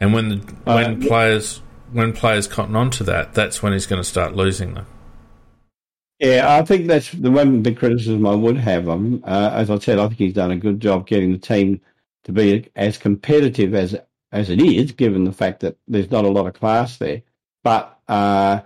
[0.01, 1.63] And when the, when Uh, players
[1.93, 4.87] when players cotton on to that, that's when he's going to start losing them.
[6.19, 9.23] Yeah, I think that's the one big criticism I would have of him.
[9.25, 11.81] Uh, as I said, I think he's done a good job getting the team
[12.25, 13.97] to be as competitive as
[14.33, 17.23] as it is, given the fact that there's not a lot of class there.
[17.65, 18.61] But uh,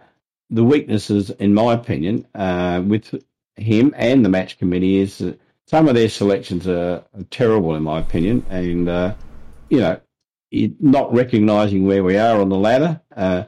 [0.51, 3.15] the weaknesses, in my opinion, uh, with
[3.57, 7.83] him and the match committee is that some of their selections are, are terrible, in
[7.83, 9.15] my opinion, and uh,
[9.71, 10.01] you know,
[10.51, 13.01] it- not recognising where we are on the ladder.
[13.17, 13.45] Uh,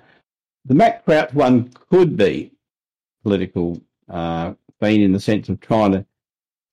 [0.65, 2.53] the Matt Crouch one could be
[3.23, 6.05] political uh, in the sense of trying to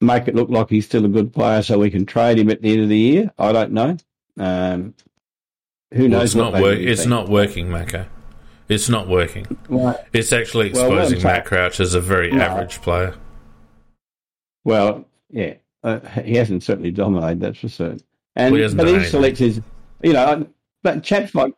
[0.02, 2.62] make it look like he's still a good player so we can trade him at
[2.62, 3.32] the end of the year.
[3.38, 3.98] I don't know.
[4.38, 4.94] Um,
[5.94, 6.24] who Well, knows?
[6.24, 8.06] it's not wor- It's not working, Mako.
[8.72, 9.46] It's not working.
[9.68, 9.98] Right.
[10.14, 12.42] It's actually Well, exposing saying- Matt Crouch as a very No.
[12.42, 13.16] average player.
[14.64, 17.42] Well, yeah, uh, he hasn't certainly dominated.
[17.42, 18.00] That's for certain.
[18.36, 19.64] And Well, he but his anything.
[20.04, 20.48] you know,
[20.84, 21.54] but chaps like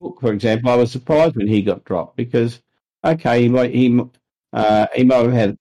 [0.00, 2.60] Cook, for example, I was surprised when he got dropped because
[3.04, 4.00] okay, he might he
[4.52, 5.56] uh, he might have had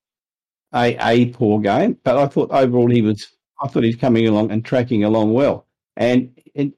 [0.74, 3.28] a a poor game, but I thought overall he was.
[3.64, 5.68] I thought he's coming along and tracking along well.
[5.96, 6.74] And it,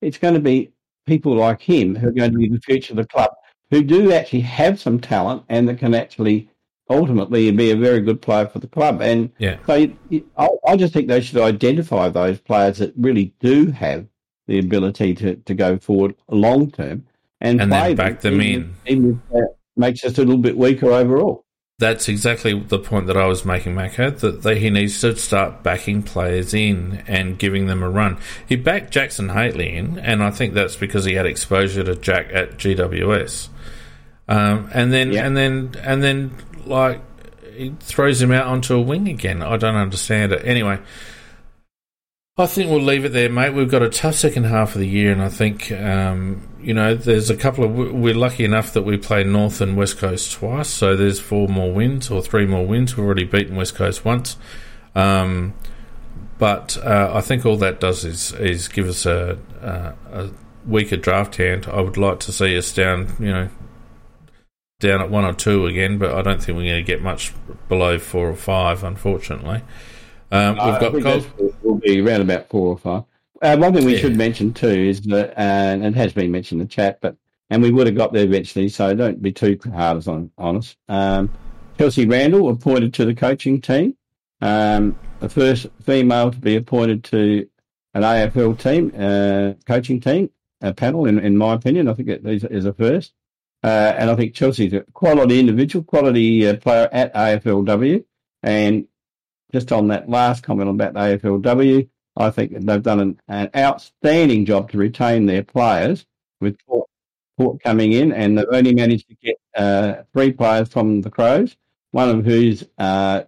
[0.00, 0.72] it's going to be
[1.06, 3.30] people like him who are going to be the future of the club,
[3.70, 6.48] who do actually have some talent and that can actually
[6.90, 9.00] ultimately be a very good player for the club.
[9.00, 9.58] And yeah.
[9.66, 9.90] so
[10.36, 14.06] I, I just think they should identify those players that really do have
[14.46, 17.06] the ability to, to go forward long term
[17.40, 18.98] and, and then back them, even, in.
[18.98, 21.44] Even if that makes us a little bit weaker overall.
[21.80, 25.64] That's exactly the point that I was making, Mako, that they, he needs to start
[25.64, 28.18] backing players in and giving them a run.
[28.48, 32.28] He backed Jackson Hately in, and I think that's because he had exposure to Jack
[32.32, 33.48] at GWS.
[34.28, 35.26] Um, and then, yeah.
[35.26, 36.30] and then, and then,
[36.64, 37.00] like,
[37.56, 39.42] he throws him out onto a wing again.
[39.42, 40.44] I don't understand it.
[40.44, 40.78] Anyway,
[42.36, 43.50] I think we'll leave it there, mate.
[43.50, 46.94] We've got a tough second half of the year, and I think um, you know
[46.94, 47.74] there's a couple of.
[47.74, 51.72] We're lucky enough that we play North and West Coast twice, so there's four more
[51.72, 52.96] wins or three more wins.
[52.96, 54.36] We've already beaten West Coast once,
[54.94, 55.54] um,
[56.38, 60.30] but uh, I think all that does is is give us a, a, a
[60.66, 61.66] weaker draft hand.
[61.70, 63.48] I would like to see us down, you know,
[64.80, 67.32] down at one or two again, but I don't think we're going to get much
[67.68, 69.62] below four or five, unfortunately.
[70.32, 71.62] Um, we've got Gold.
[71.62, 73.04] Will be around about four or five.
[73.44, 74.00] Uh, one thing we yeah.
[74.00, 77.14] should mention too is that, uh, and it has been mentioned in the chat, but
[77.50, 80.74] and we would have got there eventually, so don't be too hard on, on us.
[80.88, 81.30] Um,
[81.76, 83.98] Chelsea Randall appointed to the coaching team,
[84.40, 87.46] um, the first female to be appointed to
[87.92, 90.30] an AFL team, uh, coaching team,
[90.62, 91.86] a panel, in, in my opinion.
[91.86, 93.12] I think it is, is a first.
[93.62, 98.06] Uh, and I think Chelsea's a quality individual, quality uh, player at AFLW,
[98.42, 98.86] and
[99.52, 104.46] just on that last comment about the AFLW, I think they've done an, an outstanding
[104.46, 106.06] job to retain their players
[106.40, 106.88] with Port,
[107.36, 111.56] Port, coming in, and they've only managed to get uh, three players from the Crows,
[111.90, 113.22] one of whose uh,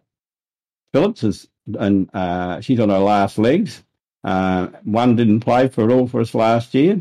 [0.93, 1.49] Phillips is,
[1.79, 3.83] and uh, she's on her last legs.
[4.23, 6.93] Uh, one didn't play for all for us last year,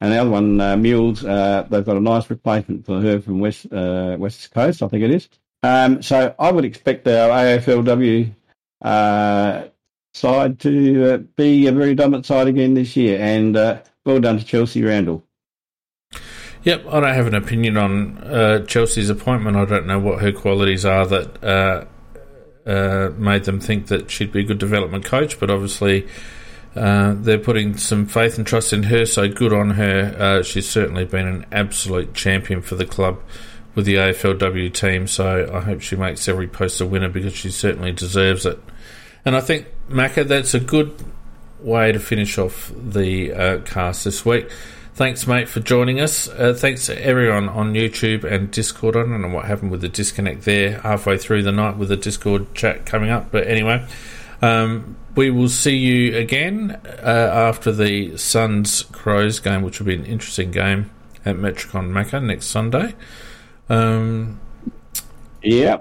[0.00, 3.40] and the other one, uh, Mules, uh, they've got a nice replacement for her from
[3.40, 5.28] West West Coast, I think it is.
[5.62, 8.32] Um, so I would expect our AFLW
[8.82, 9.64] uh,
[10.18, 13.18] side to uh, be a very dominant side again this year.
[13.20, 15.24] And uh, well done to Chelsea Randall.
[16.64, 19.56] Yep, I don't have an opinion on uh, Chelsea's appointment.
[19.56, 21.84] I don't know what her qualities are that uh,
[22.68, 26.06] uh, made them think that she'd be a good development coach, but obviously.
[26.76, 30.42] Uh, they're putting some faith and trust in her, so good on her.
[30.44, 33.20] She's certainly been an absolute champion for the club
[33.78, 37.48] with the AFLW team, so I hope she makes every post a winner because she
[37.48, 38.58] certainly deserves it.
[39.24, 40.94] And I think, Macca, that's a good
[41.60, 44.50] way to finish off the uh, cast this week.
[44.94, 46.28] Thanks, mate, for joining us.
[46.28, 48.96] Uh, thanks to everyone on YouTube and Discord.
[48.96, 51.96] I don't know what happened with the disconnect there halfway through the night with the
[51.96, 53.86] Discord chat coming up, but anyway,
[54.42, 59.94] um, we will see you again uh, after the Suns Crows game, which will be
[59.94, 60.90] an interesting game
[61.24, 62.94] at Metricon Macca next Sunday.
[63.68, 64.40] Um,
[65.42, 65.78] yeah,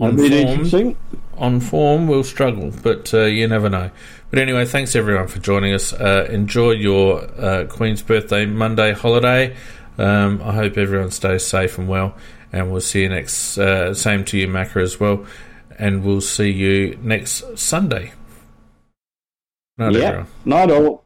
[0.00, 0.96] on form,
[1.38, 3.90] on form, we'll struggle, but uh, you never know.
[4.30, 5.92] But anyway, thanks everyone for joining us.
[5.92, 9.56] Uh, enjoy your uh, Queen's Birthday Monday holiday.
[9.98, 12.14] Um, I hope everyone stays safe and well,
[12.52, 13.56] and we'll see you next.
[13.56, 15.24] Uh, same to you, Macca, as well,
[15.78, 18.12] and we'll see you next Sunday.
[19.78, 20.00] Night, yeah.
[20.00, 20.28] everyone.
[20.44, 21.05] Night all.